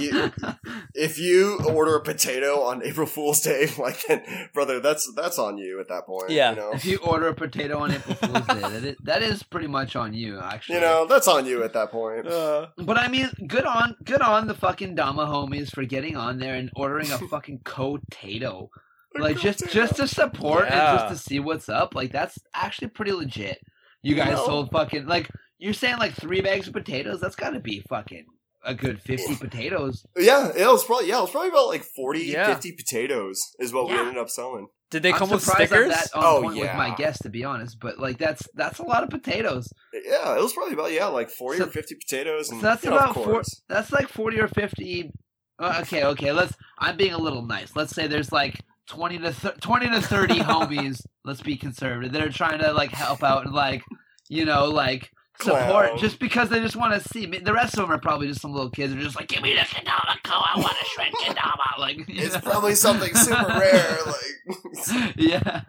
[0.00, 0.32] you,
[0.94, 4.04] if you order a potato on April Fool's Day, like,
[4.52, 6.30] brother, that's that's on you at that point.
[6.30, 6.50] Yeah.
[6.50, 9.42] you know, If you order a potato on April Fool's Day, that is, that is
[9.42, 10.76] pretty much on you, actually.
[10.76, 12.26] you know, that's on you at that point.
[12.26, 16.38] Uh, But I mean, good on good on the fucking Dama homies for getting on
[16.38, 18.70] there and ordering a fucking potato.
[19.16, 21.94] Like just just to support and just to see what's up.
[21.94, 23.58] Like that's actually pretty legit.
[24.02, 24.44] You guys No.
[24.46, 27.20] sold fucking like you're saying like three bags of potatoes.
[27.20, 28.26] That's got to be fucking
[28.64, 30.04] a good fifty potatoes.
[30.16, 32.46] Yeah, it was probably yeah, it was probably about like 40, Yeah.
[32.46, 34.68] 50 potatoes is what we ended up selling.
[34.90, 35.70] did they I'm come with stickers?
[35.84, 37.78] I'm that on Oh, point with my guess, to be honest.
[37.80, 39.68] But like that's that's a lot of potatoes.
[39.92, 42.84] Yeah, it was probably about yeah, like forty So- or fifty potatoes, and So that's
[42.84, 43.42] you know, of about four.
[43.68, 45.10] That's like forty or fifty.
[45.58, 46.32] Uh, okay, okay.
[46.32, 46.54] Let's.
[46.78, 47.76] I'm being a little nice.
[47.76, 51.00] Let's say there's like twenty to th- twenty to thirty homies.
[51.24, 52.12] Let's be conservative.
[52.12, 53.82] That are trying to like help out and like
[54.28, 55.98] you know like support Clown.
[55.98, 57.26] just because they just want to see.
[57.26, 57.38] me.
[57.38, 59.42] The rest of them are probably just some little kids who are just like, give
[59.42, 60.34] me the kendama co.
[60.34, 61.58] I want to shred kendama.
[61.78, 62.40] Like It's know?
[62.40, 65.62] probably something super rare, like yeah.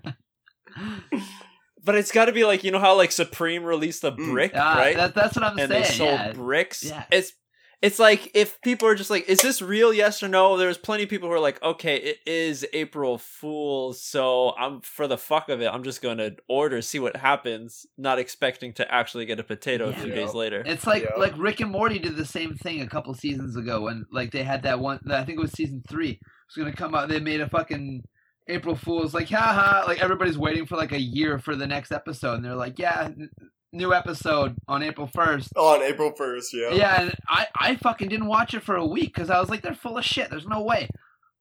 [1.84, 4.32] But it's got to be like you know how like Supreme released a Mm.
[4.32, 4.96] brick, Uh, right?
[4.98, 5.84] that, that's what I'm and saying.
[5.84, 6.32] they sold yeah.
[6.34, 6.84] bricks.
[6.84, 7.04] Yeah.
[7.12, 7.32] It's
[7.82, 9.94] it's like if people are just like, is this real?
[9.94, 10.58] Yes or no?
[10.58, 15.08] There's plenty of people who are like, okay, it is April Fool's, so I'm for
[15.08, 18.94] the fuck of it, I'm just going to order, see what happens, not expecting to
[18.94, 19.96] actually get a potato Yeah.
[19.96, 20.16] a few Yeah.
[20.16, 20.64] days later.
[20.66, 21.16] It's like Yeah.
[21.18, 24.44] like Rick and Morty did the same thing a couple seasons ago when like they
[24.44, 25.00] had that one.
[25.10, 26.12] I think it was season three.
[26.12, 26.20] It
[26.56, 27.10] was gonna come out.
[27.10, 28.04] They made a fucking
[28.48, 29.86] April Fools like haha.
[29.88, 33.06] Like everybody's waiting for like a year for the next episode, and they're like, yeah,
[33.06, 33.30] n-
[33.76, 35.50] new episode on April first.
[35.56, 36.72] Oh, on April first, yeah.
[36.72, 39.62] Yeah, and I I fucking didn't watch it for a week because I was like,
[39.62, 40.30] they're full of shit.
[40.30, 40.90] There's no way.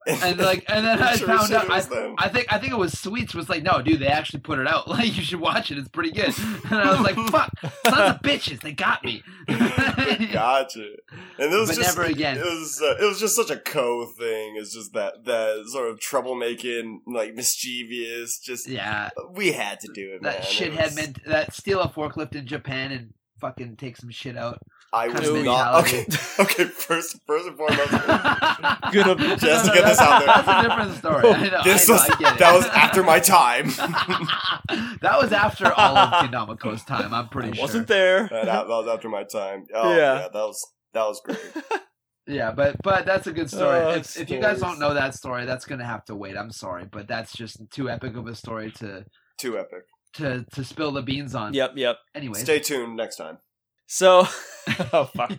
[0.06, 1.70] And like, and then I Sure found out.
[1.70, 1.76] I.
[2.18, 4.66] I think I think it was Sweets was like, no, dude, they actually put it
[4.66, 4.86] out.
[4.94, 5.78] Like, you should watch it.
[5.78, 6.34] It's pretty good.
[6.70, 7.50] And I was like, fuck,
[7.86, 9.22] sons of bitches, they got me.
[10.32, 10.86] gotcha.
[11.38, 12.36] And it was But just never again.
[12.38, 14.56] It was uh, it was just such a co thing.
[14.56, 18.38] It's just that that sort of troublemaking, like mischievous.
[18.38, 20.22] Just yeah, we had to do it.
[20.22, 20.42] that man.
[20.42, 24.36] It shithead was- meant that steal a forklift in Japan and fucking take some shit
[24.36, 24.60] out.
[24.94, 26.06] I kind was of not okay.
[26.40, 27.90] Okay, first first and foremost.
[28.92, 30.26] Good Just to get this out there.
[30.26, 31.28] That's a different story.
[31.28, 31.62] I know.
[31.64, 32.38] This I know, was I get it.
[32.38, 33.68] that was after my time.
[35.00, 37.12] that was after all of Kendamako's time.
[37.12, 37.62] I'm pretty I sure.
[37.62, 38.28] wasn't there.
[38.28, 39.66] that, that was after my time.
[39.74, 39.96] Oh Yeah.
[40.20, 41.38] yeah, that was that was great.
[42.26, 43.78] Yeah, but but that's a good oh, story.
[43.80, 46.36] Oh, if, if you guys don't know that story, that's gonna have to wait.
[46.36, 49.04] I'm sorry, but that's just too epic of a story to
[49.38, 49.82] Too epic.
[50.14, 51.52] to to spill the beans on.
[51.52, 51.96] Yep, yep.
[52.14, 53.38] Anyway, Stay tuned next time.
[53.86, 54.26] So,
[54.92, 55.32] oh fuck.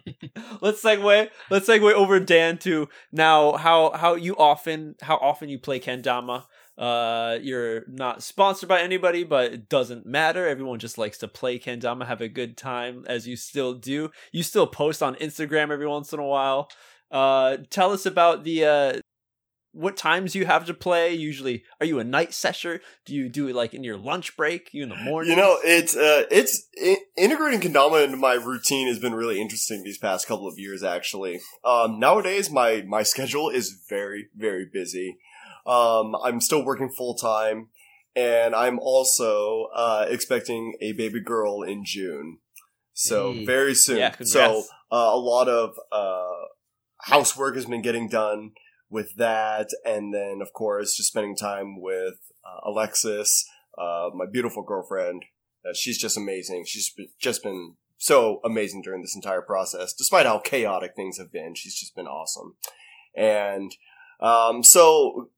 [0.62, 1.30] let's segue.
[1.50, 6.46] Let's segue over Dan to now how how you often how often you play kendama.
[6.78, 10.46] Uh, you're not sponsored by anybody, but it doesn't matter.
[10.46, 14.12] Everyone just likes to play kendama, have a good time, as you still do.
[14.34, 16.70] You still post on Instagram every once in a while.
[17.10, 19.00] Uh, tell us about the uh
[19.76, 21.14] what times do you have to play?
[21.14, 22.80] Usually, are you a night session?
[23.06, 24.74] Do you do it like in your lunch break?
[24.74, 25.32] You in the morning?
[25.32, 29.84] You know, it's uh, it's i integrating kendama into my routine has been really interesting
[29.84, 30.82] these past couple of years.
[30.82, 35.18] Actually, um, nowadays my my schedule is very very busy.
[35.66, 37.68] Um, I'm still working full time,
[38.16, 42.38] and I'm also uh, expecting a baby girl in June.
[42.94, 43.46] So Hey.
[43.46, 43.98] very soon.
[43.98, 46.48] Yeah, so uh, a lot of uh,
[47.02, 48.52] housework has been getting done
[48.90, 53.46] with that, and then of course just spending time with uh, Alexis,
[53.78, 55.26] uh, my beautiful girlfriend.
[55.68, 56.64] Uh, she's just amazing.
[56.68, 61.32] She's been, just been so amazing during this entire process, despite how chaotic things have
[61.32, 61.56] been.
[61.56, 62.56] She's just been awesome,
[63.16, 63.76] and
[64.20, 65.30] um, so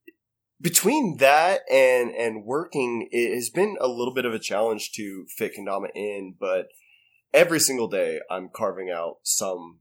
[0.60, 5.26] between that and and working, it has been a little bit of a challenge to
[5.36, 6.68] fit kendama in, but
[7.32, 9.78] every single day I'm carving out some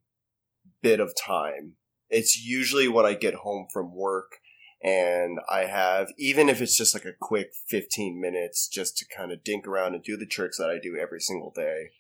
[0.81, 1.73] bit of time.
[2.09, 4.37] It's usually when I get home from work
[4.81, 9.31] and I have, even if it's just like a quick 15 minutes just to kind
[9.31, 11.91] of dink around and do the tricks that I do every single day.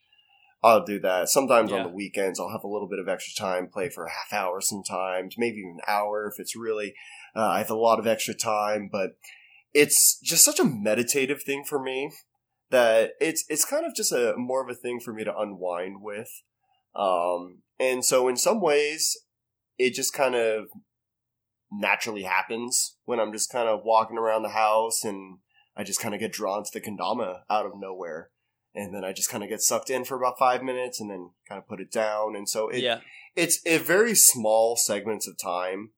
[0.63, 1.29] I'll do that.
[1.29, 4.11] Sometimes on the weekends, I'll have a little bit of extra time, play for a
[4.11, 6.93] half hour sometimes, maybe even an hour if it's really,
[7.35, 9.17] uh, I have a lot of extra time, but
[9.73, 12.11] it's just such a meditative thing for me
[12.69, 16.01] that it's it's kind of just a more of a thing for me to unwind
[16.01, 16.43] with.
[16.95, 19.15] Um, and so in some ways,
[19.77, 20.67] it just kind of
[21.71, 25.39] naturally happens when I'm just kind of walking around the house and
[25.75, 28.29] I just kind of get drawn to the kendama out of nowhere.
[28.73, 31.31] And then I just kind of get sucked in for about five minutes and then
[31.47, 32.35] kind of put it down.
[32.35, 32.99] And so it, yeah,
[33.35, 35.91] it's a very small segments of time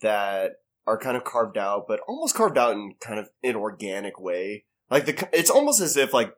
[0.00, 4.20] that are kind of carved out, but almost carved out in kind of an organic
[4.20, 4.64] way.
[4.90, 6.32] Like the, it's almost as if like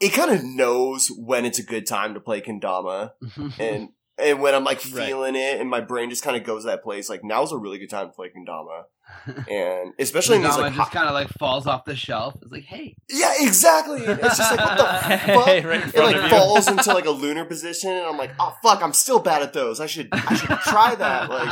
[0.00, 3.12] it kind of knows when it's a good time to play kendama,
[3.58, 5.06] and and when I'm like Right.
[5.08, 7.08] feeling it, and my brain just kind of goes that place.
[7.08, 8.84] Like now's a really good time to play kendama,
[9.50, 12.34] and especially in these like just kind of like falls off the shelf.
[12.42, 14.04] It's like, hey, yeah, exactly.
[14.04, 14.84] And It's just like what the
[15.34, 15.46] fuck.
[15.46, 18.82] Hey, right it like falls into like a lunar position, and I'm like, oh fuck,
[18.82, 19.80] I'm still bad at those.
[19.80, 21.30] I should I should try that.
[21.30, 21.50] Like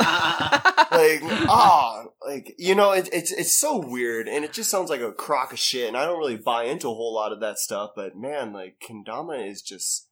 [0.91, 5.01] like ah like you know it, it's it's so weird and it just sounds like
[5.01, 7.59] a crock of shit and i don't really buy into a whole lot of that
[7.59, 10.06] stuff but man like kendama is just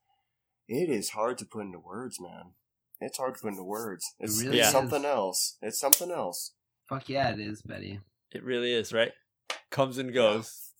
[0.68, 2.52] it is hard to put into words man
[3.02, 4.74] it's hard to put into words it's, really it's is.
[4.74, 6.54] something else it's something else
[6.88, 8.00] fuck yeah, it is, Betty.
[8.32, 9.12] It really is, right?
[9.72, 10.72] Comes and goes.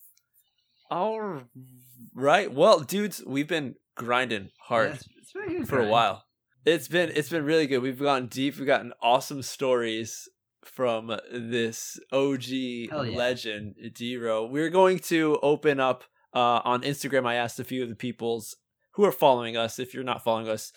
[0.90, 1.42] All
[2.14, 2.52] right.
[2.52, 6.24] Well, dudes, we've been grinding hard Yeah, it's, it's very good for a while.
[6.64, 7.78] It's been it's been really good.
[7.78, 8.56] We've gone deep.
[8.56, 10.28] We've gotten awesome stories
[10.64, 12.88] from this OG yeah.
[12.92, 14.50] legend, Dero.
[14.50, 16.04] We're going to open up
[16.34, 17.26] uh, on Instagram.
[17.26, 18.56] I asked a few of the peoples
[18.96, 19.78] who are following us.
[19.78, 20.72] If you're not following us,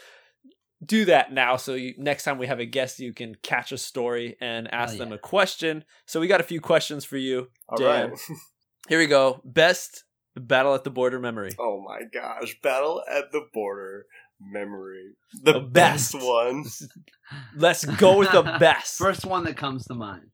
[0.85, 1.57] do that now.
[1.57, 4.91] So you, next time we have a guest, you can catch a story and ask
[4.93, 5.15] Hell them yeah.
[5.15, 5.83] a question.
[6.05, 7.47] So we got a few questions for you.
[7.67, 8.11] All Dan.
[8.11, 8.19] right.
[8.87, 9.41] Here we go.
[9.43, 10.03] Best
[10.35, 11.51] battle at the border memory.
[11.59, 14.05] oh my gosh battle at the border
[14.39, 16.23] memory the The best, best.
[16.25, 16.63] one
[17.57, 18.97] Let's go with the best.
[18.97, 20.27] First one that comes to mind.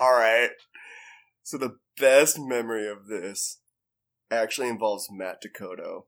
[0.00, 0.50] all right
[1.44, 3.60] so the best memory of this
[4.32, 6.00] actually involves matt dakota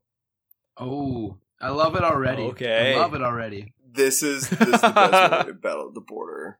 [0.79, 2.43] oh, I love it already.
[2.43, 2.95] Okay.
[2.95, 3.73] I love it already.
[3.91, 6.59] this is this is the best memory of Battle the Border.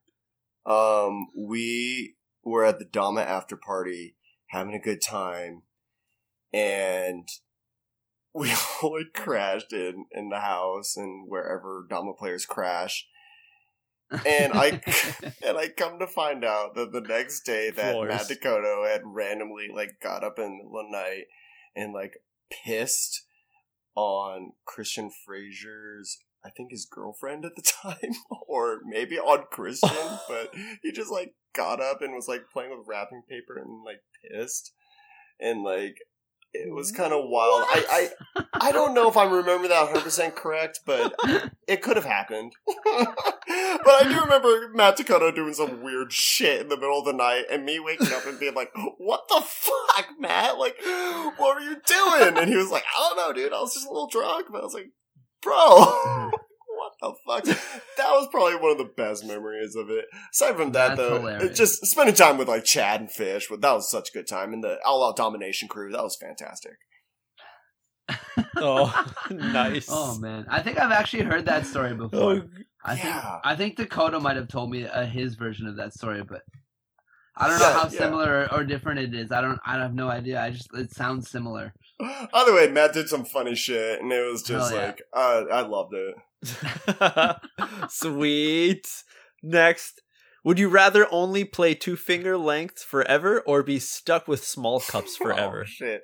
[0.65, 4.15] Um, we were at the Dama after party,
[4.47, 5.63] having a good time,
[6.51, 7.27] and
[8.33, 8.51] we
[8.81, 13.07] all like crashed in in the house and wherever Dama players crash.
[14.11, 14.81] And I
[15.45, 18.09] and I come to find out that the next day that Floors.
[18.09, 21.25] Matt Dakota had randomly like got up in the the night
[21.75, 22.17] and like
[22.49, 23.23] pissed
[23.95, 28.13] on Christian Frazier's I think his girlfriend at the time,
[28.47, 32.87] or maybe on Christian, but he just like got up and was like playing with
[32.87, 34.73] wrapping paper and like pissed.
[35.39, 35.97] And like
[36.53, 37.63] it was kind of wild.
[37.69, 41.13] I, I I don't know if I remember that 100% correct, but
[41.67, 42.53] it could have happened.
[42.65, 47.13] but I do remember Matt Dakota doing some weird shit in the middle of the
[47.13, 50.57] night and me waking up and being like, What the fuck, Matt?
[50.57, 50.75] Like,
[51.37, 52.37] what are you doing?
[52.37, 53.53] And he was like, I don't know, dude.
[53.53, 54.47] I was just a little drunk.
[54.51, 54.91] But I was like,
[55.41, 56.41] Bro, what
[57.01, 57.43] the fuck?
[57.45, 60.05] That was probably one of the best memories of it.
[60.33, 61.57] Aside from that, That's though, hilarious.
[61.57, 64.53] just spending time with like Chad and Fish, but that was such a good time.
[64.53, 66.73] And the All Out Domination crew, that was fantastic.
[68.59, 69.85] Oh, nice.
[69.89, 72.19] Oh man, I think I've actually heard that story before.
[72.33, 72.41] Oh,
[72.83, 73.15] I think.
[73.43, 76.41] I think Dakota might have told me uh, his version of that story, but
[77.35, 77.89] I don't know Yeah, how yeah.
[77.99, 79.31] similar or different it is.
[79.31, 79.59] I don't.
[79.63, 80.41] I have no idea.
[80.41, 81.73] I just it sounds similar.
[82.33, 84.85] Either way, Matt did some funny shit, and it was just Hell yeah.
[84.87, 86.15] like uh, I loved it.
[87.89, 88.87] Sweet.
[89.43, 90.01] Next,
[90.43, 95.15] would you rather only play two finger lengths forever or be stuck with small cups
[95.21, 95.61] forever?
[95.61, 96.01] Oh, shit.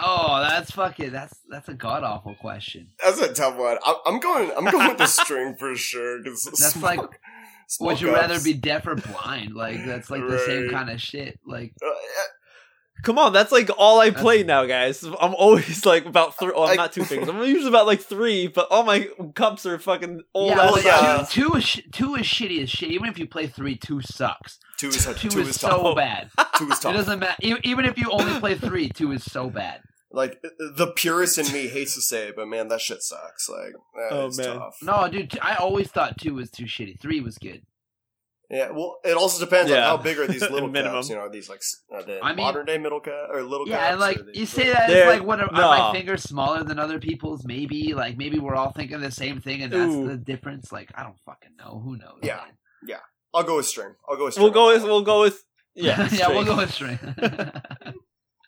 [0.00, 1.12] Oh, that's fucking.
[1.12, 2.88] That's that's a god awful question.
[3.02, 3.78] That's a tough one.
[3.84, 4.50] I, I'm going.
[4.56, 6.22] I'm going with the string for sure.
[6.24, 7.20] Cause That's small- like-
[7.68, 9.54] small Would you rather be deaf or blind?
[9.54, 11.38] Like that's like the same kind of shit.
[11.46, 11.90] Like Uh,
[13.02, 15.04] Come on, that's like all I play now, guys.
[15.04, 16.52] I'm always like about three.
[16.54, 17.28] Oh, I'm Like- not two fingers.
[17.30, 20.72] I'm usually about like three, but all my cups are fucking old yeah, ass.
[20.72, 21.26] well, yeah.
[21.28, 22.90] two, two is sh- two is shitty as shit.
[22.90, 24.58] Even if you play three, two sucks.
[24.78, 25.96] two is Two, two is, is so tough.
[25.96, 26.30] bad.
[26.58, 27.36] Two is It doesn't matter.
[27.42, 29.80] Even if you only play three, two is so bad.
[30.10, 33.48] Like the purist in me hates to say it, but man, that shit sucks.
[33.50, 34.56] Like, that Oh, is man.
[34.58, 34.76] tough.
[34.80, 36.98] No, dude, t- I always thought two was too shitty.
[37.00, 37.62] Three was good.
[38.48, 40.98] Yeah, well, it also depends on how big are these little Minimum.
[40.98, 41.08] cups.
[41.08, 43.66] You know, are these like s- the I mean- modern day middle cup or little
[43.66, 43.72] guys?
[43.72, 43.90] Yeah, cups?
[43.92, 45.60] and like you say that it's like what are, no.
[45.62, 47.44] are my fingers smaller than other people's?
[47.44, 50.06] Maybe like maybe we're all thinking the same thing, and that's Ooh.
[50.08, 50.70] the difference.
[50.70, 51.80] Like I don't fucking know.
[51.84, 52.18] Who knows?
[52.22, 52.36] Yeah.
[52.36, 52.98] man?
[53.34, 53.94] I'll go with string.
[54.08, 54.44] I'll go with string.
[54.44, 54.82] We'll go with.
[54.84, 55.42] We'll go with.
[55.78, 56.98] Yeah, yeah, we'll go with string.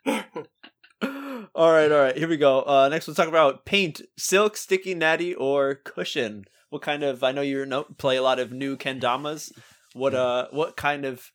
[0.07, 2.17] all right, all right.
[2.17, 2.63] Here we go.
[2.63, 6.45] Uh, next, we'll talk about paint: silk, sticky, natty, or cushion.
[6.71, 7.23] What kind of?
[7.23, 9.53] I know you know play a lot of new kendamas.
[9.99, 10.49] What uh?
[10.51, 11.31] What kind of?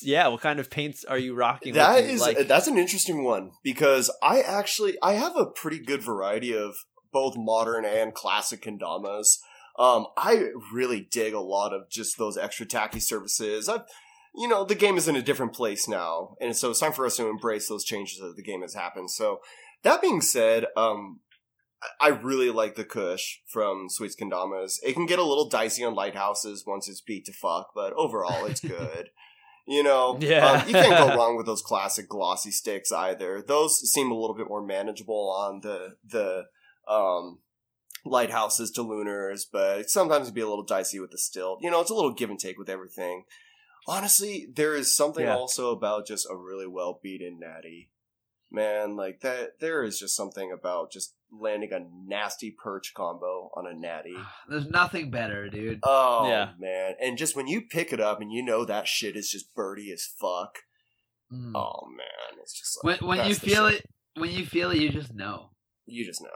[0.00, 1.74] Yeah, what kind of paints are you rocking?
[1.74, 2.48] That is like?
[2.48, 6.74] that's an interesting one because I actually I have a pretty good variety of
[7.12, 9.38] both modern and classic kendamas.
[9.78, 13.68] Um, I really dig a lot of just those extra tacky services.
[13.68, 13.82] I've,
[14.34, 17.06] you know, the game is in a different place now, and so it's time for
[17.06, 19.10] us to embrace those changes that the game has happened.
[19.10, 19.40] So,
[19.82, 21.20] that being said, um,
[22.00, 24.74] I really like the Kush from Sweets Kendamas.
[24.84, 28.44] It can get a little dicey on lighthouses once it's beat to fuck, but overall,
[28.46, 29.10] it's good.
[29.66, 30.46] You know, Yeah.
[30.62, 33.42] um, you can't go wrong with those classic glossy sticks either.
[33.46, 36.44] Those seem a little bit more manageable on the the
[36.88, 37.38] um,
[38.04, 41.60] lighthouses to lunars, but sometimes it'd be a little dicey with the stilt.
[41.62, 43.24] You know, it's a little give and take with everything.
[43.88, 45.36] Honestly, there is something Yeah.
[45.36, 47.90] also about just a really well beaten natty.
[48.50, 53.66] Man, like that there is just something about just landing a nasty perch combo on
[53.66, 54.14] a natty.
[54.48, 55.80] There's nothing better, dude.
[55.82, 56.50] Oh Yeah.
[56.58, 56.94] man.
[57.00, 59.90] And just when you pick it up and you know that shit is just birdie
[59.92, 60.58] as fuck.
[61.32, 61.52] Mm.
[61.54, 63.80] Oh man, it's just when like when you feel shit.
[63.80, 65.50] it, when you feel it, you just know.
[65.86, 66.28] you just know.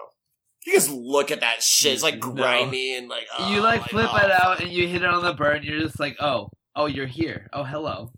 [0.66, 1.92] You just look at that shit.
[1.92, 2.30] It's like No.
[2.32, 4.24] grimy and like oh, you like flip God.
[4.24, 5.62] it out and you hit it on the bird.
[5.62, 7.48] You're just like, oh, oh, you're here.
[7.52, 8.10] Oh, hello,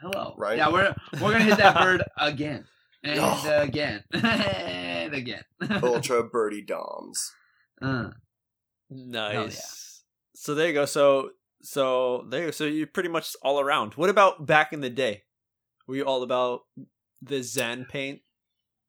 [0.00, 0.34] hello.
[0.38, 0.56] Right.
[0.56, 2.64] Yeah, we're we're gonna hit that bird again
[3.06, 3.60] and Oh.
[3.62, 5.42] again and again.
[5.82, 7.32] Ultra birdie doms.
[7.80, 8.10] Uh,
[8.90, 10.02] Nice.
[10.34, 10.84] So there you go.
[10.86, 11.30] So
[11.62, 12.40] so there.
[12.40, 12.50] You go.
[12.52, 13.94] So you're pretty much all around.
[13.94, 15.22] What about back in the day?
[15.88, 16.60] Were you all about
[17.22, 18.20] the Zen paint?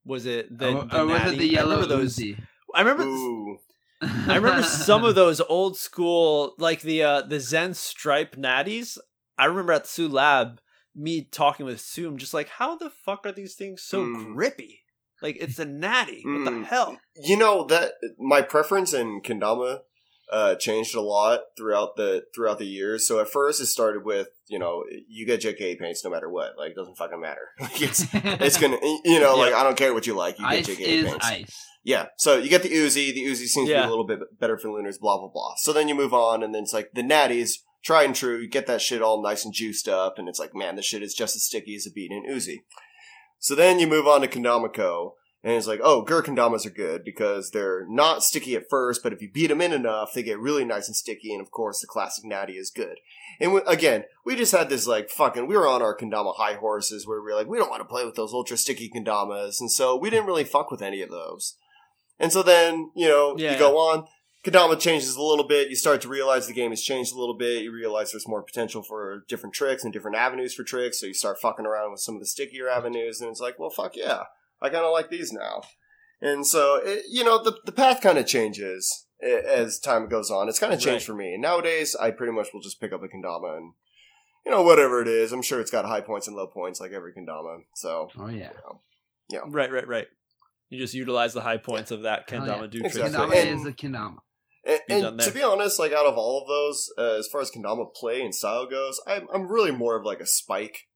[0.05, 2.17] Was it the, or, the or was it the yellow I remember those.
[2.17, 2.39] Uzi?
[2.73, 3.03] I remember.
[3.03, 3.57] Ooh.
[4.01, 8.97] I remember some of those old school, like the uh, the Zen stripe natties.
[9.37, 10.59] I remember at the Sue Lab,
[10.97, 14.33] me talking with Sue, I'm just like, how the fuck are these things so Mm.
[14.33, 14.81] grippy?
[15.21, 16.23] Like it's a natty.
[16.25, 16.65] What the Mm.
[16.65, 16.99] hell?
[17.15, 19.81] You know that my preference in kendama
[20.29, 23.07] uh, changed a lot throughout the throughout the years.
[23.07, 26.57] So at first it started with you know you get JK paints no matter what.
[26.57, 27.47] Like it doesn't fucking matter.
[27.61, 30.37] Like it's it's gonna you know like I don't care what you like.
[30.37, 31.25] You ice get JK is paints.
[31.25, 31.65] ice.
[31.83, 32.07] Yeah.
[32.17, 33.13] So you get the Uzi.
[33.13, 35.53] The Uzi seems to be a little bit better for Lunars, blah, blah, blah.
[35.57, 38.37] So then you move on, and then it's like the Natties, tried and true.
[38.37, 41.01] You get that shit all nice and juiced up, and it's like, man, this shit
[41.01, 42.57] is just as sticky as a beaten Uzi.
[43.39, 47.05] So then you move on to Kendamico, and it's like, oh, Gur Kendamas are good
[47.05, 50.37] because they're not sticky at first, but if you beat them in enough, they get
[50.37, 52.97] really nice and sticky, and of course, the classic Natty is good.
[53.39, 55.47] And we, again, we just had this like fucking.
[55.47, 57.87] We were on our kendama high horses where we were like, we don't want to
[57.87, 61.09] play with those ultra sticky kendamas, and so we didn't really fuck with any of
[61.09, 61.55] those.
[62.19, 64.07] And so then you know Yeah, you go on.
[64.51, 65.69] Kendama changes a little bit.
[65.69, 67.63] You start to realize the game has changed a little bit.
[67.63, 70.99] You realize there's more potential for different tricks and different avenues for tricks.
[70.99, 73.69] So you start fucking around with some of the stickier avenues, and it's like, well,
[73.69, 74.23] fuck yeah,
[74.61, 75.63] I kind of like these now.
[76.21, 80.47] And so it, you know the the path kind of changes as time goes on.
[80.49, 81.13] It's kind of changed Right.
[81.15, 81.37] for me.
[81.37, 83.73] Nowadays, I pretty much will just pick up a kendama and
[84.45, 85.31] you know whatever it is.
[85.31, 87.59] I'm sure it's got high points and low points like every kendama.
[87.75, 88.49] So Oh yeah.
[89.29, 90.07] yeah, Right, right, right.
[90.69, 92.67] You just utilize the high points of that Hell kendama oh, yeah.
[92.67, 93.01] do Exactly.
[93.01, 93.15] tricks.
[93.15, 94.17] Kendama And- is a kendama.
[94.67, 97.49] And, and to be honest, like out of all of those, uh, as far as
[97.49, 100.87] kendama play and style goes, I'm I'm really more of like a spike,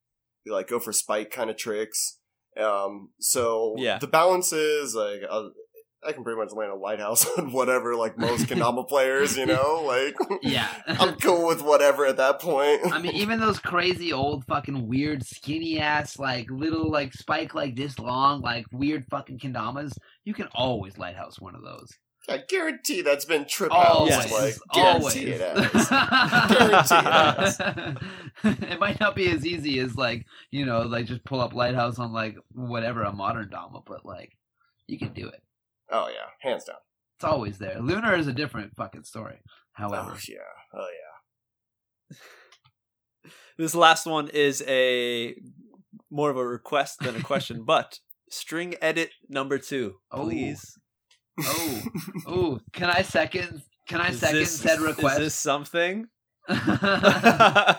[0.46, 2.18] like go for spike kind of tricks.
[2.62, 3.98] Um, so Yeah.
[4.00, 5.44] the balance is like uh,
[6.06, 9.84] I can pretty much land a lighthouse on whatever, like most kendama players, you know,
[9.86, 10.68] like Yeah.
[10.88, 12.92] I'm cool with whatever at that point.
[12.92, 17.78] I mean, even those crazy old fucking weird skinny ass like little like spike like
[17.78, 19.94] this long like weird fucking kendamas,
[20.26, 21.88] you can always lighthouse one of those.
[22.30, 24.32] I guarantee that's been trip Always, outs.
[24.32, 25.14] Like, always.
[25.16, 25.88] guarantee it has.
[26.50, 27.98] Guarantee
[28.44, 31.54] it It might not be as easy as like you know, like just pull up
[31.54, 34.38] Lighthouse on like whatever a modern Dama, but like
[34.88, 35.42] you can do it.
[35.92, 36.78] Oh yeah, hands down.
[37.18, 37.80] It's always there.
[37.80, 39.40] Lunar is a different fucking story.
[39.74, 40.38] However, Oh yeah,
[40.80, 40.88] oh
[42.12, 42.18] yeah.
[43.58, 45.36] This last one is a
[46.10, 48.00] more of a request than a question, but
[48.30, 50.24] string edit number two, Oh.
[50.24, 50.78] please.
[51.44, 51.82] Oh,
[52.28, 53.62] oh, can I second?
[53.88, 55.20] Can I Is second this- said request?
[55.20, 56.08] Is this something?
[56.48, 57.78] I'll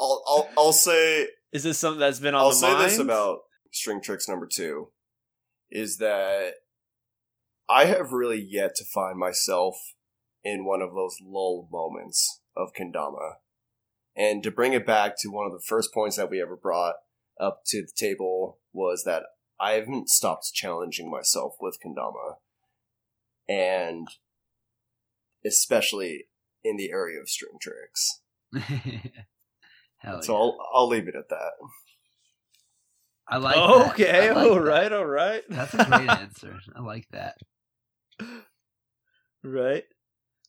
[0.00, 2.84] I'll I'll say is this something that's been on I'll the say mind?
[2.84, 3.38] this about
[3.72, 4.88] string tricks number two
[5.70, 6.54] is that
[7.68, 9.76] I have really yet to find myself
[10.44, 13.34] in one of those lull moments of kendama.
[14.14, 16.96] And to bring it back to one of the first points that we ever brought
[17.40, 19.22] up to the table was that
[19.58, 22.34] I haven't stopped challenging myself with kendama.
[23.48, 24.06] And
[25.44, 26.26] especially
[26.64, 28.20] in the area of string tricks.
[29.98, 30.38] Hell So yeah.
[30.38, 31.50] I'll I'll leave it at that.
[33.28, 33.54] I like.
[33.54, 33.90] that.
[33.92, 34.60] okay, I like all that.
[34.62, 35.42] right, all right.
[35.48, 36.58] That's a great answer.
[36.76, 37.36] I like that.
[39.44, 39.84] Right.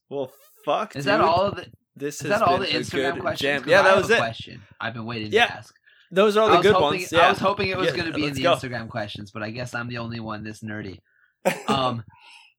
[0.10, 0.32] Well,
[0.66, 0.96] fuck.
[0.96, 1.14] Is dude.
[1.14, 1.68] that all of the?
[1.96, 3.64] This Is that all the Instagram good questions?
[3.68, 4.18] Yeah, I that have was a it.
[4.18, 5.46] Question I've been waiting Yeah.
[5.48, 5.76] to ask.
[6.12, 7.14] Those are all the good hoping, ones.
[7.14, 8.56] I was hoping it was Yeah, going to be in the go.
[8.56, 11.00] Instagram questions, but I guess I'm the only one this nerdy.
[11.68, 12.04] Um,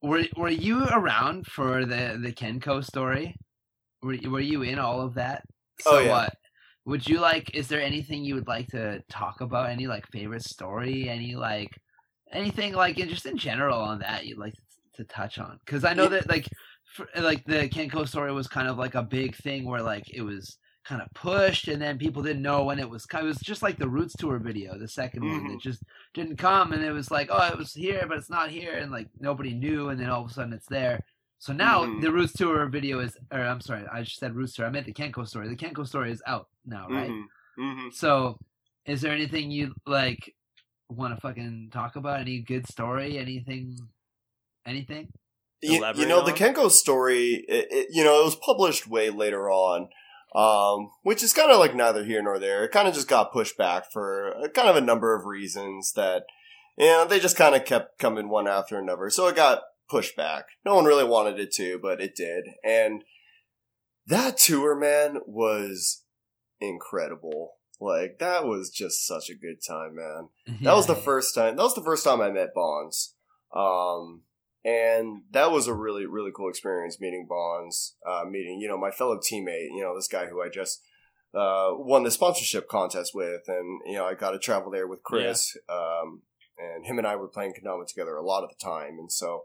[0.02, 3.36] were were you around for the the Kenko story?
[4.02, 5.42] Were you- were you in all of that?
[5.86, 6.10] Oh, so Oh, yeah.
[6.10, 6.34] what?
[6.86, 7.54] Would you like?
[7.54, 9.70] Is there anything you would like to talk about?
[9.70, 11.08] Any like favorite story?
[11.08, 11.70] Any like
[12.32, 14.54] anything like in, just in general on that you'd like
[14.96, 15.58] to touch on?
[15.64, 16.08] Because I know Yeah.
[16.20, 16.46] that like
[16.94, 20.20] for, like the Kenko story was kind of like a big thing where like it
[20.22, 23.62] was kind of pushed and then people didn't know when it was it was just
[23.62, 25.82] like the roots tour video the 2nd one that just
[26.12, 28.90] didn't come and it was like oh it was here but it's not here and
[28.93, 31.01] like nobody knew and then all of a sudden it's there.
[31.39, 32.01] So now Mhm.
[32.02, 34.86] the roots tour video is or i'm sorry i just said roots tour i meant
[34.86, 35.48] the kenko story.
[35.48, 37.11] The kenko story is out now right?
[37.11, 37.24] Mhm,
[37.59, 37.93] mhm.
[37.94, 38.39] so
[38.86, 40.35] is there anything you like
[40.90, 42.20] want to fucking talk about?
[42.20, 43.16] Any good story?
[43.19, 43.78] Anything
[44.66, 45.09] anything?
[45.62, 46.32] You, you Elaborate know, the?
[46.32, 49.89] Kenko story, it, it, you know, it was published way later on,
[50.35, 52.65] um, which is kind of like neither here nor there.
[52.65, 55.93] It kind of just got pushed back for a, kind of a number of reasons
[55.93, 56.24] that,
[56.77, 59.11] you know, they just kind of kept coming one after another.
[59.11, 60.47] So it got pushed back.
[60.65, 62.47] No one really wanted it to, but it did.
[62.65, 63.05] And
[64.06, 66.02] that tour, man, was
[66.61, 67.52] incredible.
[67.81, 70.28] Like, that was just such a good time, man.
[70.62, 71.56] That was the first time.
[71.56, 73.15] That was the first time I met Bonds,
[73.55, 74.23] um,
[74.64, 78.90] and that was a really really cool experience meeting Bonds, uh, meeting you know my
[78.90, 80.82] fellow teammate, you know this guy who I just
[81.34, 85.02] uh, won the sponsorship contest with, and you know I got to travel there with
[85.02, 86.22] Chris, um,
[86.58, 89.44] and him and I were playing Kendama together a lot of the time, and so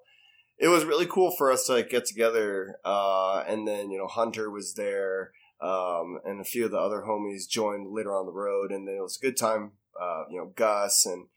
[0.57, 2.77] it was really cool for us to like, get together.
[2.85, 5.31] Uh, and then you know Hunter was there.
[5.61, 8.95] Um, and a few of the other homies joined later on the road, and then
[8.95, 9.73] it was a good time.
[9.99, 11.27] Uh, you know, Gus and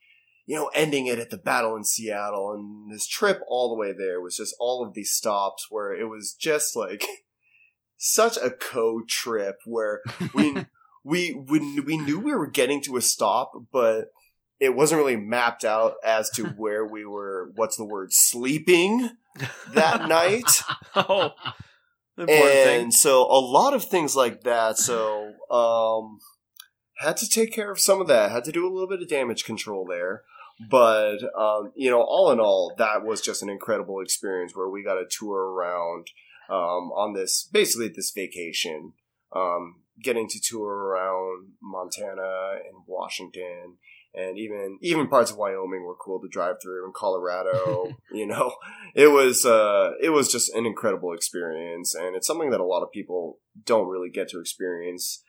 [0.47, 3.93] you know, ending it at the battle in Seattle, and this trip all the way
[3.93, 7.07] there was just all of these stops where it was just like
[7.97, 10.01] such a co trip where
[10.35, 10.67] we
[11.05, 14.13] we we we knew we were getting to a stop, but
[14.59, 17.51] it wasn't really mapped out as to where we were.
[17.55, 18.13] What's the word?
[18.13, 19.11] Sleeping
[19.73, 20.45] that night
[20.95, 21.31] oh,
[22.17, 22.91] and thing.
[22.91, 24.79] so a lot of things like that.
[24.79, 26.19] So um,
[26.99, 28.31] had to take care of some of that.
[28.31, 30.23] Had to do a little bit of damage control there.
[30.71, 34.85] But um, you know, all in all, that was just an incredible experience where we
[34.85, 36.09] got to tour around
[36.49, 38.93] um, on this basically this vacation,
[39.35, 43.79] um, getting to tour around Montana and Washington.
[44.15, 47.97] And even even parts of Wyoming were cool to drive through, and Colorado.
[48.13, 48.53] you know,
[48.95, 52.83] it was uh, it was just an incredible experience, and it's something that a lot
[52.83, 55.23] of people don't really get to experience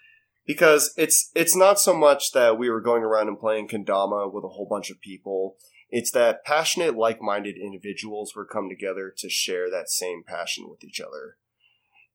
[0.45, 4.43] because it's it's not so much that we were going around and playing kendama with
[4.43, 5.55] a whole bunch of people.
[5.89, 10.99] It's that passionate, like-minded individuals were come together to share that same passion with each
[10.99, 11.37] other.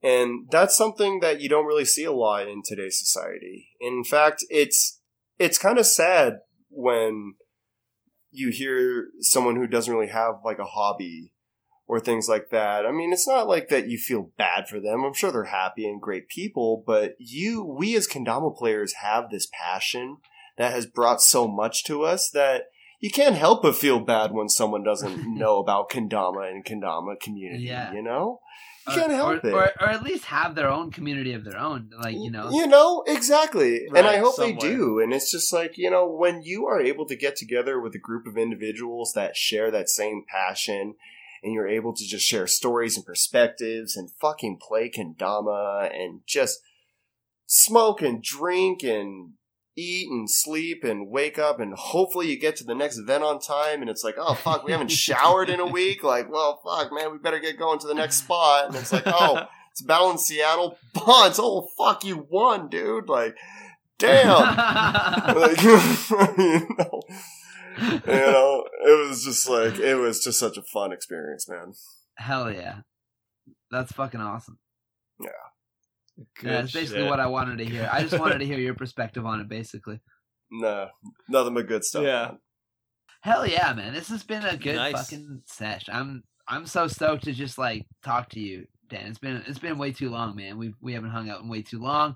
[0.02, 3.70] And that's something that you don't really see a lot in today's society.
[3.80, 5.00] In fact, it's
[5.38, 6.38] it's kind of sad
[6.70, 7.34] when
[8.30, 11.32] you hear someone who doesn't really have like a hobby
[11.88, 12.84] or things like that.
[12.86, 15.02] I mean, it's not like that you feel bad for them.
[15.04, 19.48] I'm sure they're happy and great people, but you, we as Kendama players have this
[19.52, 20.18] passion
[20.58, 22.64] that has brought so much to us that
[23.00, 27.64] you can't help but feel bad when someone doesn't know about Kendama and Kendama community,
[27.64, 27.92] Yeah.
[27.92, 28.40] you know?
[28.86, 29.54] You Or- can't help or, it.
[29.54, 31.90] Or, or at least have their own community of their own.
[32.02, 32.50] Like, you know.
[32.50, 33.86] You know, exactly.
[33.86, 34.98] and I Right, hope they do.
[35.00, 37.98] And it's just like, you know, when you are able to get together with a
[37.98, 40.94] group of individuals that share that same passion
[41.42, 46.60] and you're able to just share stories and perspectives and fucking play kendama and just
[47.46, 49.32] smoke and drink and
[49.78, 53.38] eat and sleep and wake up and hopefully you get to the next event on
[53.38, 56.02] time and it's like oh fuck we haven't showered in a week.
[56.02, 58.66] Like well fuck man we better get going to the next spot.
[58.66, 60.76] And it's like oh it's battle in seattle.
[60.92, 63.08] Bonds oh fuck you won dude.
[63.08, 63.36] Like
[63.98, 64.28] damn.
[65.38, 67.00] Like, you know
[68.06, 71.72] you know it was just like it was just such a fun experience man
[72.16, 72.78] Hell yeah.
[73.70, 74.58] That's fucking awesome.
[75.20, 75.28] Good
[76.42, 77.10] yeah, that's basically shit.
[77.10, 77.88] what I wanted to hear.
[77.92, 80.00] I just wanted to hear your perspective on it, basically.
[80.50, 80.88] No,
[81.28, 82.24] nothing but good stuff Yeah.
[82.26, 82.38] man.
[83.20, 83.94] Hell yeah, man!
[83.94, 84.94] This has been a good Nice.
[84.94, 85.84] fucking sesh.
[85.92, 89.06] I'm I'm so stoked to just like talk to you, Dan.
[89.06, 90.56] It's been it's been way too long, man.
[90.58, 92.14] We we haven't hung out in way too long,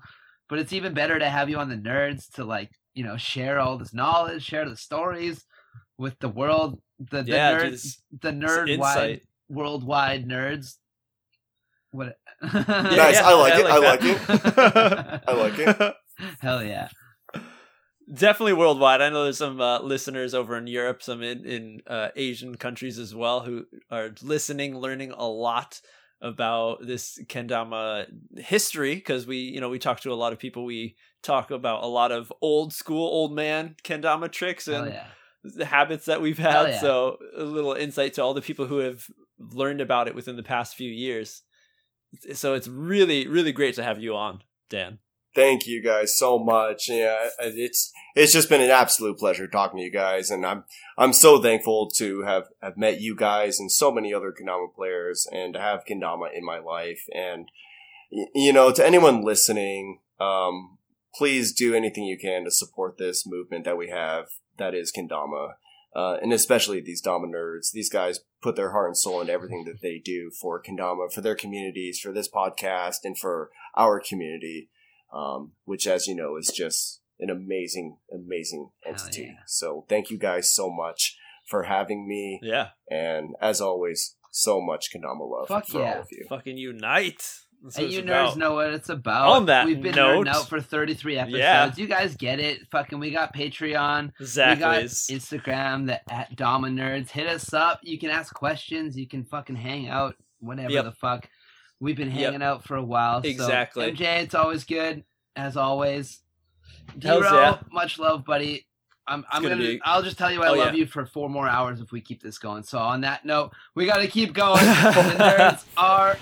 [0.49, 3.59] but it's even better to have you on the nerds to like you know share
[3.59, 5.45] all this knowledge, share the stories
[5.97, 10.77] with the world, the the Yeah, nerd, just the nerd wide worldwide nerds.
[11.91, 12.17] What?
[12.41, 15.21] Nice, I like it, I like it.
[15.27, 15.95] I like it.
[16.41, 16.89] Hell yeah!
[18.13, 19.01] Definitely worldwide.
[19.01, 22.99] I know there's some uh, listeners over in Europe, some in in uh, Asian countries
[22.99, 25.79] as well, who are listening, learning a lot
[26.21, 28.05] about this kendama
[28.37, 30.65] history because we, you know, we talk to a lot of people.
[30.65, 35.07] We talk about a lot of old school, old man kendama tricks Hell and yeah!
[35.43, 36.69] The habits that we've had.
[36.69, 36.79] yeah.
[36.81, 39.05] So a little insight to all the people who have
[39.39, 41.41] learned about it within the past few years.
[42.33, 44.99] So it's really, really great to have you on, Dan.
[45.35, 46.87] thank you guys so much.
[46.89, 50.63] Yeah, it's it's just been an absolute pleasure talking to you guys, and I'm
[50.97, 55.27] I'm so thankful to have have met you guys and so many other Kendama players,
[55.31, 57.01] and to have Kendama in my life.
[57.13, 57.49] And
[58.11, 60.77] you know, to anyone listening, um,
[61.15, 65.53] please do anything you can to support this movement that we have that is Kendama.
[65.95, 67.71] Uh, and especially these Dama nerds.
[67.71, 71.21] These guys put their heart and soul into everything that they do for Kendama, for
[71.21, 74.69] their communities, for this podcast, and for our community
[75.13, 79.23] um, which, as you know, is just an amazing, amazing entity.
[79.23, 79.43] yeah.
[79.45, 81.15] So, thank you guys so much
[81.47, 82.69] for having me, Yeah.
[82.89, 85.93] and as always, so much Kendama love Fuck for yeah.
[85.95, 86.25] all of you.
[86.27, 87.23] Fucking unite.
[87.63, 88.37] That's And you nerds about.
[88.37, 89.29] know what it's about.
[89.29, 91.39] On that We've been note- out for 33 episodes.
[91.39, 91.71] Yeah.
[91.77, 92.59] You guys get it.
[92.71, 94.11] Fucking, we got Patreon.
[94.19, 94.55] Exactly.
[94.55, 97.09] We got Instagram, the at Dama Nerds.
[97.09, 97.79] Hit us up.
[97.81, 98.97] You can ask questions.
[98.97, 100.15] You can fucking hang out.
[100.41, 100.83] Whatever Yep.
[100.85, 101.29] the fuck.
[101.79, 102.17] We've been Yep.
[102.19, 103.23] hanging out for a while.
[103.23, 103.85] so, Exactly.
[103.91, 105.03] MJ, it's always good
[105.37, 106.19] as always.
[106.99, 107.57] Dero, yeah.
[107.71, 108.67] much love, buddy.
[109.07, 109.67] I'm, I'm gonna gonna.
[109.67, 110.79] be- I'll just tell you I Oh, love yeah.
[110.79, 112.63] you for four more hours if we keep this going.
[112.63, 114.63] So on that note, we gotta keep going.
[114.65, 116.17] the nerds are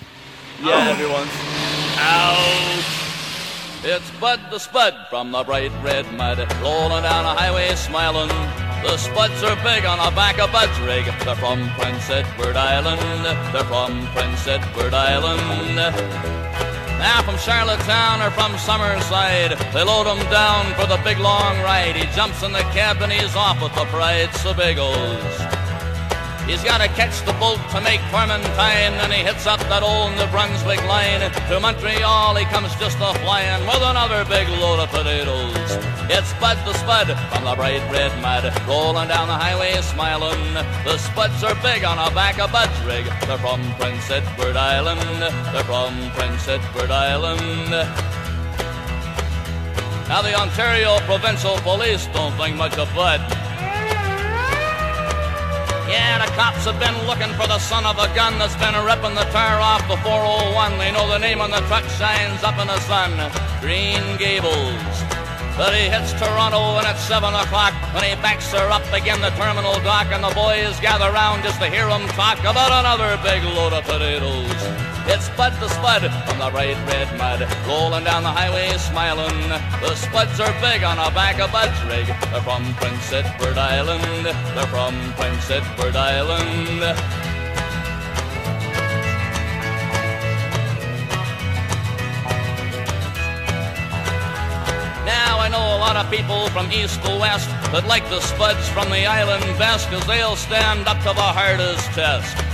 [0.63, 1.29] yeah, everyone's
[1.97, 3.01] out.
[3.83, 8.29] It's Bud the Spud from the bright red mud, rolling down a highway smiling.
[8.83, 11.05] The Spuds are big on the back of Bud's rig.
[11.25, 13.25] They're from Prince Edward Island.
[13.53, 15.75] They're from Prince Edward Island.
[17.01, 21.95] Now from Charlottetown or from Summerside, they load him down for the big long ride.
[21.95, 25.60] He jumps in the cab and he's off with the pride Sebagos.
[26.51, 30.11] He's got to catch the boat to make Clementine, and he hits up that old
[30.19, 31.23] New Brunswick line.
[31.47, 35.55] To Montreal, he comes just a flying with another big load of potatoes.
[36.11, 40.53] It's Bud the Spud from the bright red mud, rolling down the highway smiling.
[40.83, 43.07] The Spuds are big on the back of Bud's rig.
[43.31, 45.23] They're from Prince Edward Island.
[45.55, 47.71] They're from Prince Edward Island.
[50.11, 53.23] Now the Ontario Provincial Police don't think much of Bud.
[55.91, 59.13] Yeah, the cops have been looking for the son of a gun that's been ripping
[59.13, 60.79] the tire off the 401.
[60.79, 63.11] They know the name on the truck shines up in the sun.
[63.59, 64.95] Green Gables.
[65.59, 69.31] But he hits Toronto and it's 7 o'clock when he backs her up again the
[69.35, 73.43] terminal dock and the boys gather round just to hear him talk about another big
[73.43, 74.90] load of potatoes.
[75.07, 79.49] It's Bud the Spud from the bright red mud, rolling down the highway smiling.
[79.81, 82.07] The Spuds are big on the back of Bud's rig.
[82.31, 84.25] They're from Prince Edward Island.
[84.25, 86.79] They're from Prince Edward Island.
[95.05, 98.69] Now I know a lot of people from east to west that like the Spuds
[98.69, 102.50] from the island best, cause they'll stand up to the hardest test.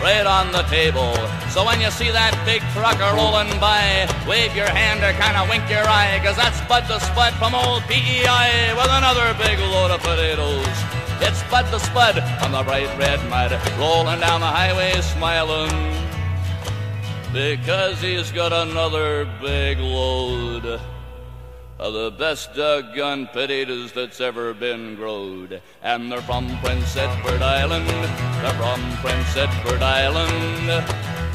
[0.00, 1.14] Right on the table.
[1.50, 5.68] So when you see that big trucker rolling by, wave your hand or kinda wink
[5.68, 10.00] your eye, cause that's Bud the Spud from old PEI with another big load of
[10.00, 10.66] potatoes.
[11.20, 15.70] It's Bud the Spud on the bright red mud, rolling down the highway smiling.
[17.32, 20.80] Because he's got another big load
[21.80, 25.62] of the best doggone potatoes that's ever been growed.
[25.82, 27.88] And they're from Prince Edward Island.
[27.88, 31.29] They're from Prince Edward Island.